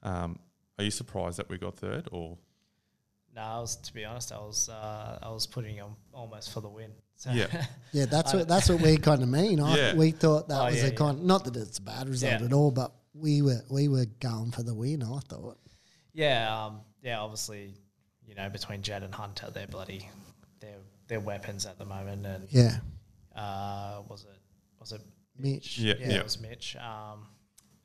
um, 0.02 0.40
are 0.78 0.84
you 0.84 0.90
surprised 0.90 1.38
that 1.38 1.48
we 1.48 1.58
got 1.58 1.76
third? 1.76 2.08
Or 2.10 2.36
No, 3.36 3.40
I 3.42 3.60
was 3.60 3.76
to 3.76 3.94
be 3.94 4.04
honest, 4.04 4.32
I 4.32 4.38
was 4.38 4.68
uh, 4.68 5.18
I 5.22 5.30
was 5.30 5.46
putting 5.46 5.76
them 5.76 5.94
almost 6.12 6.52
for 6.52 6.60
the 6.60 6.68
win. 6.68 6.90
So 7.14 7.30
Yeah. 7.30 7.46
Yeah, 7.92 8.06
that's 8.06 8.32
what 8.34 8.48
that's 8.48 8.68
what 8.68 8.80
we 8.82 8.96
kind 8.96 9.22
of 9.22 9.28
mean. 9.28 9.60
I, 9.60 9.76
Yeah. 9.76 9.94
We 9.94 10.10
thought 10.10 10.48
that 10.48 10.60
Oh, 10.60 10.64
was 10.64 10.76
yeah, 10.78 10.86
a 10.86 10.88
yeah. 10.88 10.94
kind. 10.96 11.22
Not 11.24 11.44
that 11.44 11.56
it's 11.56 11.78
a 11.78 11.82
bad 11.82 12.08
result 12.08 12.40
Yeah. 12.40 12.46
at 12.46 12.52
all, 12.52 12.72
but 12.72 12.92
we 13.14 13.42
were 13.42 13.60
we 13.70 13.88
were 13.88 14.06
going 14.20 14.50
for 14.52 14.62
the 14.62 14.74
win. 14.74 15.02
I 15.02 15.18
thought. 15.20 15.58
yeah, 16.12 16.64
um, 16.66 16.80
yeah. 17.02 17.20
Obviously, 17.20 17.74
you 18.26 18.34
know, 18.34 18.48
between 18.48 18.82
Jett 18.82 19.02
and 19.02 19.14
Hunter, 19.14 19.50
they're 19.52 19.66
bloody, 19.66 20.08
they're 20.60 20.78
they're 21.08 21.20
weapons 21.20 21.66
at 21.66 21.78
the 21.78 21.84
moment. 21.84 22.24
And 22.26 22.46
Yeah, 22.50 22.76
uh, 23.34 24.02
was 24.08 24.24
it 24.24 24.38
was 24.78 24.92
it 24.92 25.00
Mitch. 25.38 25.78
Yeah, 25.78 25.94
yeah, 25.98 26.08
yeah. 26.08 26.16
it 26.18 26.24
was 26.24 26.40
Mitch. 26.40 26.76
Um, 26.76 27.26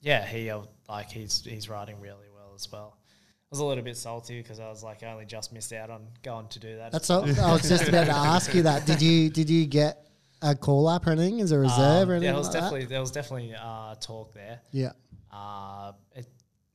yeah, 0.02 0.26
he 0.26 0.50
uh, 0.50 0.62
like 0.88 1.10
he's 1.10 1.44
he's 1.44 1.70
riding 1.70 2.00
really 2.00 2.30
well 2.34 2.54
as 2.56 2.68
well. 2.72 2.98
I 2.98 3.48
was 3.52 3.60
a 3.60 3.66
little 3.66 3.84
bit 3.84 3.96
salty 3.96 4.42
because 4.42 4.60
I 4.60 4.68
was 4.70 4.84
like, 4.84 5.04
I 5.04 5.12
only 5.12 5.26
just 5.26 5.54
missed 5.54 5.72
out 5.72 5.90
on 5.90 6.08
going 6.24 6.48
to 6.50 6.60
do 6.60 6.78
that. 6.78 6.92
That's 6.92 7.10
all, 7.10 7.24
I 7.24 7.54
was 7.54 7.70
just 7.70 7.88
about 7.88 8.06
to 8.06 8.12
ask 8.12 8.54
you 8.54 8.64
that. 8.64 8.86
Did 8.86 9.02
you 9.02 9.30
did 9.30 9.50
you 9.50 9.66
get 9.66 10.02
a 10.42 10.54
call 10.56 10.88
up 10.88 11.08
or 11.08 11.12
anything 11.12 11.42
as 11.42 11.52
a 11.52 11.60
reserve 11.60 12.04
Um, 12.04 12.10
or 12.10 12.14
anything 12.16 12.24
yeah, 12.26 12.32
there 12.32 12.38
was 12.38 12.48
like 12.48 12.54
that? 12.54 12.60
definitely 12.62 12.86
there 12.88 13.00
was 13.00 13.12
definitely 13.12 13.56
uh, 13.56 13.96
talk 13.96 14.34
there. 14.34 14.60
Yeah, 14.72 14.92
Uh, 15.36 15.92
it 16.16 16.28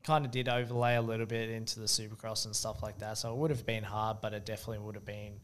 kind 0.04 0.24
of 0.24 0.30
did 0.30 0.48
overlay 0.48 0.96
a 0.96 1.02
little 1.02 1.26
bit 1.26 1.48
into 1.50 1.80
the 1.80 1.86
Supercross 1.86 2.44
and 2.44 2.54
stuff 2.54 2.82
like 2.82 2.98
that. 2.98 3.16
So 3.18 3.32
it 3.32 3.36
would 3.38 3.50
have 3.50 3.64
been 3.64 3.84
hard, 3.84 4.18
but 4.20 4.34
it 4.34 4.44
definitely 4.44 4.78
would 4.84 4.94
have 4.94 5.04
been, 5.04 5.34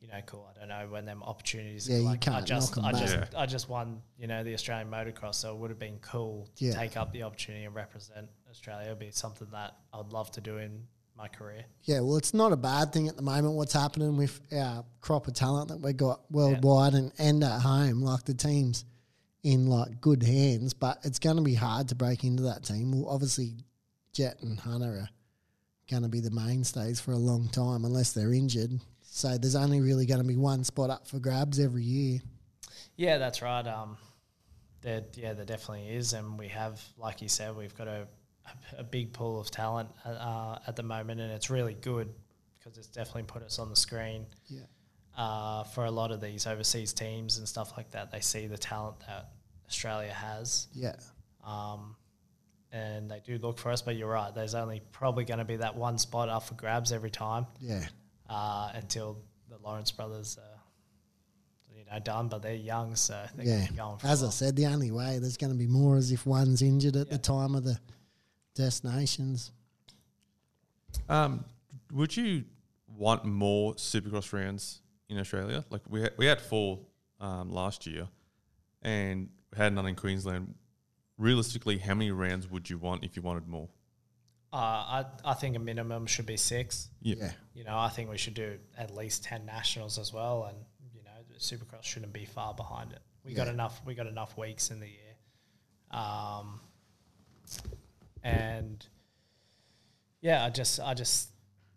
you 0.00 0.08
know, 0.08 0.20
cool. 0.26 0.48
I 0.54 0.58
don't 0.58 0.68
know 0.68 0.86
when 0.90 1.04
them 1.04 1.22
opportunities. 1.22 1.88
Yeah, 1.88 1.98
you 1.98 2.02
like, 2.04 2.26
I 2.28 2.32
can't 2.32 2.46
just, 2.46 2.76
knock 2.76 2.86
'em 2.86 2.94
I 2.94 2.98
just, 3.00 3.16
back. 3.16 3.30
I 3.36 3.46
just 3.46 3.68
won, 3.68 4.02
you 4.18 4.26
know, 4.26 4.42
the 4.44 4.54
Australian 4.54 4.90
motocross, 4.90 5.34
so 5.36 5.52
it 5.54 5.58
would 5.58 5.70
have 5.70 5.78
been 5.78 5.98
cool 6.00 6.48
to 6.56 6.64
Yeah. 6.64 6.74
take 6.74 6.96
up 6.96 7.12
the 7.12 7.22
opportunity 7.24 7.64
and 7.64 7.74
represent 7.74 8.28
Australia. 8.50 8.86
It'd 8.86 8.98
be 8.98 9.10
something 9.10 9.48
that 9.52 9.76
I'd 9.92 10.12
love 10.12 10.30
to 10.32 10.40
do 10.40 10.58
in 10.58 10.86
my 11.16 11.28
career. 11.28 11.64
yeah. 11.84 12.00
Well, 12.00 12.16
it's 12.16 12.34
not 12.34 12.52
a 12.52 12.56
bad 12.58 12.92
thing 12.92 13.08
at 13.08 13.16
the 13.16 13.22
moment. 13.22 13.54
What's 13.54 13.72
happening 13.72 14.18
with 14.18 14.38
our 14.52 14.84
crop 15.00 15.26
of 15.26 15.32
talent 15.32 15.68
that 15.68 15.78
we 15.80 15.94
got 15.94 16.20
worldwide 16.30 16.92
and 16.92 17.10
and 17.18 17.42
at 17.42 17.60
home, 17.62 18.02
like 18.02 18.24
the 18.24 18.34
teams 18.34 18.84
in 19.42 19.66
like 19.66 20.00
good 20.00 20.22
hands, 20.22 20.74
but 20.74 20.98
it's 21.04 21.18
going 21.18 21.36
to 21.36 21.42
be 21.42 21.54
hard 21.54 21.88
to 21.88 21.94
break 21.94 22.24
into 22.24 22.44
that 22.44 22.64
team. 22.64 22.92
Well, 22.92 23.12
obviously, 23.12 23.54
Jett 24.12 24.40
and 24.42 24.58
Hunter 24.58 24.86
are 24.86 25.08
going 25.90 26.02
to 26.02 26.08
be 26.08 26.20
the 26.20 26.30
mainstays 26.30 27.00
for 27.00 27.12
a 27.12 27.18
long 27.18 27.48
time 27.48 27.84
unless 27.84 28.12
they're 28.12 28.32
injured. 28.32 28.72
So 29.02 29.38
there's 29.38 29.56
only 29.56 29.80
really 29.80 30.06
going 30.06 30.20
to 30.20 30.26
be 30.26 30.36
one 30.36 30.64
spot 30.64 30.90
up 30.90 31.06
for 31.06 31.18
grabs 31.18 31.60
every 31.60 31.84
year. 31.84 32.20
Yeah, 32.96 33.18
that's 33.18 33.40
right. 33.40 33.66
Um, 33.66 33.96
there, 34.82 35.04
yeah, 35.14 35.32
there 35.32 35.44
definitely 35.44 35.88
is, 35.88 36.12
and 36.12 36.38
we 36.38 36.48
have, 36.48 36.82
like 36.98 37.22
you 37.22 37.28
said, 37.28 37.56
we've 37.56 37.76
got 37.76 37.88
a 37.88 38.06
a 38.78 38.84
big 38.84 39.12
pool 39.12 39.40
of 39.40 39.50
talent 39.50 39.88
uh, 40.04 40.58
at 40.66 40.76
the 40.76 40.82
moment, 40.82 41.20
and 41.20 41.30
it's 41.32 41.50
really 41.50 41.74
good 41.74 42.08
because 42.58 42.78
it's 42.78 42.88
definitely 42.88 43.24
put 43.24 43.42
us 43.42 43.58
on 43.58 43.70
the 43.70 43.76
screen. 43.76 44.26
Yeah. 44.48 44.60
Uh, 45.16 45.64
for 45.64 45.86
a 45.86 45.90
lot 45.90 46.10
of 46.12 46.20
these 46.20 46.46
overseas 46.46 46.92
teams 46.92 47.38
and 47.38 47.48
stuff 47.48 47.72
like 47.76 47.90
that, 47.92 48.10
they 48.10 48.20
see 48.20 48.46
the 48.46 48.58
talent 48.58 49.00
that 49.06 49.30
Australia 49.66 50.12
has, 50.12 50.68
Yeah. 50.74 50.94
um, 51.42 51.96
and 52.70 53.10
they 53.10 53.20
do 53.24 53.38
look 53.38 53.58
for 53.58 53.70
us. 53.70 53.80
But 53.80 53.96
you're 53.96 54.10
right. 54.10 54.34
There's 54.34 54.54
only 54.54 54.82
probably 54.92 55.24
going 55.24 55.38
to 55.38 55.44
be 55.46 55.56
that 55.56 55.74
one 55.74 55.96
spot 55.98 56.28
up 56.28 56.42
for 56.42 56.54
grabs 56.54 56.92
every 56.92 57.10
time 57.10 57.46
Yeah. 57.60 57.88
uh, 58.28 58.72
until 58.74 59.16
the 59.48 59.56
Lawrence 59.58 59.90
brothers. 59.90 60.36
Are, 60.38 60.52
you 61.74 61.84
know, 61.90 61.98
done, 61.98 62.28
but 62.28 62.42
they're 62.42 62.54
young, 62.54 62.94
so 62.96 63.26
they're 63.36 63.46
Yeah. 63.46 63.56
gonna 63.60 63.70
be 63.70 63.76
going 63.76 63.98
for 63.98 64.06
As 64.08 64.22
I 64.22 64.30
said, 64.30 64.54
the 64.56 64.66
only 64.66 64.90
way 64.90 65.18
there's 65.18 65.36
going 65.38 65.52
to 65.52 65.58
be 65.58 65.66
more 65.66 65.96
is 65.98 66.10
if 66.12 66.26
one's 66.26 66.60
injured 66.62 66.96
at 66.96 67.08
the 67.10 67.18
time 67.18 67.54
of 67.54 67.64
the 67.64 67.78
Des 68.54 68.80
Nations. 68.82 69.50
um, 71.08 71.44
would 71.92 72.16
you 72.16 72.44
want 72.88 73.24
more 73.24 73.74
Supercross 73.74 74.32
rounds 74.32 74.80
in 75.08 75.18
Australia? 75.18 75.64
Like 75.70 75.82
we 75.88 76.02
had, 76.02 76.12
we 76.16 76.26
had 76.26 76.40
four 76.40 76.80
um, 77.20 77.50
last 77.50 77.86
year, 77.86 78.08
and 78.82 79.28
we 79.52 79.58
had 79.58 79.72
none 79.72 79.86
in 79.86 79.94
Queensland. 79.94 80.54
Realistically, 81.18 81.78
how 81.78 81.94
many 81.94 82.10
rounds 82.10 82.50
would 82.50 82.68
you 82.68 82.78
want 82.78 83.04
if 83.04 83.16
you 83.16 83.22
wanted 83.22 83.48
more? 83.48 83.68
Uh, 84.52 84.56
I 84.56 85.04
I 85.24 85.34
think 85.34 85.56
a 85.56 85.58
minimum 85.58 86.06
should 86.06 86.26
be 86.26 86.36
six. 86.36 86.88
Yeah. 87.00 87.32
You 87.54 87.64
know, 87.64 87.76
I 87.76 87.88
think 87.88 88.10
we 88.10 88.18
should 88.18 88.34
do 88.34 88.58
at 88.76 88.94
least 88.94 89.24
ten 89.24 89.44
nationals 89.46 89.98
as 89.98 90.12
well, 90.12 90.44
and 90.44 90.58
you 90.94 91.02
know, 91.02 91.10
Supercross 91.38 91.82
shouldn't 91.82 92.12
be 92.12 92.24
far 92.24 92.54
behind 92.54 92.92
it. 92.92 93.00
We 93.24 93.34
got 93.34 93.48
enough. 93.48 93.80
We 93.84 93.94
got 93.94 94.06
enough 94.06 94.38
weeks 94.38 94.70
in 94.70 94.78
the 94.78 94.86
year, 94.86 95.16
um, 95.90 96.60
and 98.22 98.86
yeah, 100.20 100.44
I 100.44 100.50
just 100.50 100.80
I 100.80 100.94
just 100.94 101.30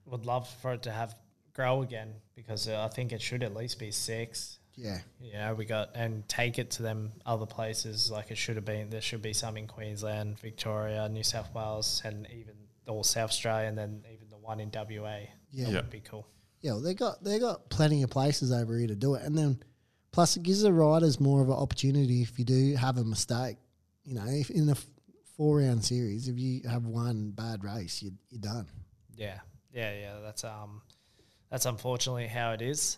would 0.05 0.25
love 0.25 0.47
for 0.61 0.73
it 0.73 0.83
to 0.83 0.91
have 0.91 1.15
grow 1.59 1.81
again 1.81 2.13
because 2.35 2.69
uh, 2.69 2.81
I 2.89 2.93
think 2.93 3.11
it 3.11 3.21
should 3.21 3.43
at 3.43 3.53
least 3.53 3.79
be 3.79 3.91
six. 3.91 4.59
Yeah. 4.75 4.99
Yeah, 5.19 5.51
we 5.51 5.65
got 5.65 5.89
and 5.93 6.25
take 6.29 6.57
it 6.57 6.71
to 6.71 6.83
them 6.83 7.11
other 7.25 7.45
places 7.45 8.09
like 8.09 8.31
it 8.31 8.37
should 8.37 8.55
have 8.55 8.63
been. 8.63 8.89
There 8.89 9.01
should 9.01 9.21
be 9.21 9.33
some 9.33 9.57
in 9.57 9.67
Queensland, 9.67 10.39
Victoria, 10.39 11.09
New 11.09 11.23
South 11.23 11.53
Wales, 11.53 12.01
and 12.05 12.25
even 12.31 12.53
all 12.87 13.03
South 13.03 13.29
Australia, 13.31 13.67
and 13.67 13.77
then 13.77 14.03
even 14.13 14.29
the 14.29 14.37
one 14.37 14.61
in 14.61 14.71
WA. 14.73 15.17
Yeah. 15.51 15.65
that 15.65 15.71
Yeah. 15.71 15.75
would 15.81 15.89
be 15.89 15.99
cool. 15.99 16.25
Yeah, 16.61 16.71
well, 16.71 16.81
they 16.81 16.93
got 16.93 17.21
they 17.23 17.39
got 17.39 17.69
plenty 17.69 18.03
of 18.03 18.09
places 18.09 18.53
over 18.53 18.77
here 18.77 18.87
to 18.87 18.95
do 18.95 19.15
it, 19.15 19.23
and 19.23 19.37
then 19.37 19.61
plus 20.13 20.37
it 20.37 20.43
gives 20.43 20.61
the 20.61 20.71
riders 20.71 21.19
more 21.19 21.41
of 21.41 21.49
an 21.49 21.55
opportunity 21.55 22.21
if 22.21 22.39
you 22.39 22.45
do 22.45 22.75
have 22.77 22.97
a 22.97 23.03
mistake. 23.03 23.57
You 24.05 24.13
know, 24.15 24.25
if 24.27 24.49
in 24.49 24.69
a 24.69 24.77
four 25.35 25.57
round 25.59 25.83
series, 25.83 26.29
if 26.29 26.39
you 26.39 26.61
have 26.69 26.85
one 26.85 27.31
bad 27.31 27.65
race, 27.65 28.01
you, 28.01 28.11
you're 28.29 28.39
done. 28.41 28.67
Yeah, 29.17 29.39
yeah, 29.73 29.93
yeah. 29.99 30.13
That's 30.23 30.45
um, 30.45 30.81
that's 31.49 31.65
unfortunately 31.65 32.27
how 32.27 32.51
it 32.53 32.61
is. 32.61 32.97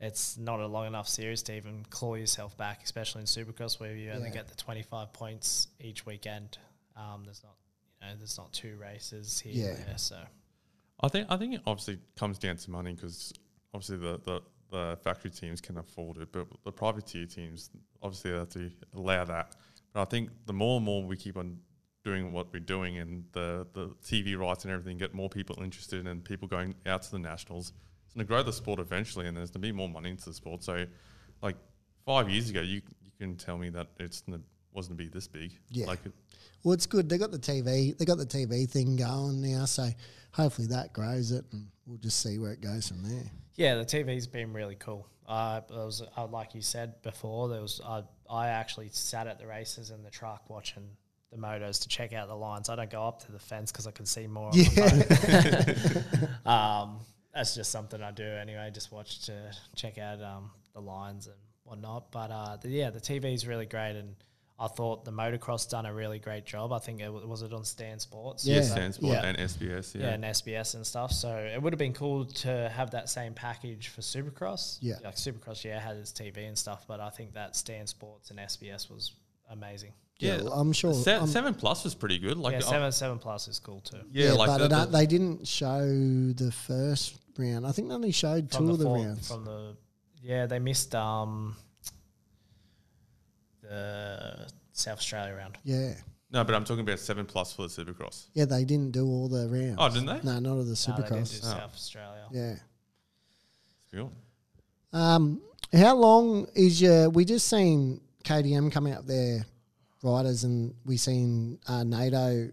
It's 0.00 0.36
not 0.36 0.58
a 0.60 0.66
long 0.66 0.86
enough 0.88 1.08
series 1.08 1.42
to 1.44 1.54
even 1.56 1.84
claw 1.88 2.14
yourself 2.16 2.56
back, 2.56 2.82
especially 2.82 3.20
in 3.20 3.26
Supercross 3.26 3.78
where 3.78 3.94
you 3.94 4.10
only 4.10 4.28
Yeah. 4.28 4.34
get 4.34 4.48
the 4.48 4.56
twenty 4.56 4.82
five 4.82 5.12
points 5.12 5.68
each 5.80 6.04
weekend. 6.04 6.58
Um, 6.96 7.22
there's 7.24 7.42
not, 7.44 7.54
you 8.02 8.08
know, 8.08 8.16
there's 8.18 8.36
not 8.36 8.52
two 8.52 8.76
races 8.76 9.38
here. 9.40 9.52
Yeah. 9.76 9.84
there, 9.84 9.98
so 9.98 10.18
I 11.00 11.08
think 11.08 11.28
I 11.30 11.36
think 11.36 11.54
it 11.54 11.60
obviously 11.66 11.98
comes 12.16 12.38
down 12.38 12.56
to 12.56 12.70
money 12.70 12.92
because 12.94 13.32
obviously 13.72 13.96
the, 13.98 14.20
the, 14.24 14.40
the 14.72 14.98
factory 15.02 15.30
teams 15.30 15.60
can 15.60 15.78
afford 15.78 16.18
it, 16.18 16.32
but 16.32 16.46
the 16.64 16.72
privateer 16.72 17.26
teams 17.26 17.70
obviously 18.02 18.32
have 18.32 18.48
to 18.50 18.70
allow 18.94 19.24
that. 19.24 19.54
But 19.92 20.02
I 20.02 20.04
think 20.06 20.30
the 20.46 20.52
more 20.52 20.76
and 20.76 20.84
more 20.84 21.04
we 21.04 21.16
keep 21.16 21.36
on 21.36 21.58
doing 22.04 22.32
what 22.32 22.52
we're 22.52 22.58
doing, 22.58 22.98
and 22.98 23.24
the 23.32 23.68
the 23.72 23.90
TV 24.04 24.36
rights 24.36 24.64
and 24.64 24.72
everything 24.72 24.98
get 24.98 25.14
more 25.14 25.28
people 25.28 25.62
interested, 25.62 26.08
and 26.08 26.24
people 26.24 26.48
going 26.48 26.74
out 26.86 27.02
to 27.02 27.10
the 27.12 27.18
nationals, 27.20 27.72
it's 28.12 28.16
going 28.18 28.26
to 28.26 28.28
grow 28.28 28.42
the 28.42 28.52
sport 28.52 28.78
eventually, 28.78 29.26
and 29.26 29.34
there's 29.34 29.50
going 29.50 29.62
to 29.62 29.68
be 29.68 29.72
more 29.72 29.88
money 29.88 30.10
into 30.10 30.26
the 30.26 30.34
sport. 30.34 30.62
So, 30.62 30.84
like 31.40 31.56
five 32.04 32.28
years 32.28 32.50
ago, 32.50 32.60
you 32.60 32.82
you 33.02 33.10
can 33.18 33.36
tell 33.36 33.56
me 33.56 33.70
that 33.70 33.86
it's 33.98 34.22
n- 34.28 34.44
wasn't 34.74 34.98
to 34.98 35.04
be 35.04 35.08
this 35.08 35.26
big. 35.26 35.58
Yeah. 35.70 35.86
like 35.86 36.04
it, 36.04 36.12
Well, 36.62 36.74
it's 36.74 36.84
good. 36.84 37.08
They 37.08 37.16
got 37.16 37.30
the 37.30 37.38
TV. 37.38 37.96
They 37.96 38.04
got 38.04 38.18
the 38.18 38.26
TV 38.26 38.68
thing 38.68 38.96
going 38.96 39.40
now, 39.40 39.64
so 39.64 39.88
hopefully 40.32 40.68
that 40.68 40.92
grows 40.92 41.32
it, 41.32 41.46
and 41.52 41.68
we'll 41.86 41.96
just 41.96 42.22
see 42.22 42.38
where 42.38 42.52
it 42.52 42.60
goes 42.60 42.88
from 42.88 43.02
there. 43.02 43.30
Yeah, 43.54 43.76
the 43.76 43.84
TV's 43.86 44.26
been 44.26 44.52
really 44.52 44.76
cool. 44.76 45.08
Uh, 45.26 45.62
it 45.66 45.74
was 45.74 46.02
uh, 46.14 46.26
like 46.26 46.54
you 46.54 46.60
said 46.60 47.00
before. 47.02 47.48
There 47.48 47.62
was 47.62 47.80
I 47.82 48.02
I 48.28 48.48
actually 48.48 48.90
sat 48.90 49.26
at 49.26 49.38
the 49.38 49.46
races 49.46 49.90
in 49.90 50.02
the 50.02 50.10
truck 50.10 50.50
watching 50.50 50.86
the 51.30 51.38
motos 51.38 51.80
to 51.80 51.88
check 51.88 52.12
out 52.12 52.28
the 52.28 52.36
lines. 52.36 52.68
I 52.68 52.76
don't 52.76 52.90
go 52.90 53.06
up 53.08 53.24
to 53.24 53.32
the 53.32 53.38
fence 53.38 53.72
because 53.72 53.86
I 53.86 53.90
can 53.90 54.04
see 54.04 54.26
more. 54.26 54.48
on 54.48 54.52
the 54.52 56.26
phone. 56.44 56.52
um, 56.52 57.00
that's 57.34 57.54
just 57.54 57.70
something 57.70 58.02
I 58.02 58.10
do 58.10 58.24
anyway. 58.24 58.70
Just 58.72 58.92
watch 58.92 59.22
to 59.26 59.52
check 59.74 59.98
out 59.98 60.22
um, 60.22 60.50
the 60.74 60.80
lines 60.80 61.26
and 61.26 61.36
whatnot. 61.64 62.10
But 62.12 62.30
uh, 62.30 62.56
the, 62.60 62.68
yeah, 62.68 62.90
the 62.90 63.00
TV 63.00 63.32
is 63.34 63.46
really 63.46 63.66
great, 63.66 63.96
and 63.96 64.14
I 64.58 64.68
thought 64.68 65.04
the 65.04 65.10
motocross 65.12 65.68
done 65.68 65.86
a 65.86 65.94
really 65.94 66.18
great 66.18 66.44
job. 66.44 66.72
I 66.72 66.78
think 66.78 67.00
it 67.00 67.06
w- 67.06 67.26
was 67.26 67.42
it 67.42 67.52
on 67.52 67.64
Stan 67.64 67.98
Sports. 67.98 68.46
Yeah. 68.46 68.56
yeah, 68.56 68.62
So- 68.62 68.74
Stansport 68.76 69.12
yeah. 69.12 69.24
and 69.26 69.38
SBS, 69.38 69.94
yeah, 70.00 70.08
and 70.10 70.24
SBS 70.24 70.74
and 70.74 70.86
stuff. 70.86 71.10
So 71.12 71.34
it 71.36 71.60
would 71.60 71.72
have 71.72 71.78
been 71.78 71.94
cool 71.94 72.26
to 72.26 72.68
have 72.74 72.90
that 72.92 73.08
same 73.08 73.32
package 73.34 73.88
for 73.88 74.02
Supercross. 74.02 74.78
Yeah. 74.80 74.96
like 75.02 75.16
Supercross, 75.16 75.64
yeah, 75.64 75.80
had 75.80 75.96
its 75.96 76.12
TV 76.12 76.46
and 76.46 76.56
stuff, 76.56 76.84
but 76.86 77.00
I 77.00 77.10
think 77.10 77.34
that 77.34 77.56
Stan 77.56 77.86
Sports 77.86 78.30
and 78.30 78.38
SBS 78.38 78.90
was 78.90 79.12
amazing. 79.50 79.92
Yeah, 80.22 80.40
I'm 80.52 80.72
sure. 80.72 80.94
Se- 80.94 81.14
I'm- 81.14 81.26
seven 81.26 81.54
plus 81.54 81.84
was 81.84 81.94
pretty 81.94 82.18
good. 82.18 82.36
Like 82.38 82.52
yeah, 82.52 82.58
I- 82.58 82.70
seven 82.70 82.92
seven 82.92 83.18
plus 83.18 83.48
is 83.48 83.58
cool 83.58 83.80
too. 83.80 83.98
yeah, 84.12 84.32
like 84.32 84.46
but 84.48 84.58
the- 84.58 84.68
the- 84.68 84.84
they 84.86 85.06
didn't 85.06 85.46
show 85.48 85.80
the 85.84 86.52
first 86.66 87.16
round. 87.38 87.66
I 87.66 87.72
think 87.72 87.88
they 87.88 87.94
only 87.94 88.12
showed 88.12 88.50
two 88.50 88.70
of 88.70 88.78
the 88.78 88.84
four- 88.84 88.96
rounds. 89.04 89.28
From 89.28 89.44
the 89.44 89.76
yeah, 90.22 90.46
they 90.46 90.58
missed 90.58 90.94
um 90.94 91.56
the 93.62 94.48
South 94.72 94.98
Australia 94.98 95.34
round. 95.34 95.58
yeah, 95.64 95.94
no, 96.30 96.44
but 96.44 96.54
I'm 96.54 96.64
talking 96.64 96.82
about 96.82 96.98
seven 96.98 97.26
plus 97.26 97.52
for 97.52 97.62
the 97.62 97.68
Supercross. 97.68 98.26
yeah, 98.34 98.44
they 98.44 98.64
didn't 98.64 98.92
do 98.92 99.06
all 99.06 99.28
the 99.28 99.48
rounds. 99.48 99.76
Oh, 99.78 99.88
didn't 99.88 100.06
they? 100.06 100.20
No, 100.30 100.38
not 100.38 100.58
of 100.58 100.66
the 100.66 100.84
No, 100.88 100.96
they 100.96 101.02
didn't 101.02 101.24
do 101.24 101.30
Supercross. 101.30 101.40
South 101.42 101.74
Australia. 101.74 102.26
yeah. 102.32 102.54
Cool. 103.92 104.12
Um, 104.92 105.40
how 105.72 105.94
long 105.96 106.46
is 106.54 106.80
your? 106.80 107.10
We 107.10 107.24
just 107.24 107.46
seen 107.48 108.00
KTM 108.24 108.70
coming 108.72 108.94
up 108.94 109.06
there, 109.06 109.44
riders, 110.02 110.44
and 110.44 110.74
we 110.84 110.96
seen 110.96 111.58
uh, 111.68 111.84
NATO 111.84 112.50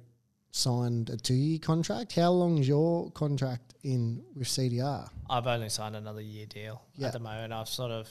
signed 0.52 1.10
a 1.10 1.18
two-year 1.18 1.60
contract. 1.60 2.14
How 2.16 2.32
long 2.32 2.58
is 2.58 2.68
your 2.68 3.12
contract 3.12 3.74
in 3.84 4.24
with 4.36 4.47
CDR? 4.47 5.08
I've 5.30 5.47
only 5.47 5.70
signed 5.70 5.95
another 5.95 6.22
year 6.22 6.45
deal 6.45 6.82
Yeah. 6.95 7.08
at 7.08 7.14
the 7.14 7.20
moment. 7.20 7.54
I've 7.54 7.70
sort 7.70 7.91
of, 7.91 8.08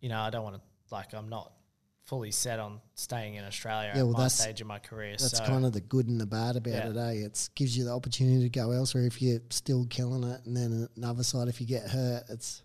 you 0.00 0.08
know, 0.08 0.20
I 0.20 0.30
don't 0.30 0.44
want 0.44 0.56
to 0.56 0.62
like 0.90 1.14
I'm 1.14 1.28
not 1.30 1.52
fully 2.04 2.30
set 2.32 2.58
on 2.58 2.80
staying 2.94 3.36
in 3.36 3.44
Australia 3.44 3.92
Yeah, 3.94 4.00
at 4.00 4.04
well, 4.04 4.12
my 4.14 4.18
that's- 4.24 4.38
stage 4.40 4.60
of 4.60 4.66
my 4.66 4.78
career. 4.78 5.12
That's 5.12 5.38
so 5.38 5.44
kind 5.46 5.64
of 5.64 5.72
the 5.72 5.80
good 5.80 6.08
and 6.08 6.20
the 6.20 6.26
bad 6.26 6.56
about 6.56 6.72
Yeah. 6.74 6.90
it. 6.90 6.96
Eh? 6.96 7.26
It 7.26 7.48
gives 7.54 7.76
you 7.78 7.84
the 7.84 7.92
opportunity 7.92 8.42
to 8.42 8.48
go 8.50 8.72
elsewhere 8.72 9.06
if 9.06 9.22
you're 9.22 9.40
still 9.50 9.86
killing 9.86 10.24
it, 10.30 10.44
and 10.44 10.54
then 10.56 10.88
another 10.96 11.22
side, 11.22 11.48
if 11.48 11.60
you 11.60 11.66
get 11.66 11.88
hurt, 11.88 12.24
it's 12.28 12.62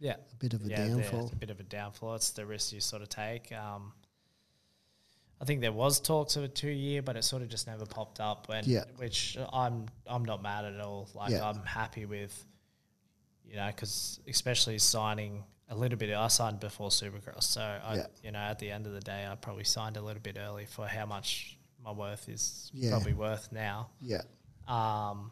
yeah, 0.00 0.16
a 0.32 0.36
bit 0.36 0.54
of 0.54 0.64
a 0.64 0.68
yeah, 0.68 0.88
downfall. 0.88 1.24
it's 1.26 1.32
a 1.32 1.36
bit 1.36 1.50
of 1.50 1.60
a 1.60 1.64
downfall. 1.64 2.14
It's 2.16 2.30
the 2.30 2.46
risk 2.46 2.72
you 2.72 2.80
sort 2.80 3.02
of 3.02 3.08
take. 3.08 3.52
Um, 3.52 3.92
I 5.40 5.44
think 5.44 5.60
there 5.60 5.72
was 5.72 6.00
talks 6.00 6.36
of 6.36 6.42
a 6.44 6.48
two 6.48 6.70
year, 6.70 7.00
but 7.02 7.16
it 7.16 7.22
sort 7.24 7.42
of 7.42 7.48
just 7.48 7.66
never 7.66 7.86
popped 7.86 8.18
up. 8.20 8.48
And 8.52 8.66
Yeah. 8.66 8.84
which 8.96 9.36
I'm 9.52 9.86
I'm 10.06 10.24
not 10.24 10.42
mad 10.42 10.64
at 10.64 10.80
all. 10.80 11.08
Like 11.14 11.30
Yeah. 11.30 11.48
I'm 11.48 11.62
happy 11.64 12.06
with, 12.06 12.44
you 13.44 13.56
know, 13.56 13.66
because 13.68 14.20
especially 14.28 14.78
signing 14.78 15.44
a 15.68 15.74
little 15.76 15.98
bit. 15.98 16.12
I 16.14 16.28
signed 16.28 16.60
before 16.60 16.88
Supercross, 16.88 17.44
so 17.44 17.60
I, 17.60 17.96
Yeah. 17.96 18.06
you 18.22 18.32
know, 18.32 18.38
at 18.38 18.58
the 18.58 18.70
end 18.70 18.86
of 18.86 18.92
the 18.94 19.00
day, 19.00 19.26
I 19.30 19.34
probably 19.36 19.64
signed 19.64 19.96
a 19.96 20.00
little 20.00 20.22
bit 20.22 20.38
early 20.38 20.64
for 20.66 20.86
how 20.88 21.04
much 21.06 21.58
my 21.84 21.92
worth 21.92 22.28
is 22.28 22.72
probably 22.88 23.12
worth 23.14 23.52
now. 23.52 23.90
Yeah, 24.00 24.22
Um, 24.66 25.30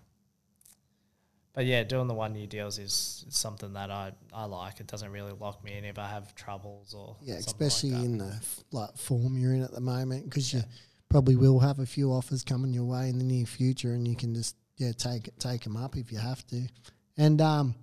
but 1.56 1.64
yeah, 1.66 1.82
doing 1.82 2.06
the 2.06 2.14
one 2.14 2.34
year 2.36 2.46
deals 2.46 2.78
is, 2.78 3.24
something 3.30 3.72
that 3.72 3.90
I, 3.90 4.12
I 4.32 4.44
like. 4.44 4.78
It 4.78 4.86
doesn't 4.86 5.10
really 5.10 5.32
lock 5.32 5.64
me 5.64 5.76
in 5.76 5.84
if 5.84 5.98
I 5.98 6.06
have 6.08 6.34
troubles 6.34 6.94
or 6.94 7.16
yeah, 7.22 7.40
something 7.40 7.46
like 7.46 7.46
especially 7.72 7.90
that. 7.90 8.04
in 8.04 8.18
the 8.18 8.26
f- 8.36 8.60
like 8.70 8.96
form 8.96 9.36
you're 9.38 9.54
in 9.54 9.62
at 9.62 9.72
the 9.72 9.80
moment, 9.80 10.26
because 10.26 10.52
you 10.52 10.62
probably 11.08 11.34
will 11.34 11.58
have 11.58 11.78
a 11.80 11.86
few 11.86 12.12
offers 12.12 12.44
coming 12.44 12.72
your 12.74 12.84
way 12.84 13.08
in 13.08 13.18
the 13.18 13.24
near 13.24 13.46
future, 13.46 13.94
and 13.94 14.06
you 14.06 14.14
can 14.14 14.34
just 14.34 14.54
yeah 14.76 14.92
take 14.92 15.36
take 15.38 15.64
them 15.64 15.76
up 15.76 15.96
if 15.96 16.12
you 16.12 16.18
have 16.18 16.46
to. 16.48 16.68
And 17.16 17.40
um, 17.40 17.74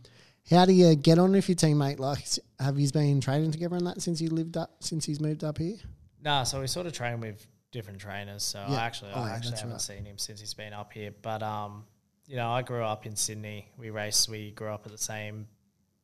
how 0.50 0.66
do 0.66 0.74
you 0.74 0.94
get 0.96 1.18
on 1.18 1.32
with 1.32 1.50
your 1.50 1.56
teammate? 1.56 1.98
Like, 1.98 2.24
have 2.60 2.80
you 2.80 2.92
been 2.92 3.20
training 3.22 3.52
together 3.52 3.76
and 3.76 3.88
that 3.88 4.02
since 4.04 4.22
you 4.22 4.30
lived 4.30 4.56
up 4.56 4.76
since 4.82 5.04
he's 5.04 5.20
moved 5.20 5.44
up 5.44 5.58
here? 5.58 5.78
Nah, 6.22 6.44
so 6.44 6.62
we 6.62 6.68
sort 6.68 6.86
of 6.86 6.94
train 6.94 7.20
with 7.20 7.46
different 7.72 8.00
trainers. 8.00 8.44
So 8.44 8.60
Yeah. 8.60 8.76
I 8.76 8.86
actually, 8.86 9.12
Oh, 9.16 9.22
I 9.22 9.30
yeah, 9.30 9.34
actually 9.36 9.56
haven't 9.58 9.72
right. 9.72 9.82
seen 9.82 10.06
him 10.06 10.18
since 10.20 10.40
he's 10.40 10.54
been 10.54 10.74
up 10.74 10.94
here. 10.94 11.12
But 11.22 11.42
um, 11.42 11.86
you 12.26 12.36
know, 12.36 12.50
I 12.52 12.62
grew 12.62 12.84
up 12.84 13.06
in 13.06 13.16
Sydney. 13.16 13.70
We 13.78 13.90
raced. 13.90 14.30
We 14.30 14.52
grew 14.52 14.70
up 14.70 14.86
at 14.86 14.92
the 14.92 14.98
same, 14.98 15.48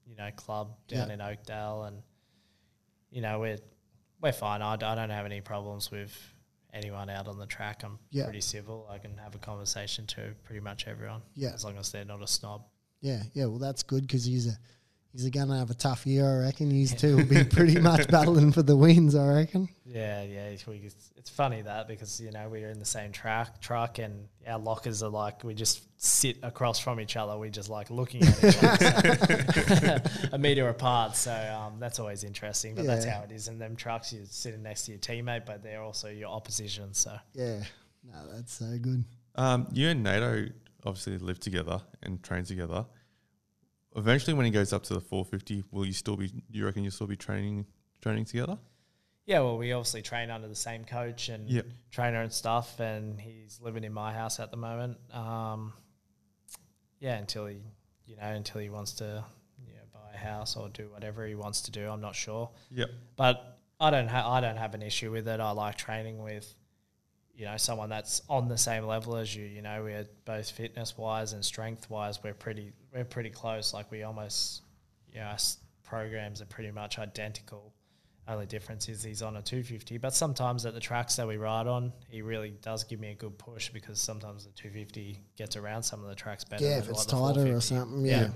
you 0.05 0.15
know, 0.15 0.29
club 0.35 0.75
down 0.87 1.07
Yeah. 1.07 1.13
in 1.13 1.21
Oakdale, 1.21 1.83
and 1.83 2.01
you 3.11 3.21
know, 3.21 3.39
we're 3.39 3.57
we're 4.21 4.33
fine. 4.33 4.61
I 4.61 4.75
don't 4.75 5.09
have 5.09 5.25
any 5.25 5.39
problems 5.41 5.91
with 5.91 6.13
anyone 6.73 7.09
out 7.09 7.27
on 7.27 7.37
the 7.39 7.45
track. 7.47 7.83
I'm 7.83 7.97
Yeah. 8.11 8.25
pretty 8.25 8.41
civil. 8.41 8.85
I 8.89 8.97
can 8.99 9.17
have 9.17 9.33
a 9.33 9.39
conversation 9.39 10.05
to 10.07 10.35
pretty 10.43 10.59
much 10.59 10.87
everyone. 10.87 11.21
Yeah. 11.35 11.53
as 11.53 11.63
long 11.63 11.77
as 11.77 11.91
they're 11.91 12.03
not 12.05 12.21
a 12.21 12.27
snob. 12.27 12.65
Yeah, 13.01 13.23
yeah. 13.33 13.45
Well, 13.45 13.59
that's 13.59 13.81
good 13.81 14.01
because 14.01 14.25
he's 14.25 14.47
a 14.47 14.57
he's 15.13 15.29
gonna 15.29 15.57
have 15.57 15.69
a 15.69 15.75
tough 15.75 16.05
year. 16.05 16.25
I 16.25 16.45
reckon. 16.45 16.69
He's 16.71 16.93
two 16.93 17.17
will 17.17 17.25
be 17.25 17.43
pretty 17.49 17.79
much 17.79 18.07
battling 18.07 18.51
for 18.51 18.61
the 18.61 18.75
wins. 18.75 19.15
I 19.15 19.27
reckon. 19.27 19.69
Yeah, 19.85 20.23
yeah. 20.23 20.45
It's, 20.47 20.67
we, 20.67 20.77
it's, 20.77 21.11
it's 21.17 21.29
funny 21.29 21.61
that 21.61 21.87
because 21.87 22.19
you 22.19 22.31
know 22.31 22.47
we 22.49 22.63
are 22.63 22.69
in 22.69 22.79
the 22.79 22.85
same 22.85 23.11
track 23.11 23.59
truck 23.61 23.99
and 23.99 24.27
our 24.47 24.59
lockers 24.59 25.01
are 25.03 25.09
like 25.09 25.43
we 25.43 25.53
just 25.53 25.83
sit 26.01 26.37
across 26.43 26.79
from 26.79 26.99
each 26.99 27.17
other. 27.17 27.37
We're 27.37 27.49
just 27.49 27.69
like 27.69 27.89
looking 27.89 28.23
at 28.23 28.43
each 28.43 28.63
other, 28.63 29.15
so 29.75 29.97
a 30.33 30.37
meter 30.37 30.69
apart. 30.69 31.15
So 31.15 31.31
um, 31.33 31.79
that's 31.79 31.99
always 31.99 32.23
interesting. 32.23 32.75
But 32.75 32.85
that's 32.85 33.05
how 33.05 33.21
it 33.21 33.31
is 33.31 33.47
in 33.47 33.57
them 33.59 33.75
trucks. 33.75 34.13
You're 34.13 34.25
sitting 34.25 34.63
next 34.63 34.85
to 34.85 34.91
your 34.91 34.99
teammate, 34.99 35.45
but 35.45 35.63
they're 35.63 35.83
also 35.83 36.09
your 36.09 36.29
opposition. 36.29 36.93
So 36.93 37.17
Yeah. 37.33 37.63
No, 38.03 38.33
that's 38.33 38.53
so 38.53 38.77
good. 38.81 39.03
Um, 39.35 39.67
you 39.71 39.89
and 39.89 40.03
NATO 40.03 40.47
obviously 40.85 41.17
live 41.17 41.39
together 41.39 41.81
and 42.01 42.21
train 42.23 42.43
together. 42.43 42.85
Eventually, 43.95 44.33
when 44.35 44.45
he 44.45 44.51
goes 44.51 44.71
up 44.73 44.83
to 44.83 44.93
the 44.93 45.01
450, 45.01 45.63
will 45.71 45.85
you 45.85 45.93
still 45.93 46.15
be? 46.15 46.27
Do 46.27 46.41
You 46.59 46.65
reckon 46.65 46.83
you'll 46.83 46.91
still 46.91 47.07
be 47.07 47.15
training 47.17 47.65
training 48.01 48.25
together? 48.25 48.57
yeah, 49.25 49.39
well, 49.41 49.57
we 49.59 49.71
obviously 49.73 50.01
train 50.01 50.31
under 50.31 50.47
the 50.47 50.55
same 50.55 50.83
coach 50.85 51.29
and 51.29 51.47
Yep. 51.49 51.67
trainer 51.91 52.21
and 52.21 52.31
stuff, 52.33 52.79
and 52.79 53.19
he's 53.21 53.59
living 53.61 53.83
in 53.83 53.93
my 53.93 54.11
house 54.11 54.39
at 54.39 54.49
the 54.51 54.57
moment. 54.57 54.97
Um, 55.13 55.73
yeah, 56.99 57.17
until 57.17 57.45
he, 57.45 57.61
you 58.05 58.15
know, 58.15 58.23
until 58.23 58.59
he 58.61 58.69
wants 58.71 58.93
to, 58.93 59.23
you 59.65 59.73
know, 59.73 59.81
buy 59.93 60.13
a 60.15 60.17
house 60.17 60.55
or 60.57 60.69
do 60.69 60.89
whatever 60.89 61.27
he 61.27 61.35
wants 61.35 61.61
to 61.63 61.71
do. 61.71 61.87
I'm 61.87 62.01
not 62.01 62.15
sure, 62.15 62.49
Yep. 62.71 62.89
but 63.17 63.59
I 63.79 63.91
don't, 63.91 64.07
ha- 64.07 64.31
I 64.31 64.41
don't 64.41 64.57
have 64.57 64.73
an 64.73 64.81
issue 64.81 65.11
with 65.11 65.27
it. 65.27 65.39
I 65.39 65.51
like 65.51 65.77
training 65.77 66.23
with, 66.23 66.51
you 67.39 67.45
know, 67.45 67.55
someone 67.55 67.87
that's 67.89 68.21
on 68.29 68.49
the 68.49 68.57
same 68.57 68.85
level 68.85 69.15
as 69.15 69.33
you. 69.33 69.45
You 69.45 69.61
know, 69.61 69.81
we're 69.81 70.05
both 70.25 70.51
fitness 70.51 70.97
wise 70.97 71.31
and 71.31 71.43
strength 71.43 71.89
wise, 71.89 72.21
we're 72.21 72.33
pretty, 72.33 72.73
we're 72.93 73.05
pretty 73.05 73.29
close. 73.29 73.73
Like 73.73 73.89
we 73.89 74.03
almost, 74.03 74.63
you 75.13 75.21
know, 75.21 75.27
our 75.27 75.37
programs 75.85 76.41
are 76.41 76.45
pretty 76.47 76.71
much 76.71 76.99
identical. 76.99 77.73
Only 78.27 78.45
difference 78.45 78.89
is 78.89 79.01
he's 79.01 79.21
on 79.21 79.37
a 79.37 79.41
250, 79.41 79.97
but 79.99 80.13
sometimes 80.13 80.65
at 80.65 80.73
the 80.73 80.81
tracks 80.81 81.15
that 81.15 81.25
we 81.27 81.37
ride 81.37 81.65
on, 81.65 81.93
he 82.09 82.21
really 82.21 82.49
does 82.61 82.83
give 82.83 82.99
me 82.99 83.11
a 83.11 83.15
good 83.15 83.37
push 83.39 83.69
because 83.69 84.01
sometimes 84.01 84.43
the 84.43 84.51
250 84.51 85.17
gets 85.37 85.55
around 85.55 85.81
some 85.81 86.03
of 86.03 86.09
the 86.09 86.15
tracks 86.15 86.43
better. 86.43 86.63
Yeah, 86.65 86.77
if 86.79 86.89
it's 86.89 86.99
like 86.99 87.07
tighter 87.07 87.55
or 87.55 87.61
450. 87.61 87.75
something. 87.75 88.05
Yeah. 88.05 88.29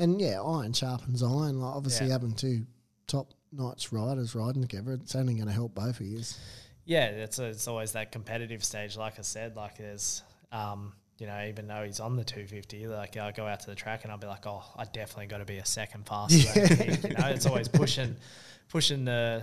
And 0.00 0.20
yeah, 0.20 0.42
iron 0.42 0.72
sharpens 0.72 1.22
iron. 1.22 1.60
Like 1.60 1.76
obviously 1.76 2.08
Yeah. 2.08 2.12
having 2.14 2.32
two 2.32 2.66
top 3.06 3.32
notch 3.52 3.92
riders 3.92 4.34
riding 4.34 4.62
together, 4.62 4.94
it's 4.94 5.14
only 5.14 5.34
going 5.34 5.46
to 5.46 5.52
help 5.54 5.76
both 5.76 6.00
of 6.00 6.06
you. 6.06 6.22
Yeah, 6.88 7.04
it's 7.08 7.38
it's 7.38 7.68
always 7.68 7.92
that 7.92 8.12
competitive 8.12 8.64
stage. 8.64 8.96
Like 8.96 9.18
I 9.18 9.22
said, 9.22 9.56
like 9.56 9.76
there's, 9.76 10.22
um, 10.52 10.94
you 11.18 11.26
know, 11.26 11.44
even 11.46 11.66
though 11.68 11.84
he's 11.84 12.00
on 12.00 12.16
the 12.16 12.24
250, 12.24 12.86
like 12.88 13.14
I 13.18 13.30
go 13.32 13.46
out 13.46 13.60
to 13.60 13.66
the 13.66 13.74
track 13.74 14.04
and 14.04 14.10
I'll 14.10 14.16
be 14.16 14.26
like, 14.26 14.46
oh, 14.46 14.62
I 14.74 14.84
definitely 14.84 15.26
got 15.26 15.38
to 15.38 15.44
be 15.44 15.58
a 15.58 15.66
second 15.66 16.06
faster. 16.06 16.36
than. 16.66 16.98
You 17.10 17.16
know, 17.18 17.28
it's 17.28 17.44
always 17.44 17.68
pushing, 17.68 18.16
pushing 18.70 19.04
the 19.04 19.42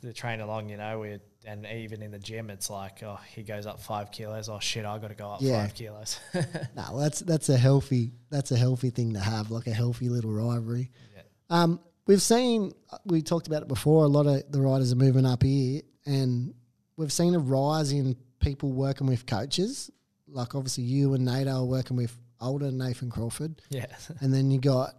the 0.00 0.14
train 0.14 0.40
along. 0.40 0.70
You 0.70 0.78
know, 0.78 1.00
we 1.00 1.18
and 1.44 1.66
even 1.66 2.00
in 2.02 2.10
the 2.10 2.18
gym, 2.18 2.48
it's 2.48 2.70
like, 2.70 3.02
oh, 3.02 3.18
he 3.34 3.42
goes 3.42 3.66
up 3.66 3.80
five 3.80 4.10
kilos. 4.10 4.48
Oh 4.48 4.58
shit, 4.58 4.86
I 4.86 4.96
got 4.96 5.08
to 5.08 5.14
go 5.14 5.28
up 5.32 5.42
Yeah. 5.42 5.60
five 5.66 5.74
kilos. 5.74 6.18
No, 6.74 6.98
that's 6.98 7.20
that's 7.20 7.50
a 7.50 7.58
healthy 7.58 8.12
that's 8.30 8.50
a 8.50 8.56
healthy 8.56 8.88
thing 8.88 9.12
to 9.12 9.20
have, 9.20 9.50
like 9.50 9.66
a 9.66 9.74
healthy 9.74 10.08
little 10.08 10.32
rivalry. 10.32 10.90
Yeah. 11.14 11.22
Um, 11.50 11.80
we've 12.06 12.22
seen 12.22 12.72
we 13.04 13.20
talked 13.20 13.46
about 13.46 13.60
it 13.60 13.68
before. 13.68 14.04
A 14.04 14.08
lot 14.08 14.26
of 14.26 14.50
the 14.50 14.60
riders 14.62 14.90
are 14.90 14.96
moving 14.96 15.26
up 15.26 15.42
here, 15.42 15.82
and 16.06 16.54
we've 16.98 17.12
seen 17.12 17.34
a 17.34 17.38
rise 17.38 17.92
in 17.92 18.16
people 18.40 18.72
working 18.72 19.06
with 19.06 19.24
coaches. 19.24 19.90
Like 20.26 20.54
obviously, 20.54 20.84
you 20.84 21.14
and 21.14 21.24
Nato 21.24 21.62
are 21.62 21.64
working 21.64 21.96
with 21.96 22.14
older 22.40 22.70
Nathan 22.70 23.08
Crawford, 23.08 23.62
yeah. 23.70 23.86
and 24.20 24.34
then 24.34 24.50
you 24.50 24.60
got 24.60 24.94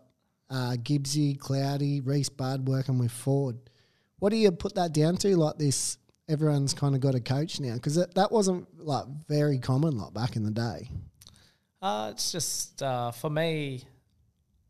uh, 0.49 0.75
Gibbsy, 0.81 1.37
Clouty, 1.37 2.01
Rhys 2.03 2.29
Budd 2.29 2.67
working 2.67 2.97
with 2.97 3.11
Ford. 3.11 3.57
What 4.17 4.31
do 4.31 4.37
you 4.37 4.51
put 4.51 4.75
that 4.75 4.93
down 4.93 5.17
to? 5.17 5.37
Like 5.37 5.57
this, 5.57 5.99
everyone's 6.27 6.73
kind 6.73 6.95
of 6.95 7.01
got 7.01 7.13
a 7.13 7.19
coach 7.19 7.59
now 7.59 7.75
because 7.75 7.95
that, 7.95 8.15
that 8.15 8.31
wasn't 8.31 8.67
like 8.83 9.05
very 9.27 9.59
common 9.59 9.97
like 9.97 10.13
back 10.13 10.35
in 10.35 10.43
the 10.43 10.51
day. 10.51 10.89
Uh, 11.81 12.09
it's 12.11 12.31
just 12.31 12.81
uh, 12.81 13.11
for 13.11 13.29
me, 13.29 13.83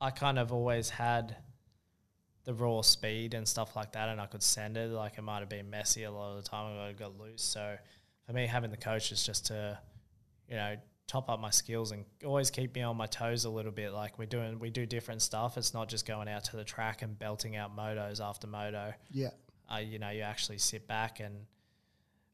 I 0.02 0.12
kind 0.12 0.38
of 0.38 0.52
always 0.52 0.90
had 0.90 1.38
the 2.50 2.56
raw 2.56 2.82
speed 2.82 3.36
and 3.36 3.48
stuff 3.48 3.76
like 3.76 3.92
that, 3.92 4.10
and 4.10 4.20
I 4.20 4.26
could 4.26 4.42
send 4.42 4.76
it. 4.76 4.90
Like 4.90 5.20
it 5.20 5.22
might 5.22 5.42
have 5.42 5.50
been 5.50 5.70
messy 5.70 6.02
a 6.02 6.12
lot 6.12 6.36
of 6.36 6.44
the 6.44 6.50
time, 6.50 6.80
I 6.80 6.94
got 6.94 7.16
loose. 7.20 7.44
So 7.44 7.78
for 8.26 8.34
me, 8.34 8.48
having 8.48 8.72
the 8.72 8.78
coach 8.78 9.12
is 9.12 9.24
just 9.24 9.46
to, 9.46 9.78
you 10.50 10.56
know, 10.56 10.76
top 11.06 11.30
up 11.30 11.40
my 11.40 11.52
skills 11.52 11.92
and 11.92 12.06
always 12.26 12.50
keep 12.50 12.74
me 12.74 12.82
on 12.82 12.98
my 12.98 13.06
toes 13.06 13.46
a 13.46 13.52
little 13.52 13.72
bit. 13.72 13.94
Like 13.94 14.18
we're 14.18 14.26
doing, 14.26 14.58
we 14.58 14.72
do 14.72 14.88
different 14.88 15.22
stuff. 15.22 15.60
It's 15.60 15.76
not 15.76 15.90
just 15.90 16.08
going 16.08 16.28
out 16.28 16.44
to 16.46 16.56
the 16.56 16.64
track 16.64 17.04
and 17.04 17.20
belting 17.20 17.56
out 17.56 17.78
motos 17.78 18.20
after 18.20 18.48
moto 18.48 18.96
Yeah, 19.12 19.30
uh, 19.72 19.78
you 19.78 20.00
know, 20.00 20.10
you 20.10 20.22
actually 20.22 20.58
sit 20.58 20.88
back 20.88 21.20
and 21.20 21.46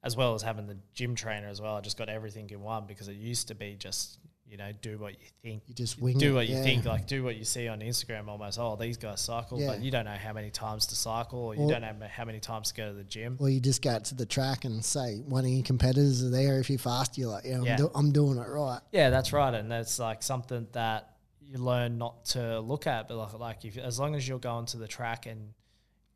as 0.01 0.16
well 0.16 0.34
as 0.34 0.43
having 0.43 0.66
the 0.66 0.78
gym 0.93 1.16
trainer 1.16 1.49
as 1.49 1.59
well. 1.59 1.76
I 1.76 1.82
just 1.82 1.97
got 1.97 2.07
everything 2.07 2.49
in 2.51 2.61
one 2.61 2.86
because 2.88 3.09
it 3.09 3.18
used 3.18 3.49
to 3.49 3.55
be 3.55 3.76
just, 3.78 4.20
you 4.55 4.63
you 4.63 4.71
know 4.71 4.77
do 4.81 4.97
what 4.97 5.13
you 5.13 5.27
think 5.43 5.63
You 5.67 5.75
just 5.75 5.99
wing 6.01 6.17
do 6.17 6.31
it, 6.31 6.33
what 6.35 6.47
you 6.47 6.55
yeah. 6.55 6.63
think 6.63 6.85
like 6.85 7.07
do 7.07 7.23
what 7.23 7.35
you 7.35 7.43
see 7.43 7.67
on 7.67 7.79
Instagram 7.81 8.27
almost 8.29 8.57
oh 8.57 8.77
these 8.77 8.95
guys 8.97 9.19
cycle 9.21 9.59
Yeah. 9.59 9.67
but 9.67 9.81
you 9.81 9.91
don't 9.91 10.05
know 10.05 10.11
how 10.15 10.31
many 10.33 10.49
times 10.49 10.85
to 10.87 10.95
cycle 10.95 11.39
or 11.39 11.55
you 11.55 11.67
don't 11.67 11.81
know 11.81 12.07
how 12.09 12.23
many 12.25 12.39
times 12.39 12.69
to 12.69 12.73
go 12.75 12.87
to 12.87 12.93
the 12.93 13.03
gym 13.03 13.35
Or 13.39 13.49
you 13.49 13.59
just 13.59 13.81
go 13.81 13.89
out 13.91 14.05
to 14.05 14.15
the 14.15 14.25
track 14.25 14.63
and 14.63 14.83
say 14.83 15.17
one 15.17 15.43
of 15.43 15.51
your 15.51 15.63
competitors 15.63 16.23
are 16.23 16.29
there. 16.29 16.59
If 16.59 16.69
you're 16.69 16.79
fast, 16.79 17.17
you're 17.17 17.29
like, 17.29 17.43
yeah, 17.45 17.57
I'm, 17.57 17.63
Yeah. 17.65 17.75
do- 17.77 17.91
I'm 17.93 18.11
doing 18.13 18.37
it 18.37 18.47
right. 18.47 18.79
Yeah, 18.93 19.09
that's 19.09 19.33
right, 19.33 19.53
and 19.53 19.69
that's 19.69 19.99
like 19.99 20.23
something 20.23 20.67
that 20.71 21.09
you 21.41 21.57
learn 21.59 21.97
not 21.97 22.23
to 22.27 22.59
look 22.61 22.87
at. 22.87 23.07
But 23.09 23.17
like, 23.17 23.33
like 23.39 23.65
if 23.65 23.77
as 23.77 23.99
long 23.99 24.15
as 24.15 24.25
you're 24.27 24.39
going 24.39 24.65
to 24.67 24.77
the 24.77 24.87
track 24.87 25.25
and 25.25 25.53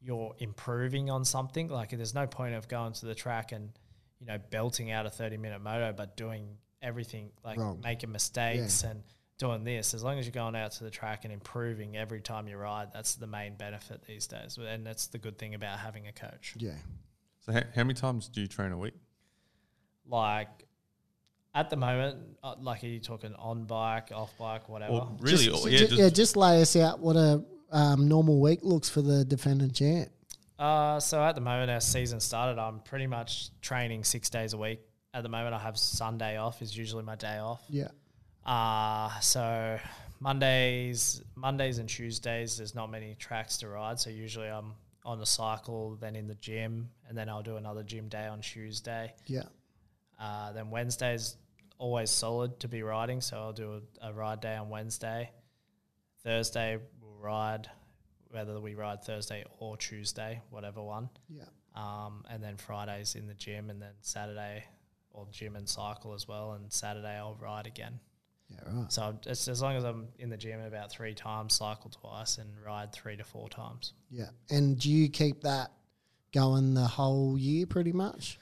you're 0.01 0.33
improving 0.39 1.09
on 1.09 1.25
something, 1.25 1.67
like 1.67 1.89
there's 1.89 2.15
no 2.15 2.25
point 2.25 2.55
of 2.55 2.67
going 2.69 2.93
to 2.93 3.05
the 3.05 3.15
track 3.15 3.51
and 3.51 3.69
you 4.19 4.27
know 4.27 4.37
belting 4.49 4.91
out 4.91 5.05
a 5.05 5.09
30 5.09 5.37
minute 5.37 5.61
moto, 5.61 5.93
but 5.95 6.15
doing 6.15 6.47
everything 6.81 7.31
like 7.43 7.57
Wrong. 7.57 7.79
making 7.83 8.11
mistakes 8.11 8.83
and 8.83 9.03
doing 9.37 9.63
this. 9.63 9.93
As 9.93 10.03
long 10.03 10.19
as 10.19 10.25
you're 10.25 10.31
going 10.31 10.55
out 10.55 10.71
to 10.73 10.83
the 10.83 10.89
track 10.89 11.23
and 11.23 11.33
improving 11.33 11.97
every 11.97 12.21
time 12.21 12.47
you 12.47 12.57
ride, 12.57 12.89
that's 12.93 13.15
the 13.15 13.27
main 13.27 13.55
benefit 13.55 14.03
these 14.07 14.27
days, 14.27 14.57
and 14.57 14.85
that's 14.85 15.07
the 15.07 15.17
good 15.17 15.37
thing 15.37 15.55
about 15.55 15.79
having 15.79 16.07
a 16.07 16.11
coach. 16.11 16.55
Yeah. 16.57 16.71
So 17.45 17.53
how, 17.53 17.61
how 17.75 17.83
many 17.83 17.93
times 17.93 18.27
do 18.27 18.41
you 18.41 18.47
train 18.47 18.71
a 18.71 18.77
week? 18.77 18.95
Like. 20.07 20.47
At 21.55 21.71
the 21.71 21.77
moment, 21.77 22.37
uh, 22.43 22.53
like, 22.61 22.83
are 22.83 22.87
you 22.87 22.99
talking 22.99 23.33
on 23.33 23.63
bike, 23.63 24.11
off 24.13 24.31
bike, 24.37 24.69
whatever? 24.69 24.93
Or 24.93 25.17
really, 25.19 25.45
just, 25.45 25.65
or- 25.65 25.69
yeah, 25.69 25.79
yeah, 25.79 25.85
just, 25.87 25.97
just, 25.97 26.15
just 26.15 26.37
lay 26.37 26.61
us 26.61 26.75
out 26.75 26.99
what 26.99 27.15
a 27.15 27.43
um, 27.71 28.07
normal 28.07 28.39
week 28.39 28.59
looks 28.61 28.87
for 28.87 29.01
the 29.01 29.25
defending 29.25 29.71
champ. 29.71 30.09
Uh, 30.59 30.99
so 30.99 31.23
at 31.23 31.33
the 31.33 31.41
moment, 31.41 31.71
our 31.71 31.81
season 31.81 32.19
started. 32.19 32.61
I'm 32.61 32.81
pretty 32.81 33.07
much 33.07 33.49
training 33.61 34.03
six 34.03 34.29
days 34.29 34.53
a 34.53 34.57
week. 34.57 34.79
At 35.13 35.23
the 35.23 35.29
moment, 35.29 35.55
I 35.55 35.59
have 35.59 35.77
Sunday 35.77 36.37
off. 36.37 36.61
Is 36.61 36.75
usually 36.77 37.03
my 37.03 37.15
day 37.15 37.37
off. 37.37 37.63
Yeah. 37.69 37.89
Uh 38.45 39.19
so 39.19 39.79
Mondays, 40.19 41.21
Mondays 41.35 41.77
and 41.77 41.87
Tuesdays, 41.87 42.57
there's 42.57 42.75
not 42.75 42.91
many 42.91 43.15
tracks 43.15 43.57
to 43.57 43.69
ride. 43.69 43.99
So 43.99 44.09
usually 44.09 44.47
I'm 44.47 44.73
on 45.05 45.17
the 45.17 45.25
cycle, 45.25 45.95
then 45.99 46.15
in 46.15 46.27
the 46.27 46.35
gym, 46.35 46.89
and 47.07 47.17
then 47.17 47.29
I'll 47.29 47.41
do 47.41 47.55
another 47.55 47.83
gym 47.83 48.09
day 48.09 48.27
on 48.27 48.41
Tuesday. 48.41 49.13
Yeah. 49.27 49.43
Uh, 50.19 50.51
then 50.51 50.69
Wednesday's 50.69 51.37
always 51.77 52.11
solid 52.11 52.59
to 52.59 52.67
be 52.67 52.83
riding, 52.83 53.21
so 53.21 53.37
I'll 53.37 53.53
do 53.53 53.81
a, 54.01 54.09
a 54.09 54.13
ride 54.13 54.41
day 54.41 54.55
on 54.57 54.69
Wednesday. 54.69 55.31
Thursday 56.23 56.77
we'll 57.01 57.17
ride, 57.21 57.69
whether 58.29 58.59
we 58.59 58.75
ride 58.75 59.01
Thursday 59.03 59.45
or 59.59 59.77
Tuesday, 59.77 60.41
whatever 60.49 60.83
one. 60.83 61.09
Yeah. 61.29 61.43
Um, 61.75 62.25
and 62.29 62.43
then 62.43 62.57
Fridays 62.57 63.15
in 63.15 63.25
the 63.27 63.33
gym, 63.33 63.69
and 63.69 63.81
then 63.81 63.93
Saturday 64.01 64.65
or 65.19 65.27
gym 65.31 65.55
and 65.55 65.67
cycle 65.67 66.13
as 66.13 66.27
well. 66.27 66.53
And 66.53 66.71
Saturday 66.71 67.17
I'll 67.17 67.37
ride 67.39 67.67
again. 67.67 67.99
Yeah. 68.49 68.57
Right. 68.65 68.91
So 68.91 69.17
it's 69.25 69.47
as 69.47 69.61
long 69.61 69.75
as 69.75 69.83
I'm 69.83 70.07
in 70.17 70.29
the 70.29 70.37
gym 70.37 70.59
about 70.61 70.91
three 70.91 71.13
times, 71.13 71.53
cycle 71.53 71.91
twice, 71.91 72.37
and 72.37 72.49
ride 72.65 72.91
three 72.91 73.15
to 73.17 73.23
four 73.23 73.47
times. 73.49 73.93
Yeah. 74.09 74.29
And 74.49 74.79
do 74.79 74.89
you 74.89 75.09
keep 75.09 75.41
that 75.43 75.71
going 76.33 76.73
the 76.73 76.87
whole 76.87 77.37
year 77.37 77.67
pretty 77.67 77.91
much? 77.91 78.39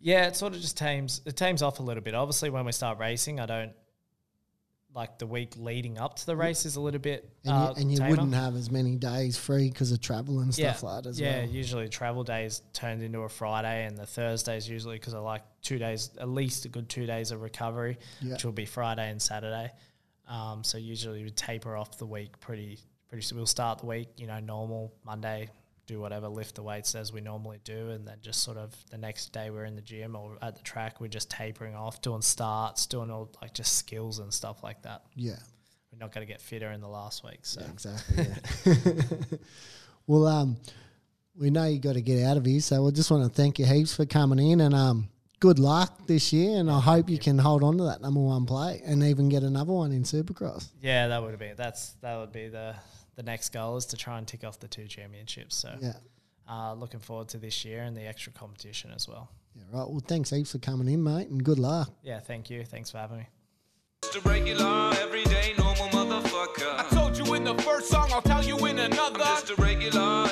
Yeah, 0.00 0.26
it 0.26 0.36
sort 0.36 0.54
of 0.54 0.60
just 0.60 0.78
tames 0.78 1.20
it 1.26 1.36
tames 1.36 1.62
off 1.62 1.78
a 1.78 1.82
little 1.82 2.02
bit. 2.02 2.14
Obviously, 2.14 2.50
when 2.50 2.64
we 2.64 2.72
start 2.72 2.98
racing, 2.98 3.38
I 3.38 3.46
don't 3.46 3.72
like 4.94 5.18
the 5.18 5.26
week 5.26 5.52
leading 5.56 5.98
up 5.98 6.16
to 6.16 6.26
the 6.26 6.34
race 6.36 6.66
is 6.66 6.76
a 6.76 6.80
little 6.80 7.00
bit 7.00 7.28
And 7.44 7.54
uh, 7.54 7.74
you, 7.76 7.82
and 7.82 7.92
you 7.92 8.04
wouldn't 8.04 8.34
have 8.34 8.56
as 8.56 8.70
many 8.70 8.96
days 8.96 9.38
free 9.38 9.68
because 9.68 9.92
of 9.92 10.00
travel 10.00 10.40
and 10.40 10.56
yeah, 10.58 10.72
stuff 10.72 10.82
like 10.82 11.04
that 11.04 11.08
as 11.10 11.20
yeah. 11.20 11.40
well. 11.40 11.48
Usually, 11.48 11.88
travel 11.88 12.24
days 12.24 12.62
turned 12.72 13.02
into 13.02 13.20
a 13.20 13.28
Friday, 13.28 13.86
and 13.86 13.96
the 13.96 14.06
Thursdays 14.06 14.68
usually 14.68 14.96
because 14.96 15.14
I 15.14 15.20
like 15.20 15.42
two 15.62 15.78
days, 15.78 16.10
at 16.20 16.28
least 16.28 16.64
a 16.64 16.68
good 16.68 16.88
two 16.88 17.06
days 17.06 17.30
of 17.30 17.40
recovery, 17.40 17.98
Yeah. 18.20 18.32
which 18.32 18.44
will 18.44 18.52
be 18.52 18.66
Friday 18.66 19.10
and 19.10 19.20
Saturday. 19.22 19.70
Um, 20.26 20.64
so 20.64 20.78
usually 20.78 21.24
we 21.24 21.30
taper 21.30 21.76
off 21.76 21.98
the 21.98 22.06
week 22.06 22.38
pretty 22.40 22.78
pretty. 23.08 23.22
So 23.22 23.36
we'll 23.36 23.46
start 23.46 23.80
the 23.80 23.86
week, 23.86 24.08
you 24.16 24.26
know, 24.26 24.38
normal 24.40 24.94
Monday, 25.04 25.50
do 25.90 26.00
whatever, 26.00 26.28
lift 26.28 26.54
the 26.54 26.62
weights 26.62 26.94
as 26.94 27.12
we 27.12 27.20
normally 27.20 27.58
do, 27.64 27.90
and 27.90 28.06
then 28.06 28.18
just 28.22 28.42
sort 28.42 28.56
of 28.56 28.74
the 28.90 28.98
next 28.98 29.32
day 29.32 29.50
we're 29.50 29.64
in 29.64 29.74
the 29.74 29.82
gym 29.82 30.14
or 30.14 30.38
at 30.40 30.54
the 30.54 30.62
track, 30.62 31.00
we're 31.00 31.08
just 31.08 31.30
tapering 31.30 31.74
off, 31.74 32.00
doing 32.00 32.22
starts, 32.22 32.86
doing 32.86 33.10
all 33.10 33.30
like 33.42 33.52
just 33.52 33.76
skills 33.76 34.20
and 34.20 34.32
stuff 34.32 34.62
like 34.62 34.82
that. 34.82 35.02
Yeah. 35.16 35.38
We're 35.92 35.98
not 35.98 36.14
going 36.14 36.24
to 36.24 36.32
get 36.32 36.40
fitter 36.40 36.70
in 36.70 36.80
the 36.80 36.88
last 36.88 37.24
week, 37.24 37.40
so. 37.42 37.60
Yeah, 37.60 37.72
exactly. 37.72 38.26
Yeah. 38.64 39.38
well, 40.06 40.26
um, 40.28 40.56
we 41.36 41.50
know 41.50 41.66
you 41.66 41.80
got 41.80 41.94
to 41.94 42.02
get 42.02 42.24
out 42.24 42.36
of 42.36 42.46
here, 42.46 42.60
so 42.60 42.84
we 42.84 42.92
just 42.92 43.10
want 43.10 43.24
to 43.24 43.30
thank 43.30 43.58
you 43.58 43.66
heaps 43.66 43.94
for 43.94 44.06
coming 44.06 44.38
in 44.38 44.60
and 44.60 44.74
um, 44.74 45.08
good 45.40 45.58
luck 45.58 46.06
this 46.06 46.32
year. 46.32 46.60
And 46.60 46.70
I 46.70 46.78
hope 46.78 47.10
you 47.10 47.18
can 47.18 47.38
hold 47.38 47.64
on 47.64 47.78
to 47.78 47.84
that 47.84 48.00
number 48.00 48.20
one 48.20 48.46
play 48.46 48.80
and 48.84 49.02
even 49.02 49.28
get 49.28 49.42
another 49.42 49.72
one 49.72 49.90
in 49.90 50.04
Supercross. 50.04 50.68
Yeah, 50.80 51.08
that 51.08 51.20
would 51.20 51.36
be 51.38 51.52
that's 51.56 51.94
that 52.02 52.16
would 52.18 52.30
be 52.30 52.48
the 52.48 52.76
the 53.20 53.26
next 53.30 53.50
goal 53.52 53.76
is 53.76 53.84
to 53.84 53.98
try 53.98 54.16
and 54.16 54.26
tick 54.26 54.44
off 54.44 54.58
the 54.58 54.66
two 54.68 54.86
championships. 54.88 55.54
So 55.54 55.76
Yeah. 55.78 55.92
uh, 56.48 56.72
looking 56.72 57.00
forward 57.00 57.28
to 57.28 57.38
this 57.38 57.66
year 57.66 57.82
and 57.82 57.94
the 57.94 58.06
extra 58.06 58.32
competition 58.32 58.90
as 58.92 59.06
well. 59.06 59.28
Yeah. 59.54 59.64
Right. 59.64 59.88
Well, 59.90 60.00
thanks 60.06 60.30
heaps 60.30 60.52
for 60.52 60.58
coming 60.58 60.88
in, 60.88 61.02
mate, 61.04 61.28
and 61.28 61.44
good 61.44 61.58
luck. 61.58 61.92
Yeah, 62.02 62.20
thank 62.20 62.48
you. 62.48 62.64
Thanks 62.64 62.90
for 62.90 62.96
having 62.96 63.18
me. 63.18 63.26
Just 64.04 64.16
a 64.16 64.20
regular, 64.26 64.94
everyday, 65.02 65.52
normal 65.58 65.88
I 66.78 66.86
told 66.90 67.18
you 67.18 67.34
in 67.34 67.44
the 67.44 67.54
first 67.62 67.90
song, 67.90 68.08
I'll 68.14 68.22
tell 68.22 68.42
you 68.42 68.56
in 68.64 68.78
I'm 68.98 69.14
just 69.14 69.50
a 69.50 69.54
regular, 69.56 70.29